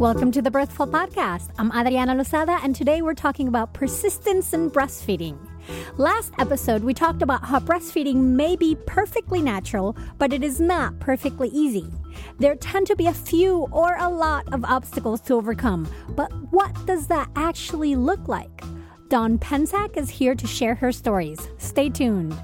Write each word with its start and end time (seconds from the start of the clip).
Welcome 0.00 0.32
to 0.32 0.40
the 0.40 0.50
Birthful 0.50 0.86
Podcast. 0.86 1.50
I'm 1.58 1.70
Adriana 1.72 2.14
Lozada, 2.14 2.58
and 2.64 2.74
today 2.74 3.02
we're 3.02 3.12
talking 3.12 3.48
about 3.48 3.74
persistence 3.74 4.54
in 4.54 4.70
breastfeeding. 4.70 5.49
Last 5.96 6.32
episode, 6.38 6.82
we 6.82 6.94
talked 6.94 7.22
about 7.22 7.44
how 7.44 7.60
breastfeeding 7.60 8.16
may 8.16 8.56
be 8.56 8.76
perfectly 8.86 9.42
natural, 9.42 9.96
but 10.18 10.32
it 10.32 10.42
is 10.42 10.60
not 10.60 10.98
perfectly 11.00 11.48
easy. 11.48 11.86
There 12.38 12.54
tend 12.56 12.86
to 12.88 12.96
be 12.96 13.06
a 13.06 13.14
few 13.14 13.68
or 13.70 13.96
a 13.98 14.08
lot 14.08 14.52
of 14.52 14.64
obstacles 14.64 15.20
to 15.22 15.34
overcome, 15.34 15.88
but 16.10 16.30
what 16.50 16.74
does 16.86 17.06
that 17.08 17.28
actually 17.36 17.96
look 17.96 18.28
like? 18.28 18.62
Dawn 19.08 19.38
Pensack 19.38 19.96
is 19.96 20.08
here 20.08 20.34
to 20.34 20.46
share 20.46 20.74
her 20.76 20.92
stories. 20.92 21.48
Stay 21.58 21.90
tuned. 21.90 22.38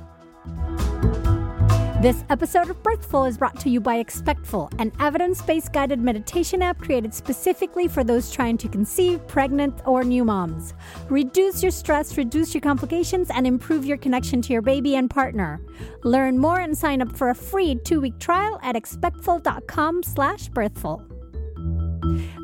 This 2.06 2.22
episode 2.30 2.70
of 2.70 2.80
Birthful 2.84 3.24
is 3.24 3.36
brought 3.36 3.58
to 3.58 3.68
you 3.68 3.80
by 3.80 3.96
Expectful, 3.96 4.70
an 4.78 4.92
evidence 5.00 5.42
based 5.42 5.72
guided 5.72 5.98
meditation 5.98 6.62
app 6.62 6.78
created 6.78 7.12
specifically 7.12 7.88
for 7.88 8.04
those 8.04 8.30
trying 8.30 8.56
to 8.58 8.68
conceive, 8.68 9.26
pregnant, 9.26 9.80
or 9.84 10.04
new 10.04 10.24
moms. 10.24 10.72
Reduce 11.08 11.64
your 11.64 11.72
stress, 11.72 12.16
reduce 12.16 12.54
your 12.54 12.60
complications, 12.60 13.28
and 13.30 13.44
improve 13.44 13.84
your 13.84 13.96
connection 13.96 14.40
to 14.42 14.52
your 14.52 14.62
baby 14.62 14.94
and 14.94 15.10
partner. 15.10 15.60
Learn 16.04 16.38
more 16.38 16.60
and 16.60 16.78
sign 16.78 17.02
up 17.02 17.10
for 17.16 17.30
a 17.30 17.34
free 17.34 17.74
two 17.74 18.00
week 18.00 18.20
trial 18.20 18.60
at 18.62 18.76
expectful.com 18.76 20.04
slash 20.04 20.46
birthful. 20.50 21.02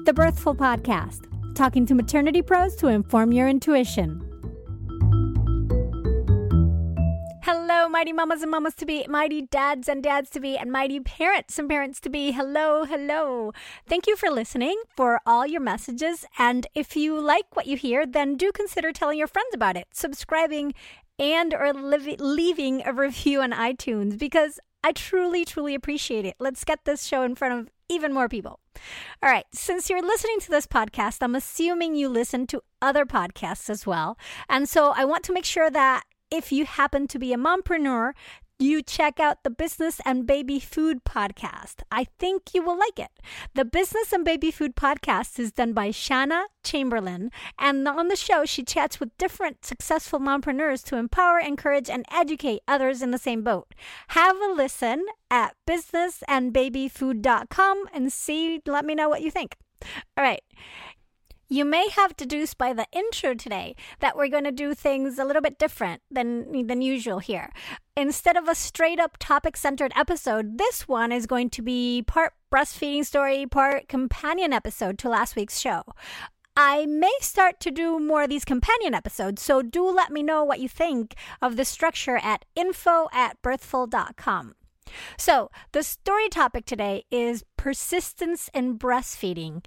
The 0.06 0.12
Birthful 0.12 0.56
Podcast, 0.56 1.28
talking 1.54 1.86
to 1.86 1.94
maternity 1.94 2.42
pros 2.42 2.74
to 2.74 2.88
inform 2.88 3.30
your 3.30 3.46
intuition. 3.46 4.31
Hello, 7.44 7.88
mighty 7.88 8.12
mamas 8.12 8.42
and 8.42 8.52
mamas 8.52 8.76
to 8.76 8.86
be, 8.86 9.04
mighty 9.08 9.42
dads 9.42 9.88
and 9.88 10.00
dads 10.00 10.30
to 10.30 10.38
be, 10.38 10.56
and 10.56 10.70
mighty 10.70 11.00
parents 11.00 11.58
and 11.58 11.68
parents 11.68 11.98
to 11.98 12.08
be. 12.08 12.30
Hello, 12.30 12.84
hello. 12.84 13.50
Thank 13.84 14.06
you 14.06 14.14
for 14.14 14.30
listening, 14.30 14.80
for 14.94 15.20
all 15.26 15.44
your 15.44 15.60
messages. 15.60 16.24
And 16.38 16.68
if 16.72 16.94
you 16.94 17.20
like 17.20 17.56
what 17.56 17.66
you 17.66 17.76
hear, 17.76 18.06
then 18.06 18.36
do 18.36 18.52
consider 18.52 18.92
telling 18.92 19.18
your 19.18 19.26
friends 19.26 19.52
about 19.52 19.76
it, 19.76 19.88
subscribing, 19.92 20.72
and 21.18 21.52
or 21.52 21.72
leaving 21.72 22.86
a 22.86 22.92
review 22.92 23.42
on 23.42 23.50
iTunes 23.50 24.16
because 24.16 24.60
I 24.84 24.92
truly, 24.92 25.44
truly 25.44 25.74
appreciate 25.74 26.24
it. 26.24 26.36
Let's 26.38 26.62
get 26.62 26.84
this 26.84 27.04
show 27.04 27.24
in 27.24 27.34
front 27.34 27.58
of 27.58 27.70
even 27.88 28.12
more 28.12 28.28
people. 28.28 28.60
All 29.20 29.28
right, 29.28 29.46
since 29.52 29.90
you're 29.90 30.00
listening 30.00 30.38
to 30.42 30.50
this 30.50 30.68
podcast, 30.68 31.18
I'm 31.20 31.34
assuming 31.34 31.96
you 31.96 32.08
listen 32.08 32.46
to 32.46 32.62
other 32.80 33.04
podcasts 33.04 33.68
as 33.68 33.84
well. 33.84 34.16
And 34.48 34.68
so 34.68 34.92
I 34.94 35.04
want 35.04 35.24
to 35.24 35.32
make 35.32 35.44
sure 35.44 35.70
that 35.70 36.04
if 36.32 36.50
you 36.50 36.64
happen 36.64 37.06
to 37.08 37.18
be 37.18 37.34
a 37.34 37.36
mompreneur, 37.36 38.14
you 38.58 38.82
check 38.82 39.20
out 39.20 39.42
the 39.42 39.50
Business 39.50 40.00
and 40.04 40.26
Baby 40.26 40.58
Food 40.58 41.04
podcast. 41.04 41.82
I 41.90 42.04
think 42.18 42.54
you 42.54 42.62
will 42.62 42.78
like 42.78 42.98
it. 42.98 43.10
The 43.54 43.66
Business 43.66 44.12
and 44.12 44.24
Baby 44.24 44.50
Food 44.50 44.74
podcast 44.74 45.38
is 45.38 45.52
done 45.52 45.74
by 45.74 45.90
Shanna 45.90 46.46
Chamberlain, 46.64 47.30
and 47.58 47.86
on 47.86 48.08
the 48.08 48.16
show, 48.16 48.46
she 48.46 48.62
chats 48.62 48.98
with 48.98 49.18
different 49.18 49.66
successful 49.66 50.20
mompreneurs 50.20 50.82
to 50.84 50.96
empower, 50.96 51.38
encourage, 51.38 51.90
and 51.90 52.06
educate 52.10 52.62
others 52.66 53.02
in 53.02 53.10
the 53.10 53.18
same 53.18 53.42
boat. 53.42 53.74
Have 54.08 54.40
a 54.40 54.54
listen 54.54 55.04
at 55.30 55.54
businessandbabyfood.com 55.68 57.84
and 57.92 58.12
see, 58.12 58.62
let 58.64 58.86
me 58.86 58.94
know 58.94 59.10
what 59.10 59.22
you 59.22 59.30
think. 59.30 59.56
All 60.16 60.24
right. 60.24 60.42
You 61.52 61.66
may 61.66 61.90
have 61.90 62.16
deduced 62.16 62.56
by 62.56 62.72
the 62.72 62.86
intro 62.92 63.34
today 63.34 63.76
that 64.00 64.16
we're 64.16 64.28
going 64.28 64.44
to 64.44 64.52
do 64.52 64.72
things 64.72 65.18
a 65.18 65.24
little 65.26 65.42
bit 65.42 65.58
different 65.58 66.00
than 66.10 66.66
than 66.66 66.80
usual 66.80 67.18
here. 67.18 67.52
Instead 67.94 68.38
of 68.38 68.48
a 68.48 68.54
straight 68.54 68.98
up 68.98 69.18
topic 69.18 69.58
centered 69.58 69.92
episode, 69.94 70.56
this 70.56 70.88
one 70.88 71.12
is 71.12 71.26
going 71.26 71.50
to 71.50 71.60
be 71.60 72.04
part 72.06 72.32
breastfeeding 72.50 73.04
story, 73.04 73.44
part 73.44 73.86
companion 73.86 74.54
episode 74.54 74.96
to 75.00 75.10
last 75.10 75.36
week's 75.36 75.60
show. 75.60 75.82
I 76.56 76.86
may 76.86 77.12
start 77.20 77.60
to 77.60 77.70
do 77.70 78.00
more 78.00 78.22
of 78.22 78.30
these 78.30 78.46
companion 78.46 78.94
episodes, 78.94 79.42
so 79.42 79.60
do 79.60 79.84
let 79.84 80.10
me 80.10 80.22
know 80.22 80.44
what 80.44 80.60
you 80.60 80.70
think 80.70 81.16
of 81.42 81.56
the 81.56 81.66
structure 81.66 82.16
at 82.16 82.46
info 82.56 83.08
at 83.12 83.36
birthful.com. 83.42 84.54
So, 85.18 85.50
the 85.72 85.82
story 85.82 86.28
topic 86.28 86.64
today 86.64 87.04
is 87.10 87.44
persistence 87.56 88.50
in 88.54 88.78
breastfeeding. 88.78 89.64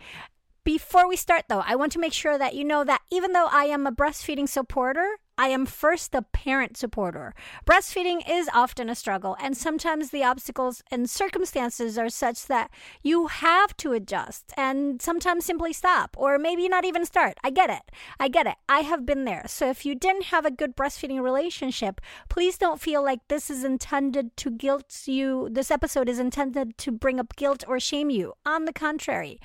Before 0.65 1.07
we 1.07 1.15
start, 1.15 1.43
though, 1.47 1.63
I 1.63 1.75
want 1.75 1.91
to 1.91 1.99
make 1.99 2.11
sure 2.11 2.39
that 2.39 2.55
you 2.55 2.63
know 2.63 2.83
that 2.83 3.01
even 3.11 3.33
though 3.33 3.45
I 3.51 3.65
am 3.65 3.85
a 3.85 3.91
breastfeeding 3.91 4.49
supporter, 4.49 5.19
I 5.37 5.49
am 5.49 5.67
first 5.67 6.15
a 6.15 6.23
parent 6.23 6.75
supporter. 6.75 7.35
Breastfeeding 7.67 8.27
is 8.27 8.49
often 8.51 8.89
a 8.89 8.95
struggle, 8.95 9.37
and 9.39 9.55
sometimes 9.55 10.09
the 10.09 10.23
obstacles 10.23 10.81
and 10.89 11.07
circumstances 11.07 11.99
are 11.99 12.09
such 12.09 12.47
that 12.47 12.71
you 13.03 13.27
have 13.27 13.77
to 13.77 13.93
adjust 13.93 14.53
and 14.57 14.99
sometimes 14.99 15.45
simply 15.45 15.71
stop, 15.71 16.15
or 16.17 16.39
maybe 16.39 16.67
not 16.67 16.83
even 16.83 17.05
start. 17.05 17.37
I 17.43 17.51
get 17.51 17.69
it. 17.69 17.91
I 18.19 18.27
get 18.27 18.47
it. 18.47 18.55
I 18.67 18.79
have 18.79 19.05
been 19.05 19.25
there. 19.25 19.43
So 19.45 19.69
if 19.69 19.85
you 19.85 19.93
didn't 19.93 20.25
have 20.25 20.47
a 20.47 20.51
good 20.51 20.75
breastfeeding 20.75 21.21
relationship, 21.21 22.01
please 22.27 22.57
don't 22.57 22.81
feel 22.81 23.03
like 23.03 23.19
this 23.27 23.51
is 23.51 23.63
intended 23.63 24.35
to 24.37 24.49
guilt 24.49 25.03
you. 25.05 25.47
This 25.51 25.69
episode 25.69 26.09
is 26.09 26.17
intended 26.17 26.75
to 26.79 26.91
bring 26.91 27.19
up 27.19 27.35
guilt 27.35 27.63
or 27.67 27.79
shame 27.79 28.09
you. 28.09 28.33
On 28.47 28.65
the 28.65 28.73
contrary, 28.73 29.39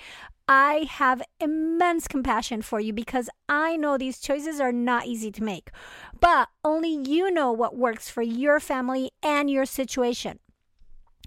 I 0.52 0.88
have 0.90 1.22
immense 1.38 2.08
compassion 2.08 2.60
for 2.60 2.80
you 2.80 2.92
because 2.92 3.30
I 3.48 3.76
know 3.76 3.96
these 3.96 4.18
choices 4.18 4.58
are 4.58 4.72
not 4.72 5.06
easy 5.06 5.30
to 5.30 5.44
make. 5.44 5.70
But 6.18 6.48
only 6.64 6.92
you 6.92 7.30
know 7.30 7.52
what 7.52 7.76
works 7.76 8.10
for 8.10 8.22
your 8.22 8.58
family 8.58 9.12
and 9.22 9.48
your 9.48 9.64
situation. 9.64 10.40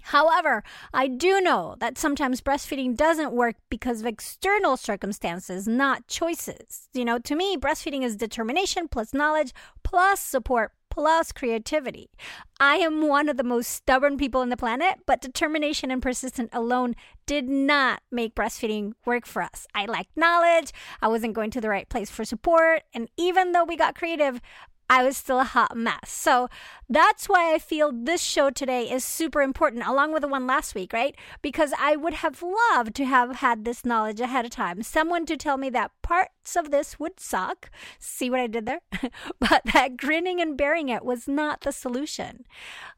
However, 0.02 0.62
I 0.92 1.08
do 1.08 1.40
know 1.40 1.76
that 1.78 1.96
sometimes 1.96 2.42
breastfeeding 2.42 2.94
doesn't 2.94 3.32
work 3.32 3.56
because 3.70 4.00
of 4.00 4.06
external 4.06 4.76
circumstances, 4.76 5.66
not 5.66 6.06
choices. 6.06 6.90
You 6.92 7.06
know, 7.06 7.18
to 7.20 7.34
me, 7.34 7.56
breastfeeding 7.56 8.02
is 8.02 8.16
determination 8.16 8.88
plus 8.88 9.14
knowledge 9.14 9.54
plus 9.82 10.20
support 10.20 10.72
plus 10.94 11.32
creativity. 11.32 12.08
I 12.60 12.76
am 12.76 13.08
one 13.08 13.28
of 13.28 13.36
the 13.36 13.42
most 13.42 13.68
stubborn 13.70 14.16
people 14.16 14.40
on 14.40 14.48
the 14.48 14.56
planet, 14.56 15.00
but 15.06 15.20
determination 15.20 15.90
and 15.90 16.00
persistence 16.00 16.50
alone 16.52 16.94
did 17.26 17.48
not 17.48 18.00
make 18.12 18.36
breastfeeding 18.36 18.92
work 19.04 19.26
for 19.26 19.42
us. 19.42 19.66
I 19.74 19.86
lacked 19.86 20.16
knowledge, 20.16 20.70
I 21.02 21.08
wasn't 21.08 21.34
going 21.34 21.50
to 21.50 21.60
the 21.60 21.68
right 21.68 21.88
place 21.88 22.10
for 22.10 22.24
support, 22.24 22.82
and 22.94 23.10
even 23.16 23.50
though 23.50 23.64
we 23.64 23.76
got 23.76 23.96
creative, 23.96 24.40
I 24.88 25.02
was 25.02 25.16
still 25.16 25.40
a 25.40 25.44
hot 25.44 25.76
mess. 25.76 26.10
So 26.10 26.48
that's 26.88 27.28
why 27.28 27.54
I 27.54 27.58
feel 27.58 27.90
this 27.92 28.20
show 28.20 28.50
today 28.50 28.90
is 28.90 29.04
super 29.04 29.40
important, 29.40 29.86
along 29.86 30.12
with 30.12 30.22
the 30.22 30.28
one 30.28 30.46
last 30.46 30.74
week, 30.74 30.92
right? 30.92 31.16
Because 31.40 31.72
I 31.78 31.96
would 31.96 32.14
have 32.14 32.42
loved 32.42 32.94
to 32.96 33.04
have 33.04 33.36
had 33.36 33.64
this 33.64 33.84
knowledge 33.84 34.20
ahead 34.20 34.44
of 34.44 34.50
time. 34.50 34.82
Someone 34.82 35.24
to 35.26 35.36
tell 35.36 35.56
me 35.56 35.70
that 35.70 35.90
parts 36.02 36.54
of 36.56 36.70
this 36.70 37.00
would 37.00 37.18
suck. 37.18 37.70
See 37.98 38.28
what 38.28 38.40
I 38.40 38.46
did 38.46 38.66
there? 38.66 38.80
but 39.40 39.62
that 39.72 39.96
grinning 39.96 40.40
and 40.40 40.56
bearing 40.56 40.90
it 40.90 41.04
was 41.04 41.26
not 41.26 41.62
the 41.62 41.72
solution. 41.72 42.44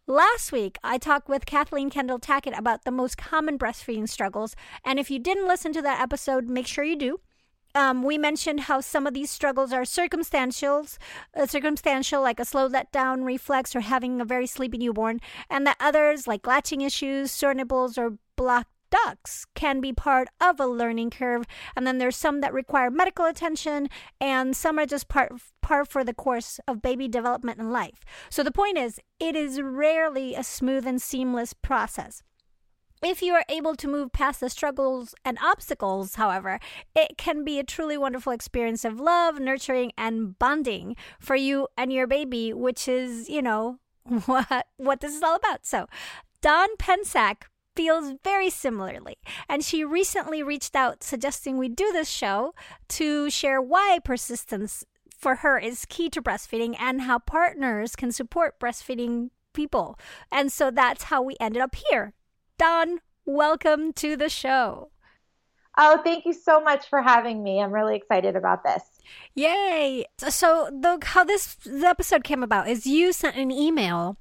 Last 0.09 0.51
week, 0.53 0.79
I 0.83 0.99
talked 0.99 1.29
with 1.29 1.47
Kathleen 1.47 1.91
Kendall 1.91 2.19
Tackett 2.19 2.59
about 2.59 2.85
the 2.85 2.91
most 2.91 3.17
common 3.17 3.59
breastfeeding 3.59 4.09
struggles. 4.09 4.57
And 4.85 4.99
if 4.99 5.11
you 5.11 5.19
didn't 5.19 5.49
listen 5.49 5.73
to 5.73 5.83
that 5.83 6.01
episode, 6.01 6.49
make 6.49 6.67
sure 6.67 6.85
you 6.85 6.97
do 6.97 7.21
um, 7.77 8.03
we 8.03 8.17
mentioned 8.17 8.61
how 8.61 8.81
some 8.81 9.07
of 9.07 9.13
these 9.13 9.31
struggles 9.31 9.71
are 9.71 9.85
circumstantial, 9.85 10.87
uh, 11.37 11.45
circumstantial, 11.47 12.23
like 12.23 12.41
a 12.41 12.45
slow 12.45 12.69
letdown 12.69 13.25
reflex 13.25 13.77
or 13.77 13.81
having 13.81 14.19
a 14.19 14.25
very 14.25 14.47
sleepy 14.47 14.79
newborn, 14.79 15.21
and 15.51 15.67
that 15.67 15.77
others, 15.79 16.27
like 16.27 16.47
latching 16.47 16.81
issues, 16.81 17.31
sore 17.31 17.53
nipples, 17.53 17.99
or 17.99 18.15
blocked 18.35 18.71
ducts 18.91 19.45
can 19.55 19.81
be 19.81 19.93
part 19.93 20.29
of 20.41 20.59
a 20.59 20.67
learning 20.67 21.11
curve. 21.11 21.45
And 21.77 21.87
then 21.87 21.99
there's 21.99 22.17
some 22.17 22.41
that 22.41 22.55
require 22.55 22.91
medical 22.91 23.25
attention 23.27 23.89
and 24.21 24.57
some 24.57 24.79
are 24.79 24.87
just 24.87 25.09
part 25.09 25.33
part 25.61 25.89
for 25.89 26.05
the 26.05 26.15
course 26.15 26.61
of 26.69 26.81
baby 26.81 27.09
development 27.09 27.59
and 27.59 27.73
life. 27.73 28.05
So 28.31 28.45
the 28.45 28.53
point 28.53 28.79
is 28.79 29.01
it 29.19 29.35
is 29.35 29.61
rarely 29.61 30.35
a 30.35 30.45
smooth 30.45 30.87
and 30.87 31.03
seamless 31.03 31.53
process 31.53 32.23
if 33.03 33.23
you 33.23 33.35
are 33.35 33.45
able 33.49 33.75
to 33.77 33.89
move 33.89 34.13
past 34.13 34.41
the 34.41 34.51
struggles 34.51 35.15
and 35.25 35.39
obstacles, 35.43 36.15
however, 36.15 36.59
it 36.95 37.19
can 37.19 37.45
be 37.45 37.59
a 37.59 37.65
truly 37.65 37.99
wonderful 37.99 38.33
experience 38.33 38.85
of 38.85 39.01
love, 39.01 39.39
nurturing, 39.39 39.93
and 39.99 40.39
bonding 40.39 40.97
for 41.21 41.37
you 41.37 41.69
and 41.77 41.93
your 41.93 42.07
baby, 42.07 42.53
which 42.53 42.89
is, 42.89 43.29
you 43.29 43.43
know, 43.43 43.79
what 44.27 44.67
what 44.77 45.01
this 45.01 45.15
is 45.15 45.23
all 45.23 45.37
about. 45.37 45.67
So, 45.67 45.87
Dawn 46.41 46.69
Pensack 46.79 47.45
feels 47.75 48.15
very 48.25 48.49
similarly, 48.49 49.17
and 49.49 49.65
she 49.65 49.85
recently 49.85 50.43
reached 50.43 50.75
out 50.75 51.03
suggesting 51.03 51.59
we 51.59 51.69
do 51.69 51.93
this 51.93 52.09
show 52.09 52.55
to 52.89 53.29
share 53.29 53.61
why 53.61 53.99
persistence 54.03 54.85
for 55.19 55.37
her 55.37 55.59
is 55.59 55.87
key 55.87 56.09
to 56.11 56.23
breastfeeding 56.23 56.77
and 56.79 57.03
how 57.03 57.19
partners 57.19 57.97
can 57.97 58.13
support 58.13 58.61
breastfeeding 58.61 59.31
people. 59.53 59.99
And 60.31 60.53
so 60.53 60.71
that's 60.71 61.05
how 61.05 61.23
we 61.23 61.37
ended 61.41 61.63
up 61.63 61.75
here 61.91 62.13
Dawn, 62.59 63.01
welcome 63.27 63.93
to 63.95 64.17
the 64.17 64.31
show. 64.31 64.91
Oh, 65.77 66.01
thank 66.03 66.25
you 66.25 66.33
so 66.33 66.59
much 66.61 66.89
for 66.89 67.03
having 67.03 67.43
me. 67.43 67.61
I'm 67.61 67.71
really 67.71 67.97
excited 67.97 68.35
about 68.35 68.65
this. 68.65 68.83
Yay! 69.35 70.07
So, 70.29 70.71
the 70.73 70.99
how 71.03 71.23
this 71.23 71.59
episode 71.67 72.25
came 72.25 72.43
about 72.43 72.69
is 72.69 72.87
you 72.87 73.13
sent 73.13 73.37
an 73.37 73.51
email 73.51 74.17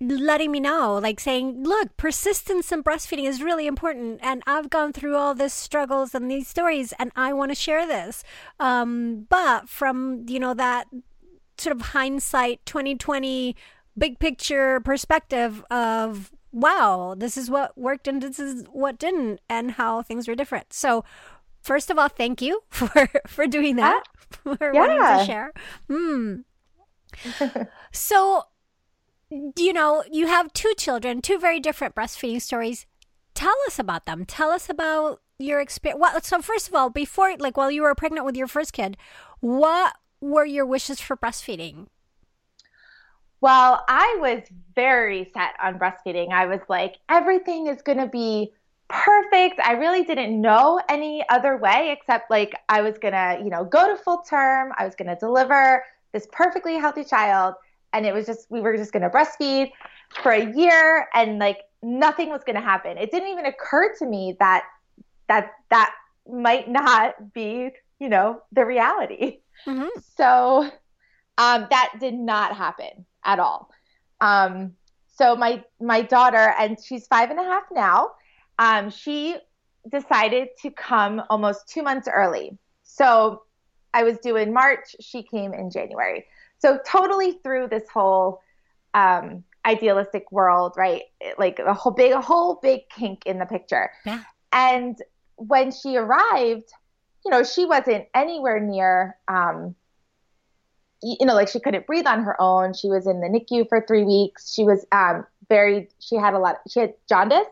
letting 0.00 0.50
me 0.50 0.60
know, 0.60 0.98
like 0.98 1.20
saying, 1.20 1.62
look, 1.62 1.96
persistence 1.96 2.72
in 2.72 2.82
breastfeeding 2.82 3.24
is 3.24 3.42
really 3.42 3.66
important. 3.66 4.20
And 4.22 4.42
I've 4.46 4.70
gone 4.70 4.92
through 4.92 5.16
all 5.16 5.34
this 5.34 5.54
struggles 5.54 6.14
and 6.14 6.30
these 6.30 6.48
stories, 6.48 6.92
and 6.98 7.12
I 7.16 7.32
want 7.32 7.50
to 7.50 7.54
share 7.54 7.86
this. 7.86 8.24
Um, 8.58 9.26
but 9.28 9.68
from, 9.68 10.24
you 10.28 10.40
know, 10.40 10.54
that 10.54 10.86
sort 11.58 11.76
of 11.76 11.82
hindsight 11.82 12.64
2020 12.66 13.56
big 13.96 14.18
picture 14.18 14.80
perspective 14.80 15.64
of, 15.70 16.30
wow, 16.52 17.14
this 17.16 17.36
is 17.36 17.50
what 17.50 17.76
worked 17.76 18.08
and 18.08 18.22
this 18.22 18.38
is 18.38 18.64
what 18.70 18.98
didn't, 18.98 19.40
and 19.48 19.72
how 19.72 20.02
things 20.02 20.26
were 20.28 20.34
different. 20.34 20.72
So, 20.72 21.04
first 21.62 21.90
of 21.90 21.98
all, 21.98 22.08
thank 22.08 22.42
you 22.42 22.62
for, 22.70 23.08
for 23.26 23.46
doing 23.46 23.76
that, 23.76 24.04
for 24.30 24.56
yeah. 24.60 24.80
wanting 24.80 25.18
to 25.18 25.24
share. 25.24 25.52
Hmm. 25.88 27.62
so, 27.92 28.44
you 29.56 29.72
know, 29.72 30.04
you 30.10 30.26
have 30.26 30.52
two 30.52 30.72
children, 30.76 31.22
two 31.22 31.38
very 31.38 31.60
different 31.60 31.94
breastfeeding 31.94 32.42
stories. 32.42 32.86
Tell 33.34 33.54
us 33.66 33.78
about 33.78 34.06
them. 34.06 34.24
Tell 34.24 34.50
us 34.50 34.68
about 34.68 35.20
your 35.38 35.60
experience. 35.60 36.00
Well, 36.00 36.20
so 36.20 36.42
first 36.42 36.68
of 36.68 36.74
all, 36.74 36.90
before 36.90 37.34
like 37.38 37.56
while 37.56 37.70
you 37.70 37.82
were 37.82 37.94
pregnant 37.94 38.26
with 38.26 38.36
your 38.36 38.46
first 38.46 38.72
kid, 38.72 38.96
what 39.40 39.94
were 40.20 40.44
your 40.44 40.66
wishes 40.66 41.00
for 41.00 41.16
breastfeeding? 41.16 41.86
Well, 43.40 43.84
I 43.88 44.18
was 44.20 44.42
very 44.74 45.30
set 45.32 45.52
on 45.62 45.78
breastfeeding. 45.78 46.30
I 46.30 46.46
was 46.46 46.60
like, 46.68 46.96
everything 47.08 47.68
is 47.68 47.80
going 47.82 47.98
to 47.98 48.06
be 48.06 48.52
perfect. 48.88 49.60
I 49.64 49.72
really 49.72 50.04
didn't 50.04 50.40
know 50.40 50.80
any 50.88 51.24
other 51.30 51.56
way 51.56 51.96
except 51.98 52.30
like 52.30 52.54
I 52.68 52.82
was 52.82 52.98
going 52.98 53.14
to, 53.14 53.40
you 53.42 53.48
know, 53.48 53.64
go 53.64 53.88
to 53.88 54.02
full 54.02 54.22
term. 54.28 54.72
I 54.76 54.84
was 54.84 54.94
going 54.94 55.08
to 55.08 55.16
deliver 55.16 55.84
this 56.12 56.26
perfectly 56.32 56.76
healthy 56.76 57.04
child 57.04 57.54
and 57.92 58.06
it 58.06 58.14
was 58.14 58.26
just 58.26 58.50
we 58.50 58.60
were 58.60 58.76
just 58.76 58.92
going 58.92 59.02
to 59.02 59.10
breastfeed 59.10 59.70
for 60.22 60.32
a 60.32 60.52
year 60.54 61.08
and 61.14 61.38
like 61.38 61.58
nothing 61.82 62.30
was 62.30 62.42
going 62.44 62.56
to 62.56 62.62
happen 62.62 62.98
it 62.98 63.10
didn't 63.10 63.28
even 63.28 63.46
occur 63.46 63.94
to 63.98 64.06
me 64.06 64.36
that 64.38 64.64
that 65.28 65.52
that 65.70 65.94
might 66.30 66.68
not 66.68 67.32
be 67.32 67.70
you 67.98 68.08
know 68.08 68.42
the 68.52 68.64
reality 68.64 69.38
mm-hmm. 69.66 69.88
so 70.16 70.70
um, 71.40 71.66
that 71.70 71.92
did 72.00 72.14
not 72.14 72.56
happen 72.56 73.06
at 73.24 73.38
all 73.38 73.70
um, 74.20 74.72
so 75.08 75.36
my 75.36 75.62
my 75.80 76.02
daughter 76.02 76.54
and 76.58 76.78
she's 76.82 77.06
five 77.06 77.30
and 77.30 77.38
a 77.38 77.44
half 77.44 77.64
now 77.72 78.10
um, 78.58 78.90
she 78.90 79.36
decided 79.90 80.48
to 80.60 80.70
come 80.70 81.22
almost 81.30 81.68
two 81.68 81.82
months 81.82 82.08
early 82.12 82.56
so 82.82 83.42
i 83.94 84.02
was 84.02 84.18
due 84.18 84.36
in 84.36 84.52
march 84.52 84.94
she 85.00 85.22
came 85.22 85.54
in 85.54 85.70
january 85.70 86.24
so 86.58 86.78
totally 86.86 87.38
through 87.42 87.66
this 87.68 87.88
whole 87.92 88.40
um, 88.94 89.44
idealistic 89.66 90.30
world, 90.32 90.74
right? 90.76 91.02
Like 91.38 91.58
a 91.58 91.74
whole 91.74 91.92
big, 91.92 92.12
a 92.12 92.20
whole 92.20 92.58
big 92.62 92.88
kink 92.88 93.26
in 93.26 93.38
the 93.38 93.46
picture. 93.46 93.90
Yeah. 94.04 94.22
And 94.52 94.96
when 95.36 95.70
she 95.72 95.96
arrived, 95.96 96.68
you 97.24 97.30
know, 97.30 97.42
she 97.44 97.66
wasn't 97.66 98.06
anywhere 98.14 98.60
near, 98.60 99.16
um, 99.28 99.74
you 101.02 101.26
know, 101.26 101.34
like 101.34 101.48
she 101.48 101.60
couldn't 101.60 101.86
breathe 101.86 102.06
on 102.06 102.22
her 102.22 102.40
own. 102.40 102.74
She 102.74 102.88
was 102.88 103.06
in 103.06 103.20
the 103.20 103.28
NICU 103.28 103.68
for 103.68 103.84
three 103.86 104.04
weeks. 104.04 104.52
She 104.52 104.64
was 104.64 104.86
um, 104.92 105.26
very, 105.48 105.88
she 105.98 106.16
had 106.16 106.34
a 106.34 106.38
lot, 106.38 106.60
she 106.68 106.80
had 106.80 106.94
jaundice. 107.08 107.46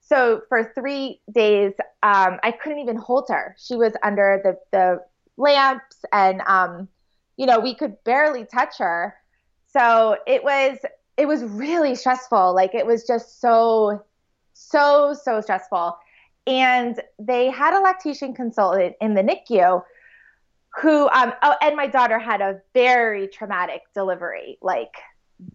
So 0.00 0.42
for 0.48 0.72
three 0.74 1.20
days, 1.32 1.72
um, 2.02 2.38
I 2.42 2.52
couldn't 2.52 2.78
even 2.78 2.96
hold 2.96 3.26
her. 3.28 3.56
She 3.58 3.74
was 3.74 3.92
under 4.04 4.40
the, 4.42 4.56
the 4.70 5.04
lamps 5.36 6.04
and, 6.12 6.42
um, 6.46 6.88
you 7.36 7.46
know, 7.46 7.58
we 7.58 7.74
could 7.74 8.02
barely 8.04 8.44
touch 8.44 8.78
her. 8.78 9.14
So 9.66 10.16
it 10.26 10.42
was 10.42 10.78
it 11.16 11.26
was 11.26 11.42
really 11.44 11.94
stressful. 11.94 12.54
Like 12.54 12.74
it 12.74 12.86
was 12.86 13.06
just 13.06 13.40
so 13.40 14.04
so 14.52 15.14
so 15.14 15.40
stressful. 15.40 15.96
And 16.46 17.00
they 17.18 17.50
had 17.50 17.74
a 17.74 17.80
lactation 17.80 18.32
consultant 18.32 18.94
in 19.00 19.14
the 19.14 19.22
NICU 19.22 19.82
who 20.80 21.08
um 21.10 21.32
oh 21.42 21.54
and 21.62 21.76
my 21.76 21.86
daughter 21.86 22.18
had 22.18 22.40
a 22.40 22.60
very 22.74 23.28
traumatic 23.28 23.82
delivery. 23.94 24.58
Like 24.62 24.94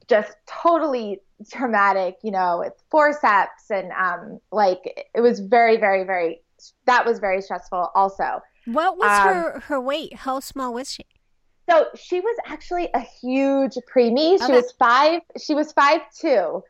just 0.07 0.35
totally 0.47 1.21
traumatic, 1.49 2.17
you 2.23 2.31
know, 2.31 2.59
with 2.59 2.73
forceps 2.89 3.69
and 3.69 3.91
um 3.91 4.39
like 4.51 4.79
it 5.15 5.21
was 5.21 5.39
very 5.39 5.77
very 5.77 6.03
very 6.03 6.41
that 6.85 7.05
was 7.05 7.19
very 7.19 7.41
stressful 7.41 7.89
also. 7.95 8.41
What 8.65 8.97
was 8.97 9.19
um, 9.19 9.27
her 9.27 9.59
her 9.61 9.81
weight? 9.81 10.15
How 10.15 10.39
small 10.39 10.73
was 10.73 10.91
she? 10.91 11.05
So 11.69 11.87
she 11.95 12.19
was 12.19 12.37
actually 12.45 12.89
a 12.93 12.99
huge 12.99 13.77
preemie. 13.93 14.37
She 14.37 14.43
okay. 14.43 14.53
was 14.53 14.73
five. 14.77 15.21
She 15.39 15.53
was 15.53 15.71
five 15.71 16.01
two. 16.19 16.63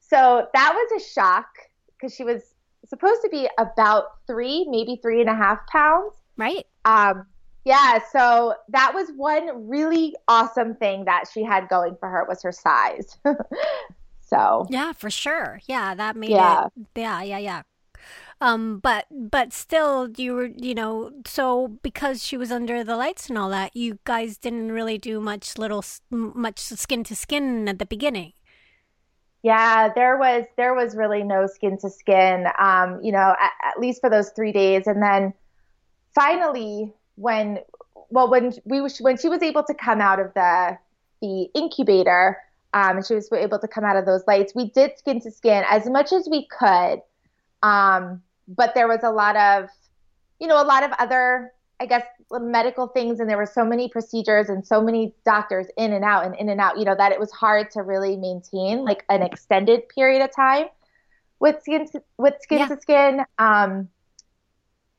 So 0.00 0.46
that 0.52 0.72
was 0.74 1.02
a 1.02 1.04
shock 1.04 1.46
because 1.92 2.14
she 2.14 2.24
was 2.24 2.54
supposed 2.86 3.20
to 3.22 3.28
be 3.28 3.48
about 3.58 4.04
three, 4.26 4.66
maybe 4.68 4.98
three 5.02 5.20
and 5.20 5.28
a 5.30 5.34
half 5.34 5.66
pounds. 5.68 6.14
Right. 6.36 6.66
Um. 6.84 7.26
Yeah. 7.68 7.98
So 8.10 8.54
that 8.70 8.94
was 8.94 9.10
one 9.14 9.68
really 9.68 10.16
awesome 10.26 10.74
thing 10.74 11.04
that 11.04 11.24
she 11.30 11.42
had 11.42 11.68
going 11.68 11.96
for 12.00 12.08
her 12.08 12.24
was 12.26 12.42
her 12.42 12.50
size. 12.50 13.18
so. 14.22 14.66
Yeah, 14.70 14.94
for 14.94 15.10
sure. 15.10 15.60
Yeah, 15.66 15.94
that 15.94 16.16
made 16.16 16.30
yeah. 16.30 16.64
it. 16.64 16.86
Yeah. 16.96 17.22
Yeah. 17.22 17.38
Yeah. 17.38 17.62
Um, 18.40 18.78
but 18.78 19.04
but 19.10 19.52
still, 19.52 20.08
you 20.16 20.32
were 20.32 20.46
you 20.46 20.74
know 20.74 21.10
so 21.26 21.76
because 21.82 22.24
she 22.24 22.38
was 22.38 22.50
under 22.50 22.84
the 22.84 22.96
lights 22.96 23.28
and 23.28 23.36
all 23.36 23.50
that, 23.50 23.76
you 23.76 23.98
guys 24.04 24.38
didn't 24.38 24.72
really 24.72 24.96
do 24.96 25.20
much 25.20 25.58
little 25.58 25.84
much 26.10 26.60
skin 26.60 27.04
to 27.04 27.16
skin 27.16 27.68
at 27.68 27.78
the 27.78 27.84
beginning. 27.84 28.32
Yeah, 29.42 29.92
there 29.92 30.16
was 30.16 30.44
there 30.56 30.72
was 30.72 30.96
really 30.96 31.24
no 31.24 31.48
skin 31.48 31.78
to 31.78 31.90
skin. 31.90 32.46
Um, 32.58 33.00
you 33.02 33.12
know, 33.12 33.34
at, 33.38 33.52
at 33.62 33.78
least 33.78 34.00
for 34.00 34.08
those 34.08 34.30
three 34.30 34.52
days, 34.52 34.86
and 34.86 35.02
then 35.02 35.34
finally 36.14 36.94
when 37.18 37.58
well 38.10 38.30
when 38.30 38.52
we 38.64 38.80
when 39.00 39.16
she 39.18 39.28
was 39.28 39.42
able 39.42 39.62
to 39.62 39.74
come 39.74 40.00
out 40.00 40.20
of 40.20 40.32
the 40.34 40.78
the 41.20 41.48
incubator 41.54 42.38
um, 42.74 42.98
and 42.98 43.06
she 43.06 43.14
was 43.14 43.30
able 43.32 43.58
to 43.58 43.68
come 43.68 43.84
out 43.84 43.96
of 43.96 44.06
those 44.06 44.22
lights 44.26 44.54
we 44.54 44.70
did 44.70 44.96
skin 44.98 45.20
to 45.20 45.30
skin 45.30 45.64
as 45.68 45.86
much 45.86 46.12
as 46.12 46.28
we 46.30 46.46
could 46.46 47.00
um, 47.62 48.22
but 48.48 48.74
there 48.74 48.88
was 48.88 49.02
a 49.02 49.10
lot 49.10 49.36
of, 49.36 49.68
you 50.40 50.46
know, 50.46 50.60
a 50.60 50.64
lot 50.64 50.82
of 50.82 50.90
other, 50.98 51.52
I 51.80 51.86
guess, 51.86 52.04
medical 52.30 52.88
things, 52.88 53.20
and 53.20 53.28
there 53.28 53.36
were 53.36 53.46
so 53.46 53.64
many 53.64 53.88
procedures 53.88 54.48
and 54.48 54.66
so 54.66 54.82
many 54.82 55.14
doctors 55.24 55.66
in 55.76 55.92
and 55.92 56.04
out 56.04 56.24
and 56.24 56.34
in 56.36 56.48
and 56.48 56.60
out, 56.60 56.78
you 56.78 56.84
know, 56.84 56.94
that 56.94 57.12
it 57.12 57.20
was 57.20 57.30
hard 57.32 57.70
to 57.72 57.82
really 57.82 58.16
maintain 58.16 58.84
like 58.84 59.04
an 59.08 59.22
extended 59.22 59.88
period 59.88 60.22
of 60.22 60.34
time 60.34 60.66
with 61.40 61.60
skin 61.60 61.86
to, 61.90 62.02
with 62.16 62.34
skin 62.40 62.58
yeah. 62.60 62.68
to 62.68 62.80
skin. 62.80 63.20
Um, 63.38 63.88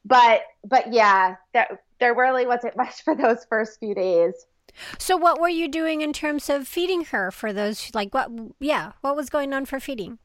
but 0.05 0.41
but 0.63 0.93
yeah, 0.93 1.35
that 1.53 1.83
there 1.99 2.15
really 2.15 2.45
wasn't 2.45 2.77
much 2.77 3.01
for 3.03 3.15
those 3.15 3.45
first 3.49 3.79
few 3.79 3.93
days. 3.93 4.33
So 4.97 5.17
what 5.17 5.39
were 5.39 5.49
you 5.49 5.67
doing 5.67 6.01
in 6.01 6.13
terms 6.13 6.49
of 6.49 6.67
feeding 6.67 7.05
her 7.05 7.31
for 7.31 7.51
those 7.51 7.91
like 7.93 8.13
what 8.13 8.29
yeah, 8.59 8.93
what 9.01 9.15
was 9.15 9.29
going 9.29 9.53
on 9.53 9.65
for 9.65 9.79
feeding? 9.79 10.19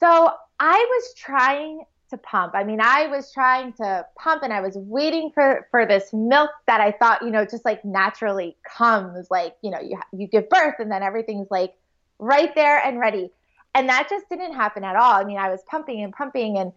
So 0.00 0.30
I 0.60 0.86
was 0.90 1.14
trying 1.14 1.82
to 2.10 2.16
pump. 2.18 2.54
I 2.54 2.64
mean, 2.64 2.80
I 2.80 3.06
was 3.08 3.32
trying 3.32 3.72
to 3.74 4.06
pump 4.18 4.42
and 4.42 4.52
I 4.52 4.60
was 4.60 4.76
waiting 4.76 5.30
for 5.34 5.66
for 5.70 5.86
this 5.86 6.12
milk 6.12 6.50
that 6.66 6.80
I 6.80 6.92
thought, 6.92 7.22
you 7.22 7.30
know, 7.30 7.44
just 7.44 7.64
like 7.64 7.84
naturally 7.84 8.56
comes 8.64 9.30
like, 9.30 9.56
you 9.62 9.70
know, 9.70 9.80
you 9.80 10.00
you 10.12 10.26
give 10.26 10.48
birth 10.48 10.76
and 10.78 10.90
then 10.90 11.02
everything's 11.02 11.48
like 11.50 11.74
right 12.18 12.54
there 12.54 12.78
and 12.78 12.98
ready. 12.98 13.30
And 13.74 13.88
that 13.88 14.08
just 14.08 14.28
didn't 14.28 14.54
happen 14.54 14.84
at 14.84 14.96
all. 14.96 15.12
I 15.12 15.24
mean, 15.24 15.38
I 15.38 15.50
was 15.50 15.62
pumping 15.68 16.02
and 16.02 16.12
pumping 16.12 16.58
and 16.58 16.72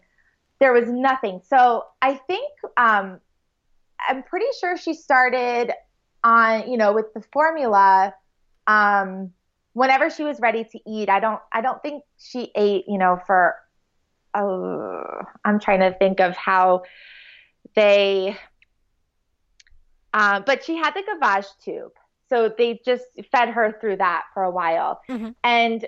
there 0.58 0.72
was 0.72 0.88
nothing. 0.88 1.40
So, 1.48 1.86
I 2.02 2.14
think 2.14 2.50
um 2.76 3.20
I'm 4.08 4.22
pretty 4.22 4.46
sure 4.60 4.76
she 4.76 4.94
started 4.94 5.72
on, 6.24 6.70
you 6.70 6.76
know, 6.76 6.92
with 6.92 7.12
the 7.14 7.22
formula 7.32 8.14
um 8.66 9.32
whenever 9.72 10.10
she 10.10 10.22
was 10.22 10.38
ready 10.40 10.64
to 10.64 10.78
eat. 10.86 11.08
I 11.08 11.20
don't 11.20 11.40
I 11.52 11.60
don't 11.60 11.82
think 11.82 12.04
she 12.18 12.52
ate, 12.54 12.84
you 12.86 12.98
know, 12.98 13.20
for 13.26 13.56
oh, 14.34 15.20
I'm 15.44 15.60
trying 15.60 15.80
to 15.80 15.92
think 15.98 16.20
of 16.20 16.36
how 16.36 16.82
they, 17.74 18.36
uh, 20.12 20.40
but 20.40 20.64
she 20.64 20.76
had 20.76 20.94
the 20.94 21.02
gavage 21.02 21.46
tube. 21.62 21.92
So 22.28 22.52
they 22.56 22.80
just 22.84 23.04
fed 23.30 23.50
her 23.50 23.76
through 23.80 23.96
that 23.98 24.24
for 24.32 24.42
a 24.42 24.50
while. 24.50 25.00
Mm-hmm. 25.08 25.30
And 25.44 25.86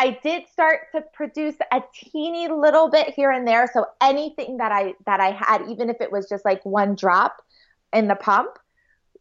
I 0.00 0.18
did 0.22 0.48
start 0.48 0.90
to 0.92 1.02
produce 1.12 1.56
a 1.70 1.82
teeny 1.94 2.48
little 2.48 2.88
bit 2.88 3.10
here 3.10 3.30
and 3.30 3.46
there. 3.46 3.68
So 3.70 3.84
anything 4.00 4.56
that 4.56 4.72
I 4.72 4.94
that 5.04 5.20
I 5.20 5.30
had, 5.32 5.68
even 5.68 5.90
if 5.90 6.00
it 6.00 6.10
was 6.10 6.26
just 6.26 6.42
like 6.42 6.64
one 6.64 6.94
drop 6.94 7.42
in 7.92 8.08
the 8.08 8.14
pump, 8.14 8.58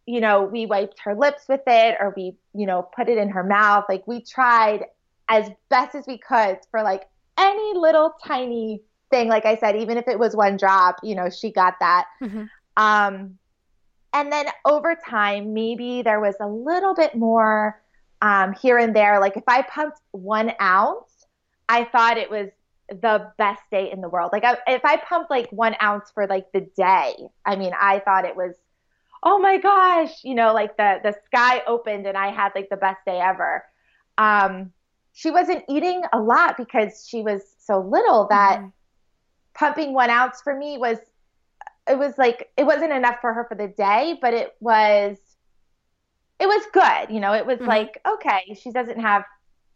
you 0.06 0.22
know, 0.22 0.44
we 0.46 0.66
wiped 0.66 1.00
her 1.00 1.16
lips 1.16 1.50
with 1.50 1.60
it 1.68 1.98
or 2.00 2.14
we, 2.16 2.38
you 2.54 2.66
know, 2.66 2.88
put 2.96 3.10
it 3.10 3.18
in 3.18 3.28
her 3.28 3.44
mouth. 3.44 3.88
Like 3.90 4.08
we 4.08 4.22
tried 4.22 4.86
as 5.28 5.50
best 5.70 5.96
as 5.96 6.08
we 6.08 6.18
could 6.18 6.60
for 6.72 6.82
like 6.82 7.10
any 7.38 7.74
little 7.78 8.14
tiny 8.26 8.82
thing. 9.10 9.28
Like 9.28 9.46
I 9.46 9.58
said, 9.58 9.76
even 9.76 9.98
if 9.98 10.08
it 10.08 10.18
was 10.18 10.34
one 10.34 10.56
drop, 10.56 11.02
you 11.04 11.14
know, 11.14 11.30
she 11.30 11.52
got 11.52 11.74
that. 11.82 12.06
Mm-hmm. 12.24 12.46
Um, 12.78 13.38
and 14.14 14.32
then 14.32 14.46
over 14.64 14.96
time, 14.96 15.54
maybe 15.54 16.04
there 16.04 16.22
was 16.22 16.36
a 16.40 16.48
little 16.48 16.96
bit 16.96 17.16
more 17.16 17.82
um, 18.22 18.54
here 18.54 18.78
and 18.78 18.96
there. 18.96 19.20
Like 19.20 19.38
if 19.38 19.44
I 19.48 19.62
pumped 19.64 20.00
one 20.12 20.52
ounce, 20.62 21.26
I 21.68 21.86
thought 21.86 22.18
it 22.18 22.30
was 22.30 22.50
the 22.90 23.32
best 23.38 23.62
day 23.72 23.92
in 23.92 24.02
the 24.02 24.10
world. 24.10 24.32
Like 24.34 24.44
I, 24.44 24.58
if 24.68 24.84
I 24.84 24.98
pumped 24.98 25.30
like 25.30 25.50
one 25.52 25.76
ounce 25.82 26.12
for 26.12 26.28
like 26.28 26.52
the 26.52 26.62
day, 26.76 27.16
I 27.46 27.56
mean, 27.56 27.72
I 27.80 28.00
thought 28.00 28.26
it 28.26 28.36
was, 28.36 28.56
oh 29.24 29.40
my 29.40 29.58
gosh, 29.58 30.24
you 30.24 30.36
know, 30.36 30.54
like 30.54 30.78
the 30.78 31.00
the 31.04 31.16
sky 31.26 31.62
opened 31.68 32.08
and 32.08 32.18
I 32.18 32.32
had 32.32 32.52
like 32.56 32.70
the 32.70 32.78
best 32.78 33.00
day 33.06 33.20
ever. 33.20 33.64
Um, 34.18 34.72
she 35.14 35.32
wasn't 35.32 35.64
eating 35.70 36.04
a 36.14 36.20
lot 36.20 36.58
because 36.58 37.06
she 37.08 37.22
was 37.22 37.42
so 37.60 37.80
little 37.80 38.28
that 38.30 38.60
mm-hmm. 38.60 38.68
pumping 39.54 39.94
one 39.94 40.10
ounce 40.10 40.42
for 40.42 40.56
me 40.56 40.78
was 40.78 40.98
it 41.88 41.98
was 41.98 42.18
like 42.18 42.50
it 42.58 42.66
wasn't 42.66 42.94
enough 42.94 43.18
for 43.22 43.34
her 43.34 43.46
for 43.46 43.56
the 43.56 43.68
day, 43.68 44.18
but 44.22 44.34
it 44.34 44.56
was 44.60 45.18
it 46.40 46.48
was 46.48 46.64
good. 46.72 47.14
You 47.14 47.20
know, 47.20 47.34
it 47.34 47.46
was 47.46 47.58
mm-hmm. 47.58 47.68
like 47.68 48.02
okay, 48.08 48.58
she 48.60 48.72
doesn't 48.72 49.00
have 49.00 49.24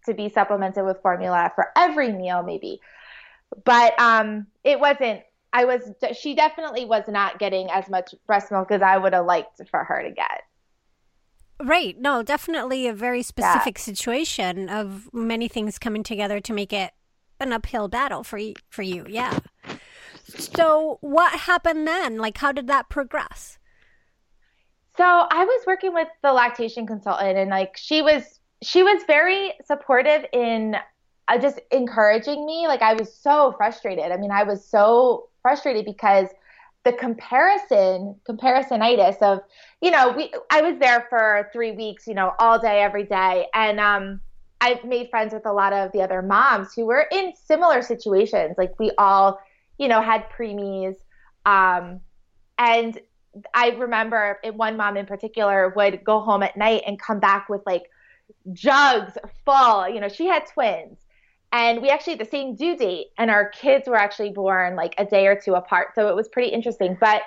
to 0.06 0.14
be 0.14 0.30
supplemented 0.30 0.86
with 0.86 1.02
formula 1.02 1.52
for 1.56 1.72
every 1.76 2.12
meal, 2.12 2.44
maybe, 2.44 2.80
but 3.64 4.00
um, 4.00 4.48
it 4.64 4.80
wasn't. 4.80 5.22
I 5.52 5.66
was. 5.66 5.82
She 6.18 6.36
definitely 6.36 6.86
was 6.86 7.04
not 7.08 7.38
getting 7.40 7.70
as 7.70 7.90
much 7.90 8.16
breast 8.26 8.52
milk 8.52 8.72
as 8.72 8.82
I 8.82 8.98
would 8.98 9.14
have 9.14 9.26
liked 9.26 9.62
for 9.70 9.84
her 9.84 10.04
to 10.04 10.12
get. 10.12 10.44
Right. 11.64 11.98
No, 12.00 12.24
definitely 12.24 12.88
a 12.88 12.94
very 12.94 13.24
specific 13.24 13.78
yeah. 13.78 13.84
situation 13.84 14.70
of 14.70 15.10
many 15.14 15.48
things 15.48 15.78
coming 15.78 16.04
together 16.04 16.40
to 16.42 16.54
make 16.54 16.74
it 16.74 16.92
an 17.40 17.54
uphill 17.54 17.88
battle 17.88 18.24
for 18.24 18.38
you, 18.38 18.56
for 18.70 18.82
you. 18.82 19.06
Yeah. 19.08 19.40
So, 20.26 20.98
what 21.02 21.42
happened 21.42 21.88
then? 21.88 22.18
Like 22.18 22.38
how 22.38 22.52
did 22.52 22.68
that 22.68 22.90
progress? 22.90 23.60
So, 24.96 25.04
I 25.04 25.44
was 25.44 25.64
working 25.66 25.94
with 25.94 26.08
the 26.22 26.32
lactation 26.34 26.86
consultant 26.86 27.38
and 27.38 27.50
like 27.50 27.78
she 27.78 28.02
was 28.02 28.40
she 28.62 28.84
was 28.84 29.04
very 29.08 29.54
supportive 29.66 30.26
in 30.32 30.78
uh, 31.28 31.38
just 31.38 31.60
encouraging 31.72 32.46
me. 32.46 32.68
Like 32.68 32.82
I 32.82 32.94
was 32.94 33.14
so 33.14 33.54
frustrated. 33.58 34.12
I 34.12 34.18
mean, 34.18 34.32
I 34.32 34.44
was 34.44 34.66
so 34.66 35.30
frustrated 35.42 35.86
because 35.86 36.30
the 36.84 36.94
comparison 36.94 38.16
comparisonitis 38.28 39.22
of 39.22 39.40
you 39.82 39.90
know 39.90 40.12
we 40.12 40.32
i 40.50 40.62
was 40.62 40.78
there 40.80 41.08
for 41.10 41.50
three 41.54 41.72
weeks 41.72 42.08
you 42.08 42.14
know 42.14 42.34
all 42.40 42.60
day 42.60 42.82
every 42.82 43.06
day 43.06 43.48
and 43.54 43.80
um 43.80 44.20
i've 44.60 44.84
made 44.84 45.10
friends 45.10 45.34
with 45.34 45.46
a 45.46 45.52
lot 45.52 45.72
of 45.72 45.92
the 45.94 46.02
other 46.02 46.22
moms 46.22 46.74
who 46.74 46.86
were 46.86 47.08
in 47.12 47.34
similar 47.36 47.82
situations 47.82 48.56
like 48.58 48.78
we 48.80 48.92
all 48.98 49.40
you 49.78 49.88
know 49.88 50.02
had 50.02 50.30
preemies 50.30 50.96
um 51.46 52.02
and 52.58 53.00
i 53.54 53.70
remember 53.70 54.40
one 54.54 54.78
mom 54.78 54.98
in 54.98 55.06
particular 55.06 55.74
would 55.76 56.04
go 56.04 56.20
home 56.20 56.44
at 56.44 56.56
night 56.58 56.84
and 56.86 57.00
come 57.00 57.20
back 57.20 57.50
with 57.50 57.62
like 57.66 57.84
jugs 58.52 59.18
full. 59.46 59.88
You 59.88 60.00
know 60.00 60.10
she 60.10 60.26
had 60.26 60.46
twins. 60.48 60.98
And 61.52 61.84
we 61.84 61.90
actually 61.90 62.14
had 62.14 62.22
the 62.26 62.32
same 62.32 62.56
due 62.56 62.76
date 62.76 63.08
and 63.20 63.30
our 63.30 63.50
kids 63.50 63.88
were 63.88 63.96
actually 63.96 64.32
born 64.32 64.76
like 64.76 64.96
a 64.98 65.06
day 65.06 65.28
or 65.28 65.40
two 65.40 65.54
apart. 65.54 65.90
So 65.94 66.10
it 66.10 66.16
was 66.16 66.28
pretty 66.28 66.50
interesting. 66.50 66.98
But 67.00 67.22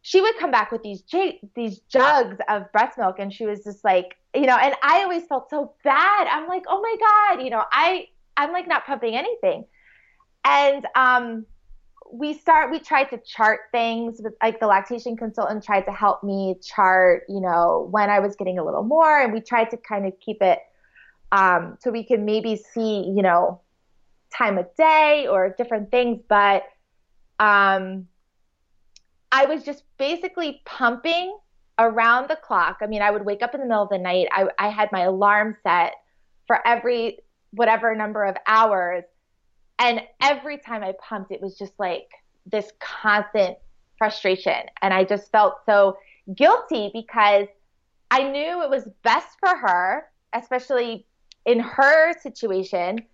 she 0.00 0.22
would 0.22 0.34
come 0.38 0.50
back 0.50 0.72
with 0.72 0.82
these 0.82 1.02
j- 1.02 1.40
these 1.54 1.80
jugs 1.80 2.38
of 2.48 2.70
breast 2.72 2.96
milk 2.96 3.18
and 3.18 3.32
she 3.32 3.44
was 3.44 3.62
just 3.64 3.84
like 3.84 4.16
you 4.34 4.46
know 4.46 4.56
and 4.56 4.74
i 4.82 5.02
always 5.02 5.24
felt 5.26 5.50
so 5.50 5.74
bad. 5.84 6.28
I'm 6.30 6.46
like 6.48 6.64
oh 6.68 6.80
my 6.80 6.96
god 7.36 7.44
you 7.44 7.50
know 7.50 7.64
i 7.72 8.06
i'm 8.36 8.52
like 8.52 8.68
not 8.68 8.86
pumping 8.86 9.14
anything. 9.16 9.64
And 10.44 10.86
um 10.94 11.46
we 12.12 12.34
start 12.34 12.70
we 12.70 12.78
tried 12.78 13.04
to 13.04 13.18
chart 13.18 13.60
things 13.72 14.20
with 14.22 14.34
like 14.42 14.60
the 14.60 14.66
lactation 14.66 15.16
consultant 15.16 15.62
tried 15.62 15.82
to 15.82 15.92
help 15.92 16.22
me 16.22 16.56
chart 16.62 17.24
you 17.28 17.40
know 17.40 17.88
when 17.90 18.10
i 18.10 18.18
was 18.18 18.36
getting 18.36 18.58
a 18.58 18.64
little 18.64 18.82
more 18.82 19.20
and 19.20 19.32
we 19.32 19.40
tried 19.40 19.70
to 19.70 19.76
kind 19.76 20.06
of 20.06 20.12
keep 20.20 20.40
it 20.40 20.60
um, 21.32 21.76
so 21.80 21.90
we 21.90 22.04
could 22.04 22.20
maybe 22.20 22.56
see 22.56 23.04
you 23.04 23.22
know 23.22 23.60
time 24.36 24.58
of 24.58 24.66
day 24.76 25.26
or 25.28 25.54
different 25.56 25.90
things, 25.90 26.20
but 26.28 26.64
um, 27.38 28.06
I 29.32 29.46
was 29.46 29.62
just 29.62 29.84
basically 29.98 30.62
pumping 30.64 31.36
around 31.78 32.28
the 32.28 32.36
clock. 32.36 32.78
I 32.80 32.86
mean, 32.86 33.02
I 33.02 33.10
would 33.10 33.24
wake 33.24 33.42
up 33.42 33.54
in 33.54 33.60
the 33.60 33.66
middle 33.66 33.82
of 33.82 33.88
the 33.88 33.98
night. 33.98 34.28
I, 34.32 34.48
I 34.58 34.68
had 34.68 34.90
my 34.92 35.02
alarm 35.02 35.56
set 35.62 35.94
for 36.46 36.66
every 36.66 37.18
whatever 37.50 37.94
number 37.94 38.24
of 38.24 38.36
hours. 38.46 39.04
And 39.78 40.02
every 40.20 40.58
time 40.58 40.82
I 40.82 40.94
pumped, 41.00 41.32
it 41.32 41.40
was 41.40 41.58
just 41.58 41.72
like 41.78 42.08
this 42.46 42.72
constant 42.78 43.58
frustration. 43.98 44.62
And 44.82 44.94
I 44.94 45.04
just 45.04 45.30
felt 45.30 45.56
so 45.66 45.98
guilty 46.34 46.90
because 46.92 47.46
I 48.10 48.22
knew 48.22 48.62
it 48.62 48.70
was 48.70 48.88
best 49.02 49.38
for 49.40 49.56
her, 49.56 50.06
especially 50.32 51.06
in 51.44 51.60
her 51.60 52.18
situation 52.20 53.04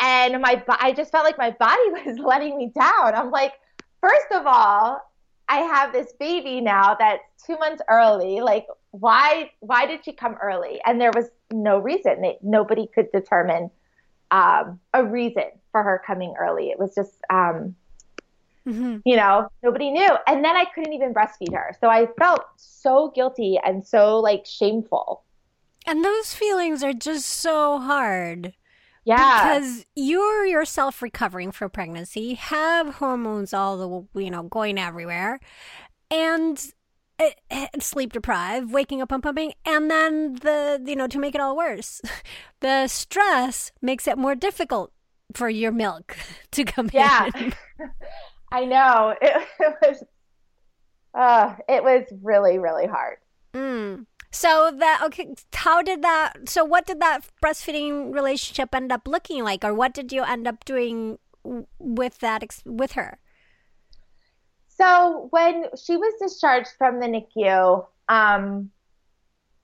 and 0.00 0.40
my 0.40 0.62
I 0.68 0.92
just 0.92 1.10
felt 1.10 1.24
like 1.24 1.38
my 1.38 1.50
body 1.50 1.90
was 2.06 2.18
letting 2.18 2.56
me 2.56 2.72
down. 2.74 3.14
I'm 3.14 3.30
like, 3.30 3.54
first 4.00 4.26
of 4.32 4.46
all, 4.46 5.00
I 5.48 5.58
have 5.58 5.92
this 5.92 6.12
baby 6.18 6.60
now 6.60 6.94
that's 6.94 7.22
two 7.46 7.58
months 7.58 7.82
early. 7.88 8.40
Like, 8.40 8.66
why 8.90 9.50
why 9.60 9.86
did 9.86 10.04
she 10.04 10.12
come 10.12 10.36
early? 10.40 10.80
And 10.84 11.00
there 11.00 11.12
was 11.14 11.30
no 11.52 11.78
reason. 11.78 12.20
They, 12.20 12.38
nobody 12.42 12.88
could 12.94 13.10
determine 13.12 13.70
um, 14.30 14.78
a 14.92 15.04
reason 15.04 15.44
for 15.78 15.84
her 15.84 16.02
coming 16.04 16.34
early. 16.38 16.70
It 16.70 16.78
was 16.78 16.94
just, 16.94 17.14
um, 17.30 17.76
mm-hmm. 18.66 18.96
you 19.04 19.16
know, 19.16 19.48
nobody 19.62 19.90
knew. 19.90 20.10
And 20.26 20.44
then 20.44 20.56
I 20.56 20.64
couldn't 20.74 20.92
even 20.92 21.14
breastfeed 21.14 21.54
her, 21.54 21.76
so 21.80 21.88
I 21.88 22.08
felt 22.18 22.42
so 22.56 23.12
guilty 23.14 23.58
and 23.64 23.86
so 23.86 24.18
like 24.18 24.44
shameful. 24.44 25.22
And 25.86 26.04
those 26.04 26.34
feelings 26.34 26.82
are 26.82 26.92
just 26.92 27.26
so 27.26 27.78
hard. 27.78 28.54
Yeah. 29.04 29.58
Because 29.58 29.86
you're 29.94 30.44
yourself 30.44 31.00
recovering 31.00 31.52
from 31.52 31.70
pregnancy, 31.70 32.34
have 32.34 32.96
hormones 32.96 33.54
all 33.54 34.06
the, 34.12 34.20
you 34.20 34.30
know, 34.30 34.42
going 34.42 34.78
everywhere, 34.78 35.38
and 36.10 36.72
eh, 37.20 37.30
eh, 37.50 37.68
sleep 37.78 38.12
deprived, 38.12 38.72
waking 38.72 39.00
up 39.00 39.12
and 39.12 39.22
pumping, 39.22 39.52
and 39.64 39.90
then 39.90 40.34
the, 40.34 40.82
you 40.84 40.96
know, 40.96 41.06
to 41.06 41.18
make 41.18 41.34
it 41.34 41.40
all 41.40 41.56
worse, 41.56 42.02
the 42.60 42.88
stress 42.88 43.70
makes 43.80 44.08
it 44.08 44.18
more 44.18 44.34
difficult 44.34 44.92
for 45.34 45.48
your 45.48 45.72
milk 45.72 46.16
to 46.52 46.64
come 46.64 46.90
yeah. 46.92 47.30
in. 47.34 47.54
Yeah. 47.78 47.86
I 48.52 48.64
know. 48.64 49.14
It, 49.22 49.46
it 49.60 49.76
was, 49.82 50.04
uh, 51.14 51.54
it 51.68 51.82
was 51.82 52.04
really, 52.22 52.58
really 52.58 52.86
hard. 52.86 53.18
Mm. 53.54 54.06
So 54.30 54.70
that 54.78 55.00
okay, 55.06 55.34
how 55.54 55.82
did 55.82 56.02
that? 56.02 56.48
So 56.48 56.64
what 56.64 56.86
did 56.86 57.00
that 57.00 57.20
breastfeeding 57.42 58.12
relationship 58.12 58.74
end 58.74 58.92
up 58.92 59.08
looking 59.08 59.42
like, 59.42 59.64
or 59.64 59.72
what 59.72 59.94
did 59.94 60.12
you 60.12 60.22
end 60.22 60.46
up 60.46 60.64
doing 60.64 61.18
with 61.78 62.18
that 62.18 62.44
with 62.66 62.92
her? 62.92 63.18
So 64.68 65.28
when 65.30 65.64
she 65.82 65.96
was 65.96 66.14
discharged 66.20 66.70
from 66.78 67.00
the 67.00 67.06
NICU, 67.06 67.86
um, 68.08 68.70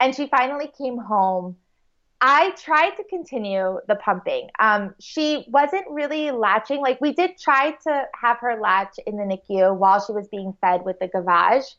and 0.00 0.14
she 0.14 0.26
finally 0.26 0.70
came 0.76 0.98
home, 0.98 1.56
I 2.20 2.50
tried 2.52 2.90
to 2.96 3.04
continue 3.04 3.80
the 3.86 3.96
pumping. 3.96 4.48
Um, 4.58 4.94
she 4.98 5.44
wasn't 5.48 5.84
really 5.90 6.30
latching. 6.30 6.80
Like 6.80 7.00
we 7.00 7.12
did 7.12 7.38
try 7.38 7.72
to 7.86 8.04
have 8.20 8.38
her 8.38 8.58
latch 8.58 8.98
in 9.06 9.16
the 9.16 9.24
NICU 9.24 9.76
while 9.76 10.02
she 10.04 10.12
was 10.12 10.28
being 10.28 10.54
fed 10.60 10.84
with 10.84 10.98
the 11.00 11.08
gavage, 11.08 11.74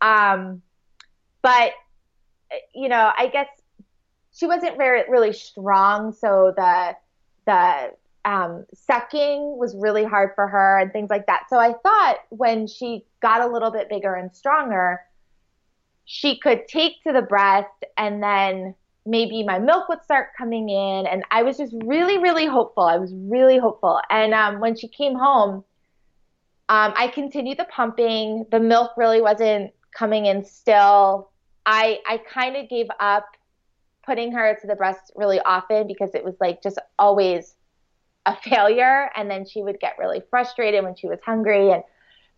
um, 0.00 0.62
but 1.42 1.72
you 2.74 2.88
know, 2.88 3.12
I 3.16 3.28
guess 3.28 3.48
she 4.34 4.46
wasn't 4.46 4.76
very 4.76 5.02
really 5.08 5.32
strong, 5.32 6.12
so 6.12 6.52
the 6.56 6.96
the 7.46 7.92
um, 8.24 8.66
sucking 8.74 9.56
was 9.56 9.74
really 9.74 10.04
hard 10.04 10.32
for 10.34 10.46
her 10.46 10.78
and 10.78 10.92
things 10.92 11.08
like 11.08 11.26
that. 11.26 11.44
So 11.48 11.58
I 11.58 11.72
thought 11.82 12.18
when 12.28 12.66
she 12.66 13.06
got 13.20 13.40
a 13.40 13.46
little 13.46 13.70
bit 13.70 13.88
bigger 13.88 14.14
and 14.14 14.34
stronger, 14.34 15.00
she 16.04 16.38
could 16.38 16.68
take 16.68 17.02
to 17.04 17.12
the 17.12 17.22
breast 17.22 17.84
and 17.96 18.22
then 18.22 18.74
maybe 19.08 19.42
my 19.42 19.58
milk 19.58 19.88
would 19.88 20.02
start 20.02 20.28
coming 20.36 20.68
in. 20.68 21.06
And 21.06 21.24
I 21.30 21.42
was 21.42 21.56
just 21.56 21.74
really, 21.84 22.18
really 22.18 22.46
hopeful. 22.46 22.84
I 22.84 22.98
was 22.98 23.12
really 23.14 23.58
hopeful. 23.58 24.00
And 24.10 24.34
um, 24.34 24.60
when 24.60 24.76
she 24.76 24.88
came 24.88 25.14
home, 25.14 25.64
um, 26.68 26.92
I 26.96 27.08
continued 27.08 27.58
the 27.58 27.64
pumping. 27.64 28.46
The 28.50 28.60
milk 28.60 28.92
really 28.96 29.22
wasn't 29.22 29.72
coming 29.96 30.26
in 30.26 30.44
still. 30.44 31.30
I 31.64 31.98
I 32.06 32.18
kind 32.18 32.56
of 32.56 32.68
gave 32.68 32.86
up 33.00 33.26
putting 34.04 34.32
her 34.32 34.56
to 34.60 34.66
the 34.66 34.74
breast 34.74 35.12
really 35.16 35.40
often 35.40 35.86
because 35.86 36.14
it 36.14 36.24
was 36.24 36.34
like 36.40 36.62
just 36.62 36.78
always 36.98 37.54
a 38.26 38.36
failure 38.42 39.10
and 39.16 39.30
then 39.30 39.46
she 39.46 39.62
would 39.62 39.80
get 39.80 39.94
really 39.98 40.22
frustrated 40.30 40.84
when 40.84 40.94
she 40.94 41.06
was 41.06 41.18
hungry 41.24 41.70
and 41.70 41.82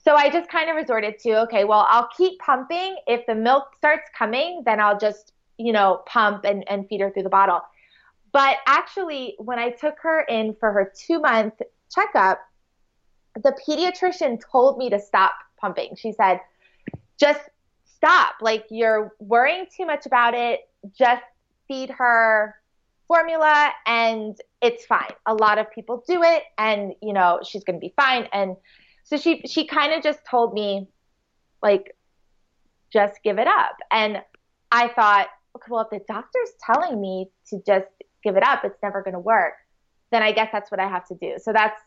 so 0.02 0.14
I 0.14 0.30
just 0.30 0.48
kind 0.48 0.70
of 0.70 0.76
resorted 0.76 1.18
to 1.20 1.42
okay, 1.42 1.64
well, 1.64 1.86
I'll 1.88 2.08
keep 2.16 2.38
pumping. 2.40 2.96
If 3.06 3.26
the 3.26 3.34
milk 3.34 3.64
starts 3.76 4.08
coming, 4.16 4.62
then 4.64 4.80
I'll 4.80 4.98
just, 4.98 5.32
you 5.60 5.72
know, 5.72 6.02
pump 6.06 6.44
and, 6.44 6.68
and 6.68 6.88
feed 6.88 7.00
her 7.00 7.10
through 7.10 7.24
the 7.24 7.28
bottle. 7.28 7.60
But 8.32 8.56
actually, 8.66 9.34
when 9.38 9.58
I 9.58 9.70
took 9.70 9.96
her 10.02 10.22
in 10.22 10.56
for 10.58 10.72
her 10.72 10.92
two 10.96 11.20
month 11.20 11.54
checkup, 11.94 12.40
the 13.34 13.56
pediatrician 13.68 14.40
told 14.50 14.78
me 14.78 14.88
to 14.90 14.98
stop 14.98 15.32
pumping. 15.60 15.96
She 15.96 16.12
said, 16.12 16.40
just 17.18 17.40
stop. 17.84 18.36
Like 18.40 18.64
you're 18.70 19.14
worrying 19.18 19.66
too 19.74 19.84
much 19.84 20.06
about 20.06 20.34
it. 20.34 20.60
Just 20.96 21.22
feed 21.68 21.90
her 21.90 22.56
formula 23.06 23.70
and 23.86 24.38
it's 24.62 24.86
fine. 24.86 25.12
A 25.26 25.34
lot 25.34 25.58
of 25.58 25.70
people 25.70 26.02
do 26.06 26.22
it 26.22 26.44
and 26.56 26.94
you 27.02 27.12
know, 27.12 27.40
she's 27.44 27.64
going 27.64 27.76
to 27.76 27.80
be 27.80 27.92
fine 27.96 28.28
and 28.32 28.56
so 29.04 29.16
she 29.16 29.42
she 29.46 29.66
kind 29.66 29.92
of 29.92 30.02
just 30.02 30.20
told 30.24 30.54
me 30.54 30.88
like 31.62 31.96
just 32.92 33.22
give 33.22 33.38
it 33.38 33.46
up. 33.46 33.76
And 33.90 34.22
I 34.72 34.88
thought, 34.88 35.28
well 35.68 35.82
if 35.82 35.90
the 35.90 36.04
doctor's 36.12 36.50
telling 36.64 37.00
me 37.00 37.30
to 37.48 37.60
just 37.66 37.86
give 38.22 38.36
it 38.36 38.42
up, 38.42 38.64
it's 38.64 38.78
never 38.82 39.02
going 39.02 39.14
to 39.14 39.20
work. 39.20 39.54
Then 40.10 40.22
I 40.22 40.32
guess 40.32 40.48
that's 40.52 40.70
what 40.70 40.80
I 40.80 40.88
have 40.88 41.06
to 41.08 41.14
do. 41.14 41.34
So 41.38 41.52
that's 41.52 41.80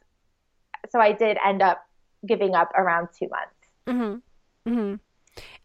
so 0.90 1.00
I 1.00 1.12
did 1.14 1.38
end 1.46 1.62
up 1.62 1.86
giving 2.26 2.56
up 2.56 2.72
around 2.76 3.10
2 3.18 3.28
months. 3.30 3.56
Mhm. 3.88 4.22
Mhm. 4.66 5.00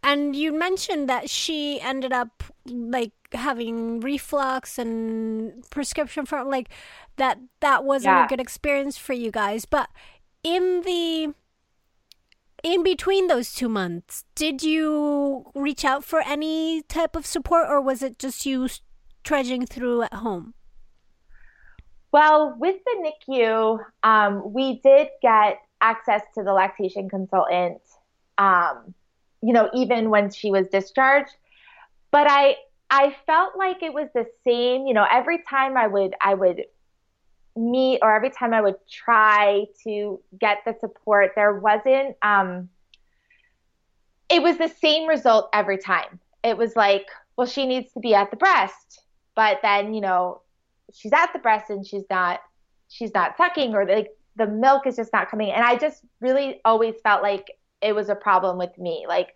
And 0.02 0.34
you 0.34 0.52
mentioned 0.52 1.08
that 1.08 1.28
she 1.28 1.80
ended 1.80 2.12
up 2.12 2.42
like 2.66 3.12
having 3.32 4.00
reflux 4.00 4.78
and 4.78 5.68
prescription 5.70 6.24
for 6.24 6.42
like 6.44 6.68
that 7.16 7.38
that 7.60 7.84
wasn't 7.84 8.14
yeah. 8.14 8.24
a 8.24 8.28
good 8.28 8.40
experience 8.40 8.96
for 8.96 9.12
you 9.12 9.30
guys. 9.30 9.64
But 9.64 9.90
in 10.42 10.82
the 10.82 11.34
in 12.62 12.82
between 12.82 13.28
those 13.28 13.54
two 13.54 13.68
months, 13.68 14.24
did 14.34 14.62
you 14.62 15.50
reach 15.54 15.84
out 15.84 16.04
for 16.04 16.20
any 16.20 16.82
type 16.82 17.16
of 17.16 17.26
support 17.26 17.68
or 17.68 17.80
was 17.80 18.02
it 18.02 18.18
just 18.18 18.44
you 18.46 18.68
trudging 19.24 19.66
through 19.66 20.02
at 20.02 20.14
home? 20.14 20.54
Well, 22.10 22.56
with 22.58 22.76
the 22.84 23.12
NICU, 23.28 23.84
um, 24.02 24.52
we 24.52 24.80
did 24.80 25.08
get 25.20 25.58
access 25.80 26.22
to 26.34 26.42
the 26.42 26.52
lactation 26.52 27.08
consultant 27.08 27.80
um, 28.38 28.94
you 29.42 29.52
know, 29.52 29.68
even 29.74 30.10
when 30.10 30.30
she 30.30 30.50
was 30.50 30.66
discharged. 30.68 31.34
But 32.10 32.26
I 32.30 32.56
I 32.90 33.14
felt 33.26 33.56
like 33.56 33.82
it 33.82 33.92
was 33.92 34.08
the 34.14 34.26
same, 34.46 34.86
you 34.86 34.94
know, 34.94 35.06
every 35.10 35.42
time 35.48 35.76
I 35.76 35.86
would 35.86 36.14
I 36.20 36.34
would 36.34 36.64
meet 37.58 38.00
or 38.02 38.14
every 38.14 38.30
time 38.30 38.54
I 38.54 38.60
would 38.60 38.76
try 38.90 39.66
to 39.84 40.20
get 40.38 40.58
the 40.64 40.74
support, 40.80 41.32
there 41.34 41.58
wasn't 41.58 42.16
um 42.22 42.68
it 44.28 44.42
was 44.42 44.58
the 44.58 44.68
same 44.68 45.08
result 45.08 45.48
every 45.52 45.78
time. 45.78 46.20
It 46.44 46.56
was 46.56 46.76
like, 46.76 47.06
well, 47.36 47.46
she 47.46 47.66
needs 47.66 47.92
to 47.92 48.00
be 48.00 48.14
at 48.14 48.30
the 48.30 48.36
breast, 48.36 49.00
but 49.34 49.58
then, 49.62 49.94
you 49.94 50.00
know, 50.00 50.42
she's 50.92 51.12
at 51.12 51.32
the 51.32 51.38
breast 51.38 51.70
and 51.70 51.86
she's 51.86 52.04
not 52.10 52.40
she's 52.88 53.12
not 53.12 53.36
sucking 53.36 53.74
or 53.74 53.86
like 53.86 54.10
the 54.36 54.46
milk 54.46 54.86
is 54.86 54.96
just 54.96 55.12
not 55.12 55.30
coming. 55.30 55.50
And 55.50 55.64
I 55.64 55.76
just 55.76 56.02
really 56.20 56.60
always 56.64 56.94
felt 57.02 57.22
like 57.22 57.50
it 57.82 57.94
was 57.94 58.08
a 58.08 58.14
problem 58.14 58.58
with 58.58 58.76
me. 58.78 59.04
Like 59.08 59.34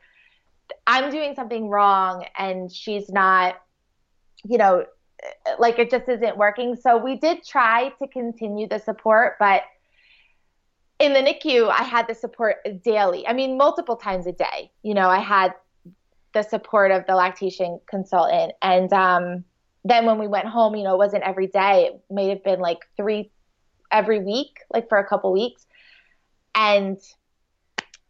I'm 0.87 1.11
doing 1.11 1.35
something 1.35 1.69
wrong 1.69 2.25
and 2.37 2.73
she's 2.73 3.11
not, 3.11 3.57
you 4.45 4.59
know, 4.59 4.87
like 5.59 5.79
it 5.79 5.91
just 5.91 6.09
isn't 6.09 6.37
working. 6.37 6.77
So 6.77 6.97
we 6.97 7.17
did 7.17 7.45
try 7.45 7.91
to 8.01 8.09
continue 8.09 8.69
the 8.69 8.79
support, 8.79 9.37
but 9.39 9.63
in 10.99 11.13
the 11.13 11.21
NICU, 11.21 11.69
I 11.69 11.83
had 11.83 12.07
the 12.07 12.15
support 12.15 12.57
daily. 12.85 13.27
I 13.27 13.33
mean, 13.33 13.57
multiple 13.57 13.97
times 13.97 14.27
a 14.27 14.33
day. 14.33 14.71
You 14.83 14.95
know, 14.95 15.09
I 15.09 15.19
had 15.19 15.55
the 16.33 16.43
support 16.43 16.91
of 16.93 17.07
the 17.07 17.15
lactation 17.15 17.81
consultant. 17.87 18.53
And 18.63 18.93
um, 18.93 19.45
then 19.85 20.07
when 20.07 20.19
we 20.19 20.29
went 20.29 20.47
home, 20.47 20.77
you 20.77 20.85
know, 20.85 20.95
it 20.95 20.99
wasn't 20.99 21.25
every 21.25 21.49
day. 21.49 21.87
It 21.87 22.01
may 22.11 22.29
have 22.29 22.45
been 22.45 22.61
like 22.61 22.79
three 22.97 23.31
every 23.91 24.21
week, 24.21 24.61
like 24.73 24.89
for 24.89 24.99
a 24.99 25.07
couple 25.07 25.33
weeks. 25.33 25.67
And 26.55 26.99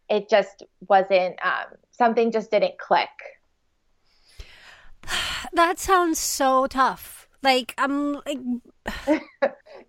it 0.09 0.29
just 0.29 0.63
wasn't 0.87 1.39
um, 1.43 1.75
something 1.91 2.31
just 2.31 2.51
didn't 2.51 2.77
click 2.77 3.09
that 5.53 5.79
sounds 5.79 6.19
so 6.19 6.67
tough. 6.67 7.27
Like 7.41 7.73
i'm 7.77 8.13
like 8.25 8.39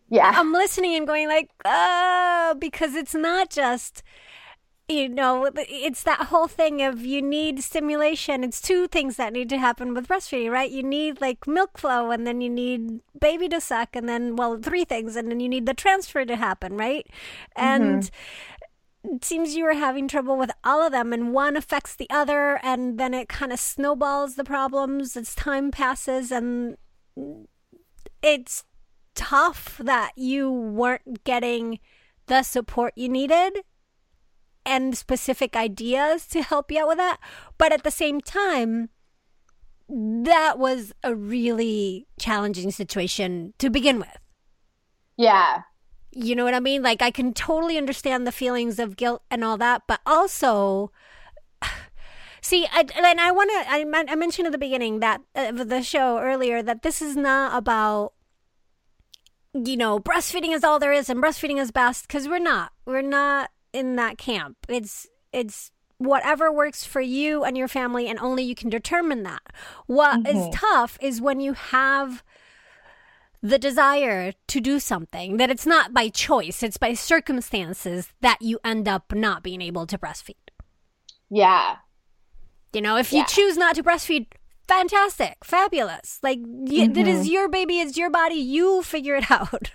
yeah. 0.09 0.33
I'm 0.35 0.53
listening 0.53 0.95
and 0.97 1.07
going 1.07 1.29
like 1.29 1.51
oh 1.65 2.57
because 2.59 2.95
it's 2.95 3.15
not 3.15 3.51
just 3.51 4.03
you 4.89 5.09
know 5.09 5.49
it's 5.57 6.03
that 6.03 6.27
whole 6.27 6.49
thing 6.49 6.83
of 6.83 7.05
you 7.05 7.23
need 7.23 7.63
stimulation. 7.63 8.45
It's 8.45 8.61
two 8.61 8.89
things 8.89 9.17
that 9.17 9.33
need 9.33 9.49
to 9.51 9.59
happen 9.59 9.95
with 9.95 10.09
breastfeeding 10.09 10.51
right? 10.51 10.71
You 10.71 10.83
need 10.83 11.21
like 11.21 11.47
milk 11.47 11.79
flow 11.79 12.11
and 12.11 12.27
then 12.27 12.41
you 12.41 12.51
need 12.51 13.01
baby 13.19 13.49
to 13.51 13.61
suck 13.61 13.95
and 13.97 14.09
then 14.09 14.37
well 14.37 14.59
three 14.59 14.85
things 14.85 15.17
and 15.17 15.31
then 15.31 15.41
you 15.41 15.49
need 15.49 15.67
the 15.67 15.75
transfer 15.75 16.25
to 16.25 16.37
happen 16.37 16.77
right? 16.77 17.07
And 17.57 18.03
mm-hmm 18.03 18.15
seems 19.23 19.55
you 19.55 19.65
were 19.65 19.75
having 19.75 20.09
trouble 20.09 20.37
with 20.37 20.51
all 20.63 20.83
of 20.83 20.93
them 20.93 21.13
and 21.13 21.33
one 21.33 21.57
affects 21.57 21.95
the 21.95 22.09
other 22.11 22.59
and 22.63 22.99
then 22.99 23.13
it 23.13 23.29
kind 23.29 23.53
of 23.53 23.61
snowballs 23.61 24.35
the 24.35 24.45
problems 24.45 25.17
as 25.17 25.35
time 25.35 25.71
passes 25.71 26.33
and 26.33 26.77
it's 28.23 28.65
tough 29.15 29.81
that 29.83 30.13
you 30.17 30.51
weren't 30.51 31.23
getting 31.25 31.79
the 32.27 32.43
support 32.43 32.93
you 32.97 33.09
needed 33.09 33.59
and 34.65 34.97
specific 34.97 35.55
ideas 35.55 36.27
to 36.27 36.43
help 36.43 36.71
you 36.71 36.81
out 36.81 36.89
with 36.89 36.97
that. 36.97 37.19
But 37.59 37.73
at 37.73 37.85
the 37.85 37.91
same 37.91 38.21
time 38.21 38.89
that 39.87 40.59
was 40.59 40.95
a 41.03 41.15
really 41.15 42.07
challenging 42.19 42.71
situation 42.71 43.53
to 43.59 43.69
begin 43.69 43.99
with. 43.99 44.19
Yeah 45.19 45.65
you 46.15 46.35
know 46.37 46.45
what 46.45 46.55
I 46.55 46.61
mean? 46.61 46.83
Like, 46.83 47.03
I 47.03 47.11
can 47.11 47.33
totally 47.33 47.79
understand 47.79 48.27
the 48.27 48.33
feelings 48.33 48.79
of 48.79 48.97
guilt 48.97 49.23
and 49.31 49.45
all 49.45 49.57
that, 49.59 49.83
but 49.87 50.01
also, 50.07 50.91
see, 52.41 52.67
I, 52.73 52.87
and 52.97 53.21
I 53.21 53.31
want 53.31 53.51
to, 53.51 53.71
I, 53.71 53.85
I, 54.13 54.15
mentioned 54.15 54.47
at 54.47 54.53
the 54.53 54.59
beginning 54.59 55.01
that 55.01 55.21
of 55.35 55.61
uh, 55.61 55.65
the 55.65 55.83
show 55.83 56.19
earlier 56.19 56.63
that 56.63 56.83
this 56.83 57.03
is 57.03 57.17
not 57.17 57.57
about, 57.57 58.13
you 59.53 59.77
know, 59.77 59.99
breastfeeding 59.99 60.55
is 60.55 60.65
all 60.65 60.79
there 60.79 60.93
is 60.93 61.09
and 61.09 61.23
breastfeeding 61.23 61.61
is 61.61 61.71
best 61.71 62.07
because 62.07 62.29
we're 62.29 62.39
not. 62.39 62.73
We're 62.85 63.03
not 63.03 63.51
in 63.73 63.97
that 63.97 64.19
camp. 64.19 64.57
It's, 64.69 65.07
it's, 65.33 65.71
whatever 65.99 66.53
works 66.53 66.85
for 66.85 67.01
you 67.01 67.45
and 67.45 67.57
your 67.57 67.69
family 67.69 68.09
and 68.09 68.19
only 68.19 68.43
you 68.43 68.55
can 68.55 68.69
determine 68.69 69.23
that 69.23 69.41
What 69.87 70.25
mm-hmm. 70.25 70.37
is 70.37 70.55
tough 70.55 70.99
is 71.01 71.21
when 71.21 71.41
you 71.41 71.53
have 71.53 72.25
the 73.45 73.59
desire 73.59 74.33
to 74.49 74.61
do 74.61 74.81
something, 74.81 75.37
that 75.37 75.51
it's 75.51 75.67
not 75.67 75.93
by 75.93 76.09
choice, 76.09 76.63
it's 76.63 76.79
by 76.79 76.95
circumstances 76.95 78.09
that 78.23 78.41
you 78.41 78.59
end 78.65 78.89
up 78.89 79.13
not 79.15 79.43
being 79.43 79.61
able 79.61 79.87
to 79.87 79.99
breastfeed. 79.99 80.49
Yeah. 81.29 81.77
You 82.73 82.81
know, 82.81 82.97
if 82.97 83.13
yeah. 83.13 83.21
you 83.21 83.27
choose 83.27 83.59
not 83.59 83.75
to 83.75 83.83
breastfeed, 83.83 84.29
fantastic, 84.67 85.45
fabulous. 85.45 86.21
Like, 86.23 86.39
mm-hmm. 86.39 86.99
it 86.99 87.07
is 87.07 87.29
your 87.29 87.51
baby, 87.51 87.81
it's 87.81 87.99
your 87.99 88.09
body, 88.09 88.37
you 88.37 88.83
figure 88.83 89.15
it 89.15 89.31
out. 89.31 89.73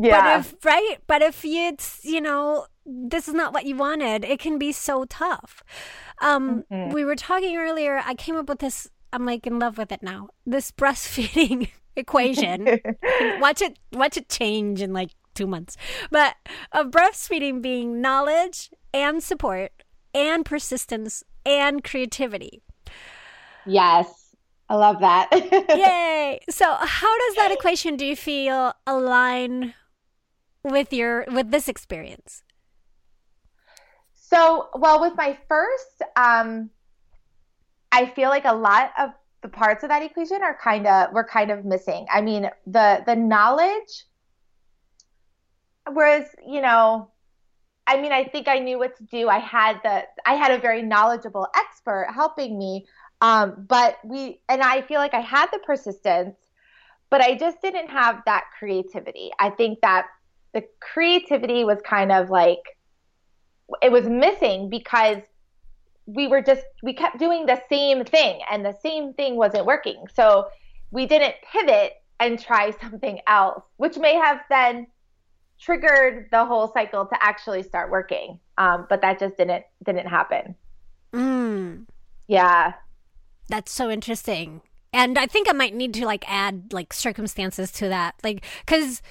Yeah. 0.00 0.38
But 0.38 0.40
if, 0.40 0.64
right? 0.64 0.96
But 1.06 1.20
if 1.20 1.44
it's, 1.44 2.02
you 2.06 2.22
know, 2.22 2.66
this 2.86 3.28
is 3.28 3.34
not 3.34 3.52
what 3.52 3.66
you 3.66 3.76
wanted, 3.76 4.24
it 4.24 4.40
can 4.40 4.58
be 4.58 4.72
so 4.72 5.04
tough. 5.04 5.62
Um, 6.22 6.64
mm-hmm. 6.72 6.94
We 6.94 7.04
were 7.04 7.16
talking 7.16 7.58
earlier, 7.58 8.00
I 8.02 8.14
came 8.14 8.36
up 8.36 8.48
with 8.48 8.60
this, 8.60 8.88
I'm 9.12 9.26
like 9.26 9.46
in 9.46 9.58
love 9.58 9.76
with 9.76 9.92
it 9.92 10.02
now. 10.02 10.30
This 10.46 10.70
breastfeeding 10.72 11.68
equation. 11.96 12.80
watch 13.40 13.62
it 13.62 13.78
watch 13.92 14.16
it 14.16 14.28
change 14.28 14.80
in 14.80 14.92
like 14.92 15.10
two 15.34 15.46
months. 15.46 15.76
But 16.10 16.36
of 16.72 16.86
breastfeeding 16.86 17.62
being 17.62 18.00
knowledge 18.00 18.70
and 18.92 19.22
support 19.22 19.72
and 20.14 20.44
persistence 20.44 21.24
and 21.44 21.82
creativity. 21.82 22.62
Yes. 23.66 24.34
I 24.68 24.76
love 24.76 25.00
that. 25.00 25.28
Yay. 25.76 26.40
So 26.48 26.64
how 26.64 27.18
does 27.18 27.36
that 27.36 27.50
equation 27.52 27.96
do 27.96 28.06
you 28.06 28.16
feel 28.16 28.72
align 28.86 29.74
with 30.62 30.92
your 30.92 31.26
with 31.28 31.50
this 31.50 31.68
experience? 31.68 32.42
So, 34.14 34.70
well, 34.74 35.00
with 35.00 35.14
my 35.16 35.36
first 35.48 36.02
um 36.16 36.70
I 37.90 38.06
feel 38.06 38.30
like 38.30 38.46
a 38.46 38.54
lot 38.54 38.92
of 38.98 39.10
the 39.42 39.48
parts 39.48 39.82
of 39.82 39.90
that 39.90 40.02
equation 40.02 40.42
are 40.42 40.56
kind 40.56 40.86
of 40.86 41.12
we're 41.12 41.26
kind 41.26 41.50
of 41.50 41.64
missing. 41.64 42.06
I 42.10 42.20
mean, 42.20 42.48
the 42.66 43.02
the 43.06 43.16
knowledge 43.16 44.06
whereas, 45.90 46.26
you 46.46 46.60
know, 46.60 47.10
I 47.86 48.00
mean, 48.00 48.12
I 48.12 48.24
think 48.24 48.48
I 48.48 48.58
knew 48.58 48.78
what 48.78 48.96
to 48.98 49.04
do. 49.04 49.28
I 49.28 49.38
had 49.38 49.80
the 49.82 50.04
I 50.24 50.34
had 50.34 50.52
a 50.52 50.58
very 50.58 50.82
knowledgeable 50.82 51.48
expert 51.56 52.08
helping 52.14 52.58
me. 52.58 52.86
Um, 53.20 53.66
but 53.68 53.98
we 54.04 54.40
and 54.48 54.62
I 54.62 54.82
feel 54.82 54.98
like 54.98 55.14
I 55.14 55.20
had 55.20 55.46
the 55.52 55.58
persistence, 55.60 56.36
but 57.10 57.20
I 57.20 57.36
just 57.36 57.60
didn't 57.60 57.88
have 57.88 58.20
that 58.26 58.44
creativity. 58.58 59.30
I 59.38 59.50
think 59.50 59.80
that 59.80 60.06
the 60.54 60.64
creativity 60.80 61.64
was 61.64 61.78
kind 61.84 62.12
of 62.12 62.30
like 62.30 62.60
it 63.80 63.90
was 63.90 64.06
missing 64.06 64.68
because 64.68 65.18
we 66.06 66.26
were 66.26 66.42
just 66.42 66.64
we 66.82 66.92
kept 66.92 67.18
doing 67.18 67.46
the 67.46 67.60
same 67.68 68.04
thing 68.04 68.40
and 68.50 68.64
the 68.64 68.76
same 68.82 69.12
thing 69.14 69.36
wasn't 69.36 69.64
working 69.64 70.04
so 70.12 70.48
we 70.90 71.06
didn't 71.06 71.34
pivot 71.52 71.92
and 72.20 72.38
try 72.40 72.70
something 72.80 73.20
else 73.26 73.62
which 73.76 73.96
may 73.96 74.14
have 74.14 74.40
then 74.48 74.86
triggered 75.62 76.28
the 76.32 76.44
whole 76.44 76.72
cycle 76.72 77.06
to 77.06 77.16
actually 77.22 77.62
start 77.62 77.90
working. 77.90 78.38
Um, 78.58 78.86
but 78.88 79.00
that 79.02 79.18
just 79.18 79.36
didn't 79.36 79.64
didn't 79.84 80.08
happen. 80.08 80.54
Mm. 81.12 81.86
Yeah. 82.26 82.74
That's 83.48 83.72
so 83.72 83.90
interesting. 83.90 84.62
And 84.92 85.18
I 85.18 85.26
think 85.26 85.48
I 85.48 85.52
might 85.52 85.74
need 85.74 85.94
to 85.94 86.04
like 86.06 86.24
add 86.28 86.72
like 86.72 86.92
circumstances 86.92 87.72
to 87.72 87.88
that. 87.88 88.14
Like, 88.22 88.44
cause 88.66 89.02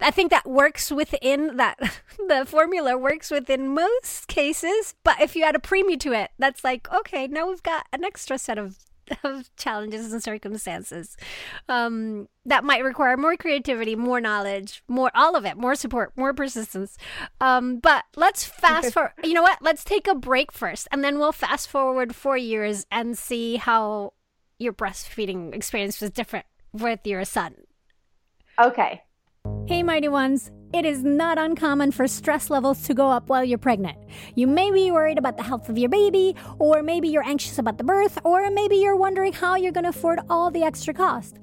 I 0.00 0.10
think 0.10 0.30
that 0.30 0.48
works 0.48 0.90
within 0.90 1.56
that, 1.56 1.78
the 2.28 2.44
formula 2.46 2.98
works 2.98 3.30
within 3.30 3.74
most 3.74 4.28
cases. 4.28 4.94
But 5.04 5.20
if 5.20 5.36
you 5.36 5.44
add 5.44 5.56
a 5.56 5.60
premium 5.60 5.98
to 6.00 6.12
it, 6.12 6.30
that's 6.38 6.64
like, 6.64 6.92
okay, 6.92 7.26
now 7.26 7.48
we've 7.48 7.62
got 7.62 7.86
an 7.92 8.04
extra 8.04 8.38
set 8.38 8.58
of 8.58 8.76
of 9.24 9.54
challenges 9.56 10.12
and 10.12 10.22
circumstances 10.22 11.16
um, 11.68 12.28
that 12.44 12.64
might 12.64 12.84
require 12.84 13.16
more 13.16 13.36
creativity, 13.36 13.96
more 13.96 14.20
knowledge, 14.20 14.82
more 14.88 15.10
all 15.14 15.36
of 15.36 15.44
it, 15.44 15.56
more 15.56 15.74
support, 15.74 16.12
more 16.16 16.32
persistence. 16.34 16.96
Um, 17.40 17.78
but 17.78 18.04
let's 18.16 18.44
fast 18.44 18.92
forward. 18.92 19.12
You 19.24 19.34
know 19.34 19.42
what? 19.42 19.60
Let's 19.60 19.84
take 19.84 20.06
a 20.06 20.14
break 20.14 20.52
first, 20.52 20.88
and 20.90 21.04
then 21.04 21.18
we'll 21.18 21.32
fast 21.32 21.68
forward 21.68 22.14
four 22.14 22.36
years 22.36 22.86
and 22.90 23.16
see 23.16 23.56
how 23.56 24.12
your 24.58 24.72
breastfeeding 24.72 25.54
experience 25.54 26.00
was 26.00 26.10
different 26.10 26.46
with 26.72 27.00
your 27.04 27.24
son. 27.24 27.54
Okay. 28.60 29.02
Hey, 29.66 29.82
mighty 29.82 30.08
ones. 30.08 30.50
It 30.74 30.84
is 30.84 31.02
not 31.02 31.38
uncommon 31.38 31.92
for 31.92 32.06
stress 32.06 32.50
levels 32.50 32.82
to 32.82 32.94
go 32.94 33.08
up 33.08 33.30
while 33.30 33.44
you're 33.44 33.56
pregnant. 33.56 33.96
You 34.34 34.46
may 34.46 34.70
be 34.70 34.90
worried 34.90 35.16
about 35.16 35.36
the 35.36 35.42
health 35.42 35.68
of 35.68 35.78
your 35.78 35.88
baby, 35.88 36.34
or 36.58 36.82
maybe 36.82 37.08
you're 37.08 37.24
anxious 37.24 37.58
about 37.58 37.78
the 37.78 37.84
birth, 37.84 38.18
or 38.24 38.50
maybe 38.50 38.76
you're 38.76 38.96
wondering 38.96 39.32
how 39.32 39.56
you're 39.56 39.72
going 39.72 39.84
to 39.84 39.90
afford 39.90 40.20
all 40.28 40.50
the 40.50 40.62
extra 40.62 40.92
cost. 40.92 41.38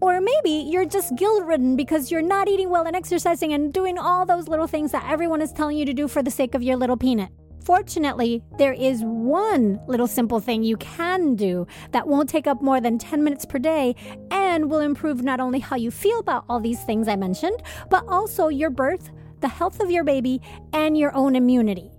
Or 0.00 0.20
maybe 0.20 0.50
you're 0.50 0.86
just 0.86 1.14
guilt 1.16 1.44
ridden 1.44 1.76
because 1.76 2.10
you're 2.10 2.22
not 2.22 2.48
eating 2.48 2.68
well 2.70 2.86
and 2.86 2.96
exercising 2.96 3.52
and 3.52 3.72
doing 3.72 3.98
all 3.98 4.26
those 4.26 4.48
little 4.48 4.66
things 4.66 4.90
that 4.90 5.08
everyone 5.08 5.40
is 5.40 5.52
telling 5.52 5.76
you 5.76 5.86
to 5.86 5.94
do 5.94 6.08
for 6.08 6.22
the 6.22 6.30
sake 6.30 6.54
of 6.54 6.62
your 6.62 6.76
little 6.76 6.96
peanut. 6.96 7.30
Fortunately, 7.64 8.42
there 8.58 8.74
is 8.74 9.00
one 9.02 9.80
little 9.86 10.06
simple 10.06 10.38
thing 10.38 10.62
you 10.62 10.76
can 10.76 11.34
do 11.34 11.66
that 11.92 12.06
won't 12.06 12.28
take 12.28 12.46
up 12.46 12.60
more 12.60 12.78
than 12.78 12.98
10 12.98 13.24
minutes 13.24 13.46
per 13.46 13.58
day 13.58 13.96
and 14.30 14.68
will 14.70 14.80
improve 14.80 15.22
not 15.22 15.40
only 15.40 15.60
how 15.60 15.74
you 15.74 15.90
feel 15.90 16.18
about 16.18 16.44
all 16.46 16.60
these 16.60 16.84
things 16.84 17.08
I 17.08 17.16
mentioned, 17.16 17.62
but 17.88 18.04
also 18.06 18.48
your 18.48 18.68
birth, 18.68 19.10
the 19.40 19.48
health 19.48 19.80
of 19.80 19.90
your 19.90 20.04
baby, 20.04 20.42
and 20.74 20.98
your 20.98 21.16
own 21.16 21.34
immunity. 21.34 21.90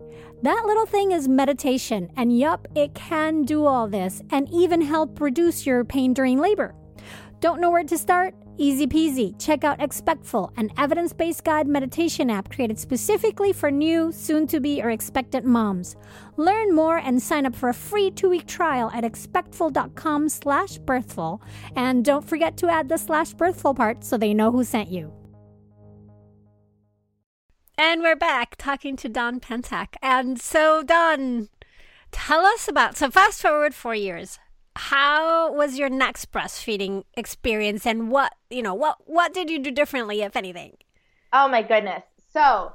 That 0.43 0.65
little 0.67 0.86
thing 0.86 1.12
is 1.12 1.28
meditation, 1.28 2.12
and 2.15 2.38
yup, 2.38 2.67
it 2.75 2.93
can 2.93 3.41
do 3.43 3.65
all 3.65 3.88
this 3.88 4.21
and 4.30 4.47
even 4.54 4.82
help 4.82 5.19
reduce 5.19 5.65
your 5.65 5.84
pain 5.84 6.13
during 6.13 6.38
labor. 6.38 6.75
Don't 7.39 7.60
know 7.60 7.71
where 7.71 7.84
to 7.84 7.97
start? 7.97 8.36
Easy 8.58 8.88
peasy. 8.88 9.38
Check 9.38 9.65
out 9.65 9.82
Expectful, 9.82 10.54
an 10.56 10.72
evidence 10.78 11.12
based 11.12 11.44
guide 11.44 11.68
meditation 11.68 12.30
app 12.30 12.50
created 12.50 12.80
specifically 12.80 13.52
for 13.52 13.70
new, 13.70 14.13
soon 14.13 14.48
to 14.48 14.62
be, 14.62 14.82
or 14.82 14.91
expectant 14.91 15.46
moms. 15.46 15.98
Learn 16.38 16.74
more 16.74 16.98
and 16.98 17.22
sign 17.22 17.46
up 17.46 17.54
for 17.54 17.68
a 17.68 17.74
free 17.74 18.12
two 18.12 18.30
week 18.30 18.48
trial 18.48 18.89
at 18.94 19.04
expectful.com 19.04 20.30
slash 20.30 20.78
birthful. 20.78 21.41
And 21.76 22.06
don't 22.06 22.28
forget 22.28 22.56
to 22.58 22.70
add 22.70 22.88
the 22.88 22.98
slash 22.98 23.34
birthful 23.34 23.74
part 23.74 24.06
so 24.06 24.18
they 24.18 24.34
know 24.34 24.52
who 24.52 24.63
sent 24.63 24.89
you. 24.89 25.12
And 27.78 28.02
we're 28.02 28.15
back 28.15 28.56
talking 28.56 28.96
to 28.98 29.10
Dawn 29.10 29.41
Pensack. 29.41 29.96
And 30.02 30.39
so, 30.39 30.82
Dawn, 30.82 31.50
tell 32.12 32.46
us 32.46 32.70
about 32.70 32.96
so 32.96 33.12
fast 33.12 33.41
forward 33.41 33.76
four 33.76 33.96
years 33.96 34.39
how 34.76 35.54
was 35.54 35.78
your 35.78 35.90
next 35.90 36.32
breastfeeding 36.32 37.04
experience 37.16 37.86
and 37.86 38.12
what 38.12 38.34
you 38.50 38.62
know 38.62 38.74
what 38.74 38.98
what 39.06 39.34
did 39.34 39.50
you 39.50 39.60
do 39.60 39.72
differently 39.72 40.22
if 40.22 40.36
anything? 40.36 40.78
Oh 41.34 41.48
my 41.48 41.62
goodness. 41.62 42.04
So 42.32 42.74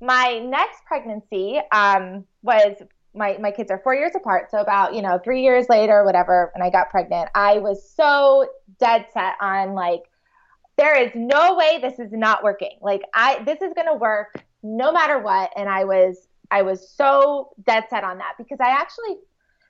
my 0.00 0.38
next 0.38 0.84
pregnancy 0.86 1.60
um, 1.72 2.24
was 2.42 2.76
my, 3.14 3.36
my 3.40 3.50
kids 3.50 3.70
are 3.70 3.80
four 3.82 3.94
years 3.94 4.12
apart. 4.14 4.50
So 4.50 4.58
about 4.58 4.94
you 4.94 5.02
know 5.02 5.18
three 5.24 5.42
years 5.42 5.66
later 5.68 6.04
whatever 6.04 6.50
when 6.54 6.66
i 6.66 6.70
got 6.70 6.90
pregnant 6.90 7.28
i 7.34 7.58
was 7.58 7.90
so 7.90 8.46
dead 8.78 9.06
set 9.12 9.34
on 9.40 9.74
like 9.74 10.02
there 10.76 10.96
is 10.96 11.10
no 11.14 11.56
way 11.56 11.80
this 11.80 11.98
is 11.98 12.12
not 12.12 12.44
working. 12.44 12.78
Like 12.82 13.02
i 13.14 13.42
this 13.44 13.62
is 13.62 13.72
going 13.74 13.88
to 13.88 13.94
work 13.98 14.42
no 14.62 14.92
matter 14.92 15.18
what. 15.18 15.50
And 15.56 15.68
i 15.68 15.84
was 15.84 16.28
i 16.50 16.62
was 16.62 16.88
so 16.90 17.50
dead 17.66 17.84
set 17.88 18.04
on 18.04 18.18
that 18.18 18.34
because 18.36 18.58
i 18.60 18.70
actually 18.70 19.16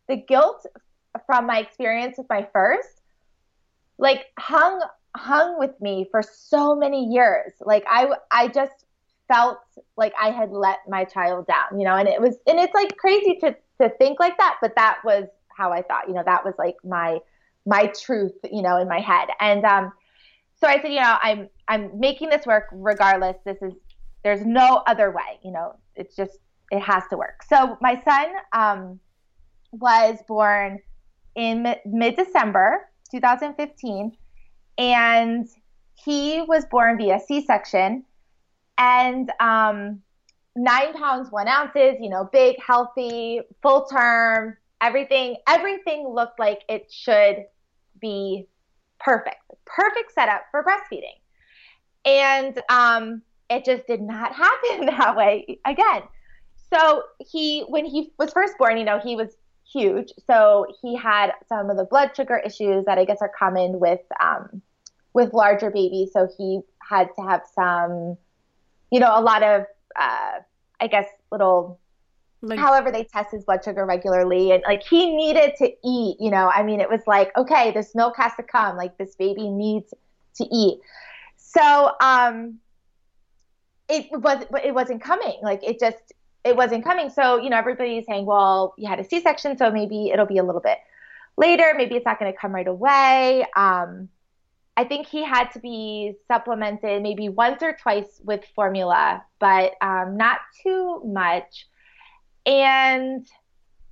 the 0.08 0.16
guilt 0.16 0.66
from 1.26 1.46
my 1.46 1.58
experience 1.58 2.16
with 2.18 2.28
my 2.28 2.46
first 2.52 3.02
like 3.98 4.26
hung 4.38 4.80
hung 5.16 5.58
with 5.58 5.80
me 5.80 6.06
for 6.10 6.22
so 6.22 6.74
many 6.74 7.06
years. 7.06 7.52
Like 7.60 7.84
i 7.88 8.10
i 8.30 8.48
just 8.48 8.84
felt 9.28 9.58
like 9.98 10.14
i 10.20 10.30
had 10.30 10.50
let 10.50 10.78
my 10.88 11.04
child 11.04 11.46
down 11.46 11.78
you 11.78 11.84
know 11.84 11.94
and 11.94 12.08
it 12.08 12.18
was 12.18 12.36
and 12.46 12.58
it's 12.58 12.72
like 12.72 12.96
crazy 12.96 13.36
to 13.38 13.54
to 13.78 13.90
think 13.98 14.18
like 14.18 14.38
that 14.38 14.56
but 14.62 14.74
that 14.74 14.98
was 15.04 15.26
how 15.54 15.70
i 15.70 15.82
thought 15.82 16.08
you 16.08 16.14
know 16.14 16.22
that 16.24 16.42
was 16.46 16.54
like 16.58 16.76
my 16.82 17.18
my 17.66 17.92
truth 18.02 18.32
you 18.50 18.62
know 18.62 18.78
in 18.78 18.88
my 18.88 19.00
head. 19.00 19.28
And 19.40 19.64
um 19.64 19.92
so 20.60 20.66
i 20.66 20.80
said 20.80 20.92
you 20.92 21.00
know 21.00 21.16
i'm 21.22 21.48
i'm 21.68 21.98
making 21.98 22.30
this 22.30 22.46
work 22.46 22.64
regardless. 22.72 23.36
This 23.44 23.58
is 23.62 23.74
there's 24.24 24.44
no 24.44 24.82
other 24.86 25.10
way 25.10 25.38
you 25.44 25.52
know 25.52 25.76
it's 25.94 26.16
just 26.16 26.38
it 26.70 26.80
has 26.80 27.02
to 27.10 27.16
work. 27.16 27.42
So 27.48 27.76
my 27.80 28.00
son 28.02 28.26
um 28.52 29.00
was 29.72 30.18
born 30.26 30.80
in 31.38 31.72
mid 31.86 32.16
December 32.16 32.90
2015, 33.12 34.12
and 34.76 35.48
he 35.94 36.42
was 36.42 36.66
born 36.66 36.98
via 36.98 37.20
C 37.20 37.44
section 37.46 38.04
and 38.76 39.30
um, 39.38 40.02
nine 40.56 40.92
pounds, 40.94 41.30
one 41.30 41.46
ounces, 41.46 41.94
you 42.00 42.10
know, 42.10 42.28
big, 42.32 42.56
healthy, 42.60 43.40
full 43.62 43.84
term, 43.86 44.56
everything, 44.80 45.36
everything 45.46 46.08
looked 46.08 46.40
like 46.40 46.62
it 46.68 46.90
should 46.90 47.44
be 48.00 48.48
perfect, 48.98 49.36
perfect 49.64 50.12
setup 50.12 50.42
for 50.50 50.64
breastfeeding. 50.64 51.18
And 52.04 52.60
um, 52.68 53.22
it 53.48 53.64
just 53.64 53.86
did 53.86 54.02
not 54.02 54.34
happen 54.34 54.86
that 54.86 55.16
way 55.16 55.60
again. 55.64 56.02
So 56.72 57.04
he, 57.30 57.62
when 57.68 57.84
he 57.84 58.12
was 58.18 58.32
first 58.32 58.58
born, 58.58 58.76
you 58.76 58.84
know, 58.84 58.98
he 58.98 59.14
was 59.14 59.36
huge. 59.72 60.12
So 60.26 60.66
he 60.82 60.96
had 60.96 61.32
some 61.48 61.70
of 61.70 61.76
the 61.76 61.84
blood 61.84 62.12
sugar 62.16 62.38
issues 62.38 62.84
that 62.86 62.98
I 62.98 63.04
guess 63.04 63.18
are 63.20 63.30
common 63.36 63.78
with 63.78 64.00
um, 64.20 64.62
with 65.12 65.32
larger 65.32 65.70
babies. 65.70 66.10
So 66.12 66.28
he 66.36 66.60
had 66.88 67.08
to 67.16 67.22
have 67.22 67.42
some, 67.54 68.16
you 68.90 69.00
know, 69.00 69.18
a 69.18 69.20
lot 69.20 69.42
of, 69.42 69.62
uh, 69.96 70.38
I 70.80 70.86
guess, 70.86 71.06
little. 71.30 71.80
Like, 72.40 72.60
however 72.60 72.92
they 72.92 73.02
test 73.02 73.32
his 73.32 73.42
blood 73.42 73.64
sugar 73.64 73.84
regularly 73.84 74.52
and 74.52 74.62
like 74.64 74.84
he 74.84 75.16
needed 75.16 75.56
to 75.56 75.72
eat 75.84 76.18
you 76.20 76.30
know 76.30 76.48
i 76.54 76.62
mean 76.62 76.80
it 76.80 76.88
was 76.88 77.00
like 77.04 77.36
okay 77.36 77.72
this 77.72 77.96
milk 77.96 78.16
has 78.16 78.32
to 78.36 78.44
come 78.44 78.76
like 78.76 78.96
this 78.96 79.16
baby 79.16 79.50
needs 79.50 79.92
to 80.36 80.44
eat 80.44 80.78
so 81.36 81.90
um 82.00 82.60
it 83.88 84.06
was 84.12 84.44
but 84.52 84.64
it 84.64 84.72
wasn't 84.72 85.02
coming 85.02 85.36
like 85.42 85.64
it 85.64 85.80
just 85.80 86.12
it 86.48 86.56
wasn't 86.56 86.84
coming. 86.84 87.10
So, 87.10 87.38
you 87.38 87.50
know, 87.50 87.56
everybody's 87.56 88.06
saying, 88.06 88.26
well, 88.26 88.74
you 88.76 88.88
had 88.88 88.98
a 88.98 89.04
C 89.04 89.20
section, 89.20 89.56
so 89.56 89.70
maybe 89.70 90.10
it'll 90.10 90.26
be 90.26 90.38
a 90.38 90.42
little 90.42 90.60
bit 90.60 90.78
later. 91.36 91.74
Maybe 91.76 91.96
it's 91.96 92.04
not 92.04 92.18
going 92.18 92.32
to 92.32 92.38
come 92.38 92.54
right 92.54 92.66
away. 92.66 93.46
Um, 93.54 94.08
I 94.76 94.84
think 94.84 95.06
he 95.06 95.24
had 95.24 95.50
to 95.52 95.58
be 95.58 96.14
supplemented 96.28 97.02
maybe 97.02 97.28
once 97.28 97.62
or 97.62 97.72
twice 97.72 98.20
with 98.24 98.44
formula, 98.54 99.24
but 99.40 99.72
um, 99.80 100.16
not 100.16 100.38
too 100.62 101.02
much. 101.04 101.66
And 102.46 103.26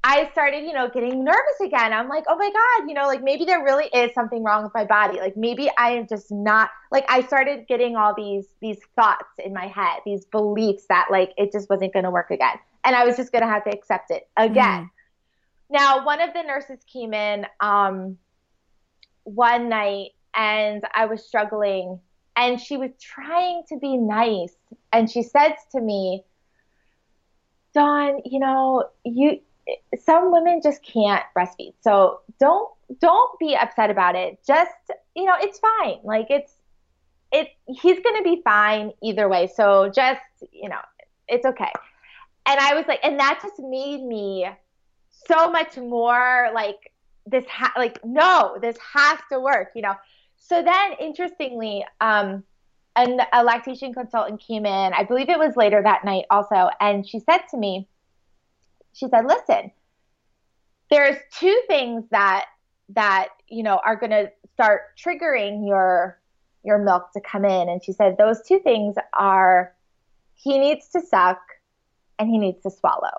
I 0.09 0.31
started, 0.31 0.63
you 0.63 0.73
know, 0.73 0.89
getting 0.89 1.25
nervous 1.25 1.61
again. 1.61 1.93
I'm 1.93 2.09
like, 2.09 2.23
oh 2.29 2.37
my 2.37 2.49
God, 2.49 2.89
you 2.89 2.95
know, 2.95 3.09
like 3.09 3.25
maybe 3.25 3.45
there 3.45 3.65
really 3.65 3.87
is 3.87 4.15
something 4.15 4.45
wrong 4.45 4.63
with 4.63 4.73
my 4.73 4.85
body. 4.85 5.19
Like 5.19 5.37
maybe 5.37 5.69
I 5.77 5.95
am 5.95 6.07
just 6.07 6.31
not 6.31 6.71
like 6.93 7.05
I 7.09 7.23
started 7.23 7.67
getting 7.67 7.97
all 7.97 8.15
these 8.15 8.47
these 8.61 8.79
thoughts 8.95 9.25
in 9.45 9.53
my 9.53 9.67
head, 9.67 10.03
these 10.05 10.25
beliefs 10.27 10.87
that 10.91 11.09
like 11.11 11.33
it 11.37 11.51
just 11.51 11.69
wasn't 11.69 11.93
gonna 11.93 12.13
work 12.13 12.31
again. 12.31 12.55
And 12.85 12.95
I 12.95 13.05
was 13.05 13.17
just 13.17 13.33
gonna 13.33 13.49
have 13.49 13.65
to 13.65 13.71
accept 13.71 14.13
it 14.13 14.29
again. 14.37 14.85
Mm. 14.85 14.91
Now, 15.71 16.07
one 16.07 16.21
of 16.21 16.33
the 16.35 16.43
nurses 16.45 16.79
came 16.85 17.13
in 17.13 17.45
um 17.59 18.17
one 19.25 19.69
night 19.69 20.11
and 20.37 20.85
I 20.95 21.07
was 21.07 21.27
struggling 21.27 21.99
and 22.37 22.61
she 22.61 22.77
was 22.77 22.93
trying 23.01 23.65
to 23.71 23.79
be 23.81 23.97
nice 23.97 24.55
and 24.93 25.11
she 25.11 25.25
says 25.25 25.55
to 25.73 25.81
me, 25.81 26.23
Dawn, 27.75 28.21
you 28.25 28.39
know, 28.39 28.85
you 29.05 29.41
some 29.99 30.33
women 30.33 30.61
just 30.63 30.83
can't 30.83 31.25
breastfeed. 31.37 31.75
So 31.81 32.21
don't 32.39 32.69
don't 33.01 33.39
be 33.39 33.57
upset 33.57 33.91
about 33.91 34.15
it. 34.15 34.39
Just 34.47 34.71
you 35.15 35.25
know, 35.25 35.35
it's 35.41 35.59
fine. 35.59 35.99
Like 36.05 36.27
it's 36.31 36.55
it 37.33 37.49
he's 37.67 37.99
gonna 38.01 38.23
be 38.23 38.41
fine 38.45 38.93
either 39.03 39.29
way. 39.29 39.49
So 39.55 39.91
just 39.95 40.21
you 40.53 40.69
know, 40.69 40.81
it's 41.29 41.45
okay. 41.45 41.73
And 42.47 42.61
I 42.61 42.75
was 42.75 42.85
like, 42.87 43.01
and 43.03 43.19
that 43.19 43.41
just 43.43 43.59
made 43.59 44.05
me 44.05 44.49
so 45.27 45.51
much 45.51 45.77
more 45.77 46.51
like 46.55 46.93
this. 47.27 47.45
Ha- 47.47 47.75
like 47.77 47.99
no, 48.05 48.59
this 48.61 48.77
has 48.95 49.19
to 49.33 49.41
work. 49.41 49.71
You 49.75 49.83
know. 49.83 49.95
So 50.39 50.63
then, 50.63 50.93
interestingly, 51.01 51.85
um, 52.01 52.45
and 52.95 53.21
a 53.33 53.43
lactation 53.43 53.93
consultant 53.93 54.41
came 54.41 54.65
in. 54.65 54.93
I 54.93 55.03
believe 55.03 55.29
it 55.29 55.39
was 55.39 55.57
later 55.57 55.83
that 55.83 56.05
night 56.05 56.25
also, 56.31 56.71
and 56.81 57.07
she 57.07 57.19
said 57.19 57.41
to 57.51 57.57
me, 57.57 57.89
she 58.97 59.09
said, 59.09 59.27
"Listen, 59.27 59.71
there's 60.91 61.17
two 61.39 61.63
things 61.69 62.05
that 62.11 62.47
that 62.91 63.29
you 63.49 63.63
know 63.63 63.81
are 63.85 63.97
going 63.97 64.11
to 64.11 64.31
start 64.55 64.97
triggering 64.99 65.69
your 65.69 66.19
your 66.65 66.79
milk 66.79 67.13
to 67.13 67.21
come 67.21 67.45
in." 67.45 67.69
And 67.69 67.85
she 67.85 67.93
said 67.93 68.17
those 68.19 68.43
two 68.43 68.59
things 68.59 68.97
are 69.13 69.75
he 70.35 70.59
needs 70.59 70.89
to 70.89 71.01
suck 71.01 71.41
and 72.19 72.29
he 72.29 72.39
needs 72.39 72.63
to 72.63 72.71
swallow. 72.71 73.13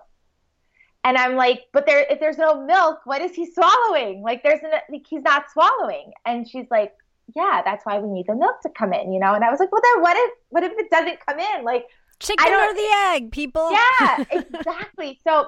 And 1.04 1.18
I'm 1.18 1.36
like, 1.36 1.68
but 1.72 1.86
there, 1.86 2.06
if 2.10 2.20
there's 2.20 2.38
no 2.38 2.66
milk, 2.66 3.00
what 3.06 3.22
is 3.22 3.34
he 3.34 3.50
swallowing? 3.50 4.22
Like, 4.22 4.44
there's 4.44 4.60
an, 4.62 4.72
like, 4.90 5.06
he's 5.08 5.22
not 5.22 5.46
swallowing. 5.52 6.12
And 6.26 6.48
she's 6.48 6.66
like, 6.70 6.94
yeah, 7.36 7.62
that's 7.64 7.86
why 7.86 8.00
we 8.00 8.10
need 8.10 8.26
the 8.28 8.36
milk 8.36 8.62
to 8.64 8.70
come 8.70 8.94
in, 8.94 9.14
you 9.14 9.20
know? 9.20 9.34
And 9.34 9.44
I 9.44 9.50
was 9.50 9.60
like, 9.60 9.72
well, 9.72 9.82
then 9.82 10.02
what 10.02 10.18
if, 10.18 10.32
what 10.50 10.64
if 10.64 10.74
it 10.78 10.90
doesn't 10.90 11.26
come 11.26 11.40
in? 11.40 11.64
Like, 11.64 11.86
chicken 12.20 12.54
or 12.54 12.74
the 12.74 12.90
egg, 13.14 13.32
people. 13.32 13.72
Yeah, 13.72 14.24
exactly. 14.32 15.20
so 15.28 15.48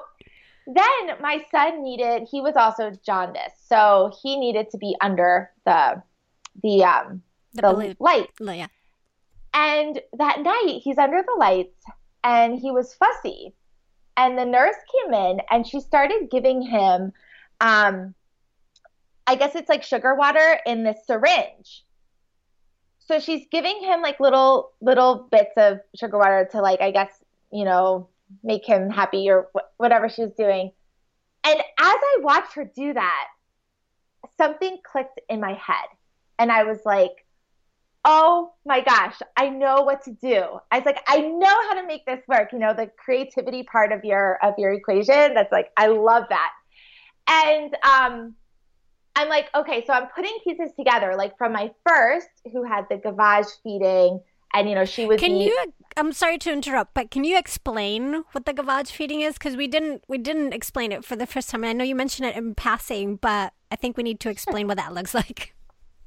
then 0.66 1.16
my 1.20 1.44
son 1.50 1.82
needed, 1.82 2.28
he 2.30 2.40
was 2.40 2.56
also 2.56 2.92
jaundiced. 3.04 3.68
So 3.68 4.12
he 4.22 4.36
needed 4.36 4.70
to 4.70 4.78
be 4.78 4.96
under 5.00 5.50
the, 5.64 6.02
the, 6.62 6.84
um, 6.84 7.22
the, 7.54 7.62
the 7.62 7.96
light. 7.98 8.28
Yeah. 8.40 8.68
And 9.52 10.00
that 10.18 10.40
night 10.40 10.80
he's 10.82 10.98
under 10.98 11.22
the 11.22 11.36
lights 11.38 11.82
and 12.22 12.58
he 12.58 12.70
was 12.70 12.94
fussy. 12.94 13.54
And 14.16 14.38
the 14.38 14.44
nurse 14.44 14.76
came 15.04 15.14
in 15.14 15.40
and 15.50 15.66
she 15.66 15.80
started 15.80 16.28
giving 16.30 16.62
him, 16.62 17.12
um, 17.60 18.14
I 19.26 19.34
guess 19.34 19.54
it's 19.54 19.68
like 19.68 19.82
sugar 19.82 20.14
water 20.14 20.58
in 20.66 20.84
this 20.84 20.98
syringe. 21.06 21.84
So 23.10 23.18
she's 23.18 23.44
giving 23.50 23.80
him 23.82 24.02
like 24.02 24.20
little 24.20 24.70
little 24.80 25.26
bits 25.32 25.50
of 25.56 25.80
sugar 25.96 26.16
water 26.16 26.48
to 26.52 26.60
like 26.60 26.80
I 26.80 26.92
guess 26.92 27.10
you 27.52 27.64
know 27.64 28.08
make 28.44 28.64
him 28.64 28.88
happy 28.88 29.28
or 29.28 29.48
wh- 29.52 29.80
whatever 29.80 30.08
she 30.08 30.22
was 30.22 30.32
doing. 30.38 30.70
And 31.42 31.58
as 31.58 31.64
I 31.78 32.18
watched 32.20 32.54
her 32.54 32.64
do 32.64 32.94
that, 32.94 33.26
something 34.38 34.78
clicked 34.84 35.20
in 35.28 35.40
my 35.40 35.54
head, 35.54 35.88
and 36.38 36.52
I 36.52 36.62
was 36.62 36.78
like, 36.84 37.26
oh 38.04 38.52
my 38.64 38.80
gosh, 38.80 39.18
I 39.36 39.48
know 39.48 39.82
what 39.82 40.04
to 40.04 40.12
do. 40.12 40.44
I 40.70 40.78
was 40.78 40.86
like, 40.86 41.02
I 41.08 41.18
know 41.18 41.46
how 41.68 41.80
to 41.80 41.86
make 41.88 42.06
this 42.06 42.20
work. 42.28 42.52
You 42.52 42.60
know, 42.60 42.74
the 42.74 42.92
creativity 42.96 43.64
part 43.64 43.90
of 43.90 44.04
your 44.04 44.38
of 44.40 44.54
your 44.56 44.72
equation. 44.72 45.34
That's 45.34 45.50
like, 45.50 45.70
I 45.76 45.88
love 45.88 46.26
that. 46.28 46.52
And 47.28 47.76
um, 47.82 48.34
I'm 49.16 49.28
like, 49.28 49.48
okay, 49.54 49.84
so 49.86 49.92
I'm 49.92 50.06
putting 50.14 50.36
pieces 50.44 50.70
together, 50.76 51.14
like 51.16 51.36
from 51.36 51.52
my 51.52 51.70
first, 51.86 52.28
who 52.52 52.64
had 52.64 52.86
the 52.88 52.96
gavage 52.96 53.48
feeding, 53.62 54.20
and 54.54 54.68
you 54.68 54.74
know, 54.74 54.84
she 54.84 55.06
was. 55.06 55.20
Can 55.20 55.36
you? 55.36 55.56
I'm 55.96 56.12
sorry 56.12 56.38
to 56.38 56.52
interrupt, 56.52 56.94
but 56.94 57.10
can 57.10 57.24
you 57.24 57.36
explain 57.36 58.24
what 58.32 58.46
the 58.46 58.54
gavage 58.54 58.90
feeding 58.90 59.20
is? 59.20 59.34
Because 59.34 59.56
we 59.56 59.66
didn't 59.66 60.04
we 60.08 60.18
didn't 60.18 60.52
explain 60.52 60.92
it 60.92 61.04
for 61.04 61.16
the 61.16 61.26
first 61.26 61.50
time. 61.50 61.64
I 61.64 61.72
know 61.72 61.84
you 61.84 61.94
mentioned 61.94 62.28
it 62.28 62.36
in 62.36 62.54
passing, 62.54 63.16
but 63.16 63.52
I 63.70 63.76
think 63.76 63.96
we 63.96 64.02
need 64.02 64.20
to 64.20 64.30
explain 64.30 64.66
what 64.66 64.76
that 64.76 64.94
looks 64.94 65.14
like. 65.14 65.54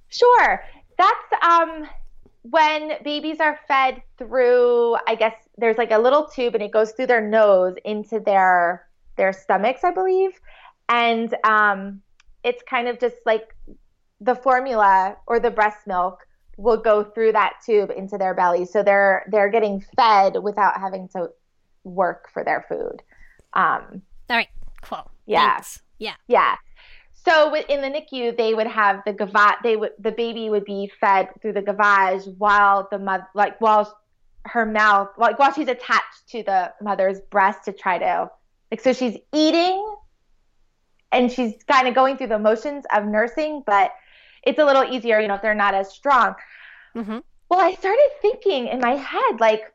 Sure. 0.10 0.64
That's 0.96 1.44
um, 1.44 1.88
when 2.44 2.92
babies 3.04 3.40
are 3.40 3.60
fed 3.68 4.00
through. 4.20 4.96
I 5.08 5.16
guess 5.16 5.34
there's 5.58 5.80
like 5.80 5.90
a 5.90 5.98
little 5.98 6.28
tube, 6.28 6.54
and 6.54 6.64
it 6.64 6.72
goes 6.72 6.92
through 6.92 7.08
their 7.08 7.28
nose 7.28 7.74
into 7.84 8.20
their 8.20 8.86
their 9.18 9.34
stomachs, 9.34 9.84
I 9.84 9.90
believe, 9.90 10.40
and 10.88 11.36
um, 11.44 12.04
it's 12.44 12.64
kind 12.70 12.88
of 12.88 13.00
just 13.00 13.16
like 13.26 13.56
the 14.22 14.36
formula 14.36 15.18
or 15.28 15.40
the 15.40 15.52
breast 15.52 15.88
milk 15.88 16.26
will 16.58 16.78
go 16.78 17.04
through 17.04 17.32
that 17.32 17.54
tube 17.66 17.92
into 17.96 18.18
their 18.18 18.34
belly, 18.34 18.66
so 18.66 18.84
they're 18.84 19.26
they're 19.32 19.50
getting 19.50 19.84
fed 19.96 20.38
without 20.42 20.80
having 20.80 21.08
to 21.10 21.30
work 21.84 22.30
for 22.32 22.44
their 22.44 22.66
food. 22.70 23.02
Um, 23.54 24.02
All 24.30 24.38
right, 24.38 24.50
cool. 24.82 25.10
Yeah, 25.26 25.56
Thanks. 25.56 25.82
yeah, 26.00 26.16
yeah. 26.28 26.56
So 27.26 27.56
in 27.56 27.82
the 27.82 27.88
NICU, 27.88 28.36
they 28.38 28.54
would 28.54 28.68
have 28.68 29.02
the 29.06 29.14
gavage. 29.14 29.56
They 29.64 29.76
would 29.78 29.92
the 29.98 30.12
baby 30.12 30.50
would 30.50 30.66
be 30.66 30.92
fed 31.00 31.30
through 31.42 31.54
the 31.54 31.62
gavage 31.62 32.28
while 32.38 32.88
the 32.92 33.00
mother, 33.00 33.28
like 33.34 33.60
while 33.62 33.98
her 34.46 34.66
mouth, 34.66 35.10
like 35.18 35.40
while 35.40 35.54
she's 35.54 35.70
attached 35.70 36.28
to 36.30 36.44
the 36.44 36.74
mother's 36.82 37.22
breast 37.32 37.64
to 37.66 37.72
try 37.72 37.98
to, 37.98 38.30
like, 38.70 38.82
so 38.82 38.92
she's 38.92 39.18
eating, 39.34 39.96
and 41.14 41.32
she's 41.32 41.54
kind 41.68 41.88
of 41.88 41.96
going 41.96 42.18
through 42.18 42.28
the 42.28 42.40
motions 42.40 42.86
of 42.94 43.06
nursing, 43.06 43.64
but 43.66 43.94
it's 44.44 44.60
a 44.60 44.66
little 44.66 44.84
easier, 44.84 45.20
you 45.20 45.28
know, 45.28 45.36
if 45.36 45.42
they're 45.42 45.56
not 45.56 45.74
as 45.74 45.90
strong. 45.94 46.36
Mm-hmm. 46.96 47.20
Well, 47.50 47.60
I 47.60 47.74
started 47.76 48.10
thinking 48.22 48.68
in 48.68 48.80
my 48.80 48.96
head, 48.96 49.40
like, 49.40 49.72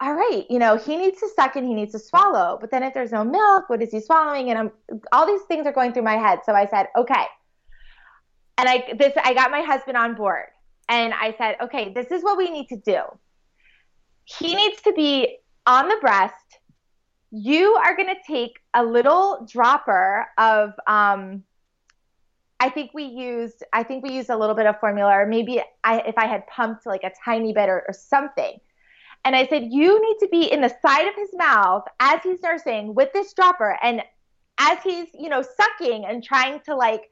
all 0.00 0.14
right, 0.14 0.44
you 0.50 0.58
know, 0.58 0.76
he 0.76 0.96
needs 0.96 1.20
to 1.20 1.28
suck 1.34 1.56
and 1.56 1.66
he 1.66 1.74
needs 1.74 1.92
to 1.92 1.98
swallow. 1.98 2.58
But 2.60 2.70
then 2.70 2.82
if 2.82 2.92
there's 2.92 3.12
no 3.12 3.24
milk, 3.24 3.68
what 3.68 3.82
is 3.82 3.92
he 3.92 4.00
swallowing? 4.00 4.50
And 4.50 4.58
I'm 4.58 4.70
all 5.12 5.26
these 5.26 5.42
things 5.42 5.66
are 5.66 5.72
going 5.72 5.92
through 5.92 6.02
my 6.02 6.16
head. 6.16 6.40
So 6.44 6.54
I 6.54 6.66
said, 6.66 6.88
okay. 6.96 7.24
And 8.58 8.68
I 8.68 8.92
this 8.98 9.12
I 9.22 9.32
got 9.32 9.50
my 9.50 9.62
husband 9.62 9.96
on 9.96 10.14
board. 10.14 10.46
And 10.88 11.14
I 11.14 11.34
said, 11.38 11.56
okay, 11.62 11.92
this 11.92 12.10
is 12.10 12.22
what 12.22 12.36
we 12.36 12.50
need 12.50 12.68
to 12.68 12.76
do. 12.76 13.00
He 14.24 14.54
needs 14.54 14.80
to 14.82 14.92
be 14.92 15.38
on 15.66 15.88
the 15.88 15.96
breast. 16.00 16.34
You 17.30 17.74
are 17.74 17.96
going 17.96 18.08
to 18.08 18.20
take 18.26 18.58
a 18.76 18.84
little 18.84 19.48
dropper 19.50 20.26
of 20.38 20.74
um 20.86 21.42
I 22.60 22.70
think 22.70 22.92
we 22.94 23.04
used 23.04 23.64
I 23.72 23.82
think 23.82 24.04
we 24.04 24.12
used 24.12 24.30
a 24.30 24.36
little 24.36 24.54
bit 24.54 24.66
of 24.66 24.78
formula 24.78 25.10
or 25.10 25.26
maybe 25.26 25.60
I 25.82 26.00
if 26.02 26.16
I 26.16 26.26
had 26.26 26.46
pumped 26.46 26.86
like 26.86 27.02
a 27.02 27.10
tiny 27.24 27.52
bit 27.52 27.68
or, 27.68 27.84
or 27.88 27.92
something 27.92 28.60
and 29.26 29.34
I 29.34 29.44
said, 29.48 29.64
You 29.72 30.00
need 30.00 30.18
to 30.20 30.28
be 30.30 30.50
in 30.50 30.60
the 30.60 30.72
side 30.80 31.08
of 31.08 31.14
his 31.16 31.30
mouth 31.34 31.82
as 31.98 32.20
he's 32.22 32.40
nursing 32.42 32.94
with 32.94 33.12
this 33.12 33.34
dropper. 33.34 33.76
And 33.82 34.00
as 34.58 34.78
he's, 34.84 35.08
you 35.14 35.28
know, 35.28 35.42
sucking 35.42 36.04
and 36.06 36.22
trying 36.22 36.60
to 36.60 36.76
like 36.76 37.02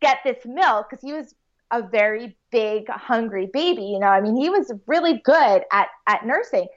get 0.00 0.18
this 0.24 0.38
milk, 0.44 0.86
because 0.88 1.04
he 1.04 1.12
was 1.12 1.34
a 1.72 1.82
very 1.82 2.36
big, 2.52 2.88
hungry 2.88 3.50
baby, 3.52 3.82
you 3.82 3.98
know, 3.98 4.06
I 4.06 4.20
mean, 4.20 4.36
he 4.36 4.48
was 4.48 4.72
really 4.86 5.20
good 5.24 5.62
at, 5.72 5.88
at 6.06 6.24
nursing. 6.24 6.68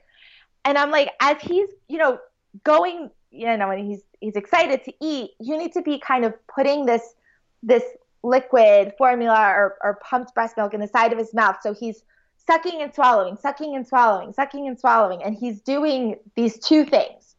And 0.64 0.76
I'm 0.76 0.90
like, 0.90 1.10
as 1.20 1.40
he's, 1.40 1.68
you 1.86 1.98
know, 1.98 2.18
going, 2.64 3.10
you 3.30 3.56
know, 3.56 3.70
and 3.70 3.86
he's, 3.86 4.02
he's 4.20 4.36
excited 4.36 4.84
to 4.84 4.92
eat, 5.00 5.30
you 5.38 5.56
need 5.56 5.72
to 5.72 5.82
be 5.82 5.98
kind 5.98 6.24
of 6.24 6.34
putting 6.46 6.86
this, 6.86 7.14
this 7.62 7.84
liquid 8.22 8.92
formula 8.98 9.52
or, 9.54 9.76
or 9.82 9.98
pumped 10.02 10.34
breast 10.34 10.56
milk 10.56 10.74
in 10.74 10.80
the 10.80 10.88
side 10.88 11.12
of 11.12 11.18
his 11.18 11.32
mouth. 11.32 11.56
So 11.62 11.72
he's 11.72 12.02
sucking 12.46 12.82
and 12.82 12.94
swallowing, 12.94 13.36
sucking 13.36 13.76
and 13.76 13.86
swallowing, 13.86 14.32
sucking 14.32 14.66
and 14.66 14.78
swallowing. 14.78 15.22
And 15.22 15.34
he's 15.34 15.60
doing 15.60 16.16
these 16.34 16.58
two 16.58 16.84
things. 16.84 17.36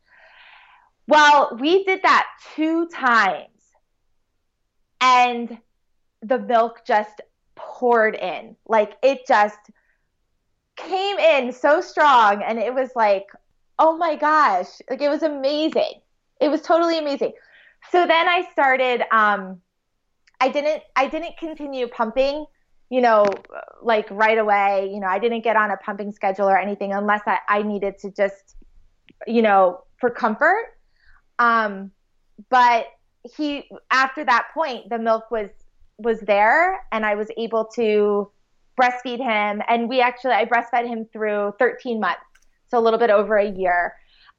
Well, 1.07 1.57
we 1.59 1.83
did 1.83 2.03
that 2.03 2.27
two 2.55 2.87
times. 2.87 3.47
And 5.01 5.57
the 6.21 6.39
milk 6.39 6.81
just 6.85 7.21
poured 7.55 8.15
in. 8.15 8.55
Like 8.67 8.93
it 9.03 9.27
just 9.27 9.59
came 10.75 11.17
in 11.17 11.51
so 11.51 11.81
strong. 11.81 12.43
And 12.43 12.59
it 12.59 12.73
was 12.73 12.91
like, 12.95 13.27
oh 13.81 13.97
my 13.97 14.15
gosh. 14.15 14.67
Like 14.89 15.01
it 15.01 15.09
was 15.09 15.23
amazing. 15.23 16.01
It 16.39 16.49
was 16.49 16.61
totally 16.61 16.97
amazing. 16.97 17.33
So 17.91 18.07
then 18.07 18.27
I 18.29 18.47
started, 18.51 19.01
um, 19.11 19.59
I 20.39 20.49
didn't, 20.49 20.83
I 20.95 21.07
didn't 21.07 21.37
continue 21.37 21.87
pumping 21.87 22.45
you 22.91 22.99
know, 22.99 23.25
like 23.81 24.05
right 24.11 24.37
away. 24.37 24.91
You 24.93 24.99
know, 24.99 25.07
I 25.07 25.17
didn't 25.17 25.45
get 25.45 25.55
on 25.55 25.71
a 25.71 25.77
pumping 25.77 26.11
schedule 26.11 26.47
or 26.47 26.57
anything 26.57 26.91
unless 26.91 27.21
I, 27.25 27.39
I 27.47 27.63
needed 27.63 27.97
to 27.99 28.11
just, 28.11 28.57
you 29.25 29.41
know, 29.41 29.85
for 29.97 30.09
comfort. 30.09 30.65
Um, 31.39 31.91
but 32.49 32.87
he, 33.37 33.69
after 33.91 34.25
that 34.25 34.47
point, 34.53 34.89
the 34.89 34.99
milk 34.99 35.31
was 35.31 35.49
was 35.97 36.19
there, 36.21 36.85
and 36.91 37.05
I 37.05 37.15
was 37.15 37.27
able 37.37 37.65
to 37.75 38.29
breastfeed 38.79 39.19
him. 39.19 39.61
And 39.69 39.87
we 39.87 40.01
actually, 40.01 40.33
I 40.33 40.45
breastfed 40.45 40.87
him 40.87 41.07
through 41.13 41.53
13 41.59 41.99
months, 41.99 42.19
so 42.71 42.79
a 42.79 42.81
little 42.81 42.99
bit 42.99 43.09
over 43.09 43.37
a 43.37 43.49
year. 43.49 43.93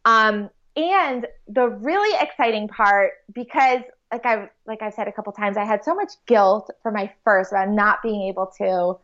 Um, 0.04 0.50
and 0.74 1.26
the 1.46 1.68
really 1.68 2.18
exciting 2.20 2.66
part, 2.66 3.12
because 3.32 3.82
like 4.10 4.26
I 4.26 4.48
like 4.66 4.82
I've 4.82 4.94
said 4.94 5.06
a 5.06 5.12
couple 5.12 5.32
times, 5.32 5.56
I 5.56 5.64
had 5.64 5.84
so 5.84 5.94
much 5.94 6.12
guilt 6.26 6.70
for 6.82 6.90
my 6.90 7.12
first 7.24 7.52
about 7.52 7.68
not 7.68 8.02
being 8.02 8.22
able 8.22 8.52
to 8.58 8.98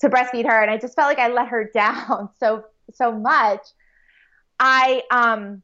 to 0.00 0.08
breastfeed 0.08 0.46
her, 0.46 0.62
and 0.62 0.70
I 0.70 0.78
just 0.78 0.94
felt 0.94 1.08
like 1.08 1.18
I 1.18 1.28
let 1.28 1.48
her 1.48 1.70
down 1.74 2.28
so 2.38 2.64
so 2.94 3.12
much. 3.12 3.66
I 4.60 5.02
um 5.10 5.62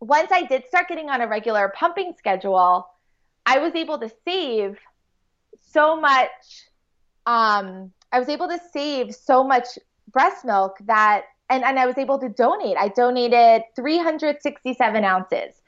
once 0.00 0.30
I 0.32 0.42
did 0.42 0.66
start 0.66 0.88
getting 0.88 1.10
on 1.10 1.20
a 1.20 1.28
regular 1.28 1.72
pumping 1.76 2.14
schedule, 2.16 2.86
I 3.44 3.58
was 3.58 3.74
able 3.74 3.98
to 3.98 4.10
save 4.24 4.78
so 5.70 6.00
much. 6.00 6.30
Um, 7.26 7.92
I 8.12 8.18
was 8.18 8.28
able 8.28 8.48
to 8.48 8.58
save 8.72 9.14
so 9.14 9.44
much 9.44 9.66
breast 10.10 10.44
milk 10.44 10.78
that, 10.86 11.24
and, 11.50 11.64
and 11.64 11.78
I 11.78 11.86
was 11.86 11.98
able 11.98 12.18
to 12.20 12.28
donate. 12.28 12.76
I 12.78 12.88
donated 12.88 13.62
367 13.76 15.04
ounces 15.04 15.62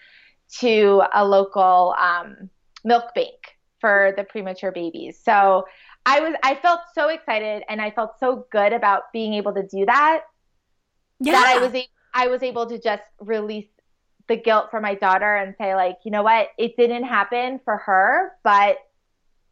to 0.60 1.02
a 1.14 1.24
local 1.26 1.94
um, 1.98 2.48
milk 2.84 3.14
bank 3.14 3.56
for 3.80 4.12
the 4.16 4.24
premature 4.24 4.70
babies. 4.72 5.18
So 5.22 5.66
I 6.06 6.20
was 6.20 6.34
I 6.42 6.54
felt 6.56 6.80
so 6.94 7.08
excited 7.08 7.64
and 7.68 7.80
I 7.80 7.90
felt 7.90 8.18
so 8.18 8.46
good 8.50 8.72
about 8.72 9.12
being 9.12 9.34
able 9.34 9.54
to 9.54 9.62
do 9.62 9.86
that 9.86 10.22
Yeah. 11.20 11.32
that 11.32 11.46
I 11.56 11.60
was 11.60 11.74
a- 11.74 11.88
I 12.14 12.26
was 12.28 12.42
able 12.42 12.66
to 12.66 12.78
just 12.78 13.02
release 13.20 13.68
the 14.28 14.36
guilt 14.36 14.70
for 14.70 14.80
my 14.80 14.94
daughter 14.94 15.34
and 15.34 15.54
say 15.56 15.74
like, 15.74 15.98
you 16.04 16.10
know 16.10 16.22
what, 16.22 16.48
it 16.58 16.76
didn't 16.76 17.04
happen 17.04 17.60
for 17.64 17.76
her, 17.78 18.32
but 18.44 18.76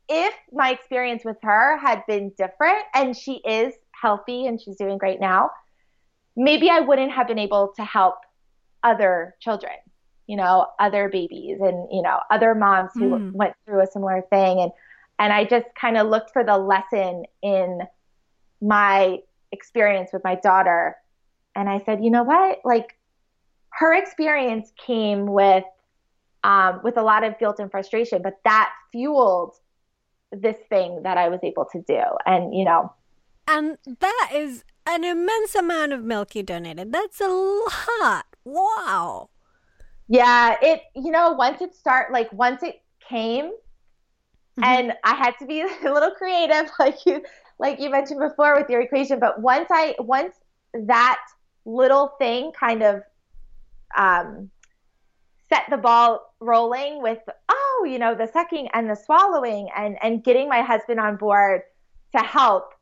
if 0.08 0.34
my 0.52 0.70
experience 0.72 1.24
with 1.24 1.36
her 1.42 1.76
had 1.78 2.04
been 2.06 2.32
different 2.36 2.82
and 2.94 3.16
she 3.16 3.34
is 3.36 3.74
healthy 3.92 4.46
and 4.46 4.60
she's 4.60 4.76
doing 4.76 4.98
great 4.98 5.20
now, 5.20 5.50
maybe 6.36 6.70
I 6.70 6.80
wouldn't 6.80 7.12
have 7.12 7.26
been 7.26 7.38
able 7.38 7.72
to 7.76 7.84
help 7.84 8.16
other 8.82 9.34
children, 9.40 9.74
you 10.26 10.36
know, 10.36 10.66
other 10.78 11.08
babies 11.08 11.58
and, 11.60 11.88
you 11.90 12.02
know, 12.02 12.20
other 12.30 12.54
moms 12.54 12.92
who 12.94 13.10
Mm. 13.10 13.32
went 13.32 13.54
through 13.66 13.82
a 13.82 13.86
similar 13.86 14.22
thing 14.30 14.60
and 14.60 14.72
and 15.18 15.34
I 15.34 15.44
just 15.44 15.66
kind 15.74 15.98
of 15.98 16.06
looked 16.06 16.30
for 16.32 16.42
the 16.42 16.56
lesson 16.56 17.26
in 17.42 17.82
my 18.62 19.18
experience 19.52 20.10
with 20.14 20.24
my 20.24 20.34
daughter 20.36 20.96
and 21.54 21.68
I 21.68 21.80
said, 21.80 22.02
you 22.02 22.10
know 22.10 22.22
what? 22.22 22.60
Like 22.64 22.96
her 23.70 23.92
experience 23.92 24.72
came 24.84 25.26
with 25.26 25.64
um, 26.42 26.80
with 26.82 26.96
a 26.96 27.02
lot 27.02 27.22
of 27.22 27.38
guilt 27.38 27.58
and 27.58 27.70
frustration, 27.70 28.22
but 28.22 28.38
that 28.44 28.70
fueled 28.92 29.56
this 30.32 30.56
thing 30.70 31.02
that 31.02 31.18
I 31.18 31.28
was 31.28 31.40
able 31.42 31.66
to 31.72 31.82
do. 31.86 32.00
And 32.24 32.54
you 32.54 32.64
know, 32.64 32.90
And 33.46 33.76
that 33.98 34.30
is 34.32 34.64
an 34.86 35.04
immense 35.04 35.54
amount 35.54 35.92
of 35.92 36.02
milk 36.04 36.34
you 36.34 36.42
donated. 36.42 36.92
That's 36.92 37.20
a 37.20 37.28
lot. 37.28 38.26
Wow. 38.44 39.30
yeah, 40.08 40.56
it 40.62 40.82
you 40.94 41.10
know 41.10 41.32
once 41.32 41.60
it 41.60 41.74
start 41.74 42.12
like 42.12 42.32
once 42.32 42.62
it 42.62 42.82
came, 43.08 43.52
Mhm. 44.58 44.64
and 44.64 44.92
I 45.04 45.14
had 45.14 45.34
to 45.38 45.46
be 45.46 45.60
a 45.84 45.92
little 45.92 46.10
creative, 46.12 46.70
like 46.78 47.04
you 47.06 47.22
like 47.58 47.80
you 47.80 47.90
mentioned 47.90 48.20
before 48.20 48.56
with 48.58 48.68
your 48.70 48.80
equation. 48.80 49.18
But 49.20 49.40
once 49.40 49.68
I 49.70 49.94
once 49.98 50.34
that 50.74 51.20
little 51.64 52.08
thing 52.18 52.52
kind 52.58 52.82
of 52.82 53.02
um, 53.96 54.50
set 55.52 55.64
the 55.70 55.76
ball 55.76 56.34
rolling 56.40 57.02
with 57.02 57.18
oh 57.48 57.86
you 57.88 57.98
know 57.98 58.14
the 58.14 58.26
sucking 58.32 58.68
and 58.72 58.88
the 58.88 58.94
swallowing 58.96 59.68
and 59.76 59.96
and 60.02 60.24
getting 60.24 60.48
my 60.48 60.62
husband 60.62 60.98
on 61.00 61.16
board 61.16 61.62
to 62.16 62.22
help 62.22 62.72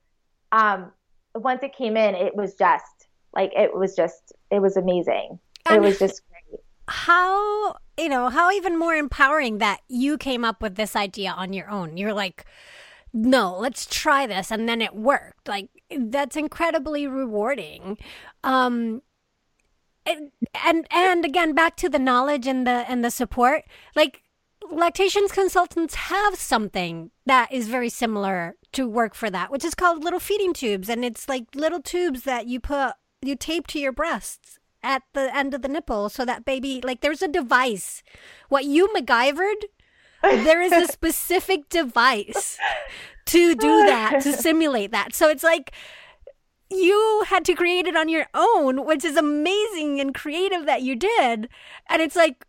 um 0.53 0.93
once 1.39 1.63
it 1.63 1.75
came 1.75 1.97
in 1.97 2.15
it 2.15 2.35
was 2.35 2.55
just 2.55 3.09
like 3.35 3.53
it 3.55 3.75
was 3.75 3.95
just 3.95 4.33
it 4.51 4.61
was 4.61 4.77
amazing. 4.77 5.39
It 5.71 5.81
was 5.81 5.99
just 5.99 6.23
great. 6.31 6.61
how 6.89 7.77
you 7.99 8.09
know 8.09 8.31
how 8.31 8.51
even 8.51 8.79
more 8.79 8.95
empowering 8.95 9.59
that 9.59 9.81
you 9.89 10.17
came 10.17 10.45
up 10.45 10.63
with 10.63 10.77
this 10.77 10.97
idea 10.97 11.31
on 11.31 11.53
your 11.53 11.71
own. 11.71 11.97
You're 11.97 12.15
like 12.15 12.45
no 13.13 13.57
let's 13.59 13.87
try 13.87 14.27
this 14.27 14.51
and 14.51 14.69
then 14.69 14.81
it 14.81 14.95
worked. 14.95 15.49
Like 15.49 15.69
that's 15.97 16.37
incredibly 16.37 17.07
rewarding. 17.07 17.99
Um 18.43 19.03
and 20.07 20.31
and, 20.65 20.87
and 20.91 21.25
again 21.25 21.55
back 21.55 21.77
to 21.77 21.89
the 21.89 21.99
knowledge 21.99 22.47
and 22.47 22.67
the 22.67 22.85
and 22.89 23.05
the 23.05 23.11
support 23.11 23.65
like 23.95 24.23
lactations 24.71 25.33
consultants 25.33 25.95
have 25.95 26.37
something 26.37 27.11
that 27.27 27.53
is 27.53 27.69
very 27.69 27.89
similar 27.89 28.57
to 28.73 28.87
work 28.89 29.15
for 29.15 29.31
that 29.31 29.51
which 29.51 29.65
is 29.65 29.75
called 29.75 30.05
little 30.05 30.21
feeding 30.21 30.53
tubes. 30.53 30.89
And 30.89 31.05
it's 31.05 31.29
like 31.29 31.47
little 31.55 31.81
tubes 31.83 32.23
that 32.23 32.47
you 32.47 32.61
put 32.61 32.95
you 33.23 33.37
tape 33.37 33.67
to 33.69 33.79
your 33.79 33.93
breasts 33.93 34.59
at 34.83 35.03
the 35.13 35.35
end 35.37 35.55
of 35.55 35.63
the 35.63 35.69
nipple 35.69 36.09
so 36.09 36.25
that 36.25 36.45
baby 36.45 36.81
like 36.83 37.01
there's 37.01 37.23
a 37.23 37.29
device. 37.29 38.03
What 38.49 38.65
you 38.65 38.89
MacGyvered? 38.89 39.65
There 40.23 40.63
is 40.63 40.73
a 40.73 40.87
specific 40.93 41.69
device 41.69 42.59
to 43.27 43.55
do 43.55 43.87
that 43.87 44.23
to 44.23 44.33
simulate 44.45 44.91
that. 44.93 45.15
So 45.15 45.29
it's 45.29 45.45
like 45.45 45.73
you 46.71 47.25
had 47.27 47.45
to 47.47 47.55
create 47.55 47.87
it 47.87 47.97
on 47.97 48.09
your 48.09 48.27
own 48.35 48.85
which 48.85 49.05
is 49.05 49.17
amazing 49.17 50.01
and 50.01 50.15
creative 50.15 50.67
that 50.67 50.83
you 50.83 50.95
did. 50.95 51.49
And 51.89 52.03
it's 52.03 52.17
like 52.17 52.45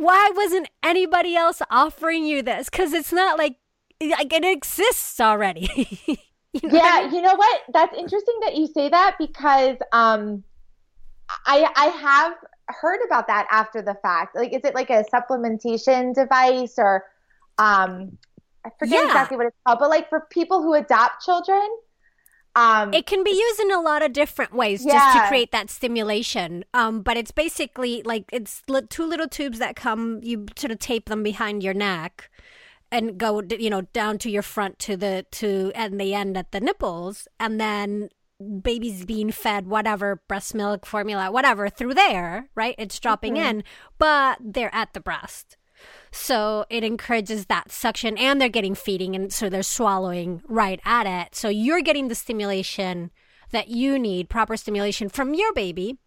why 0.00 0.30
wasn't 0.34 0.68
anybody 0.82 1.36
else 1.36 1.60
offering 1.70 2.24
you 2.24 2.42
this 2.42 2.70
because 2.70 2.92
it's 2.92 3.12
not 3.12 3.38
like 3.38 3.56
like 4.00 4.32
it 4.32 4.44
exists 4.44 5.20
already 5.20 5.68
You 6.52 6.68
know 6.68 6.76
what 6.76 6.86
I 6.86 6.92
yeah 6.92 7.00
mean? 7.00 7.10
you 7.12 7.22
know 7.22 7.34
what 7.34 7.60
that's 7.72 7.96
interesting 7.96 8.34
that 8.42 8.56
you 8.56 8.66
say 8.66 8.88
that 8.88 9.16
because 9.18 9.76
um 9.92 10.44
i 11.46 11.66
i 11.76 11.86
have 11.86 12.34
heard 12.68 13.00
about 13.06 13.26
that 13.26 13.46
after 13.50 13.82
the 13.82 13.94
fact 14.02 14.36
like 14.36 14.52
is 14.52 14.60
it 14.64 14.74
like 14.74 14.90
a 14.90 15.04
supplementation 15.12 16.14
device 16.14 16.74
or 16.78 17.04
um 17.58 18.16
i 18.64 18.70
forget 18.78 19.02
Yeah. 19.02 19.04
exactly 19.04 19.36
what 19.36 19.46
it's 19.46 19.56
called 19.66 19.78
but 19.80 19.90
like 19.90 20.08
for 20.08 20.26
people 20.30 20.62
who 20.62 20.74
adopt 20.74 21.24
children 21.24 21.66
um 22.56 22.92
It 22.92 23.06
can 23.06 23.22
be 23.24 23.30
used 23.30 23.60
in 23.60 23.70
a 23.72 23.80
lot 23.80 24.02
of 24.02 24.12
different 24.12 24.52
ways 24.54 24.84
just 24.84 25.16
to 25.16 25.28
create 25.28 25.52
that 25.52 25.70
stimulation. 25.70 26.64
Um, 26.74 27.02
but 27.02 27.16
it's 27.16 27.30
basically 27.30 28.02
like 28.04 28.24
it's 28.32 28.62
li- 28.68 28.82
two 28.88 29.06
little 29.06 29.28
tubes 29.28 29.58
that 29.58 29.76
come. 29.76 30.20
You 30.22 30.46
sort 30.56 30.70
of 30.72 30.78
tape 30.78 31.08
them 31.08 31.22
behind 31.22 31.62
your 31.62 31.74
neck, 31.74 32.30
and 32.90 33.16
go 33.18 33.42
you 33.58 33.70
know 33.70 33.82
down 33.92 34.18
to 34.18 34.30
your 34.30 34.42
front 34.42 34.78
to 34.80 34.96
the 34.96 35.24
to 35.32 35.70
and 35.74 36.00
the 36.00 36.14
end 36.14 36.36
at 36.36 36.50
the 36.52 36.60
nipples, 36.60 37.28
and 37.38 37.60
then 37.60 38.08
baby's 38.62 39.04
being 39.04 39.30
fed 39.30 39.66
whatever 39.66 40.22
breast 40.26 40.54
milk 40.54 40.86
formula 40.86 41.30
whatever 41.30 41.68
through 41.68 41.92
there 41.92 42.48
right 42.54 42.74
it's 42.78 42.98
dropping 42.98 43.34
Mhm. 43.34 43.50
in 43.50 43.64
but 43.98 44.38
they're 44.40 44.74
at 44.74 44.94
the 44.94 45.00
breast 45.00 45.58
so 46.12 46.64
it 46.70 46.84
encourages 46.84 47.46
that 47.46 47.70
suction 47.70 48.18
and 48.18 48.40
they're 48.40 48.48
getting 48.48 48.74
feeding 48.74 49.14
and 49.14 49.32
so 49.32 49.48
they're 49.48 49.62
swallowing 49.62 50.42
right 50.48 50.80
at 50.84 51.06
it. 51.06 51.34
So 51.34 51.48
you're 51.48 51.82
getting 51.82 52.08
the 52.08 52.14
stimulation 52.14 53.10
that 53.50 53.68
you 53.68 53.98
need, 53.98 54.28
proper 54.28 54.56
stimulation 54.56 55.08
from 55.08 55.34
your 55.34 55.52
baby. 55.52 55.98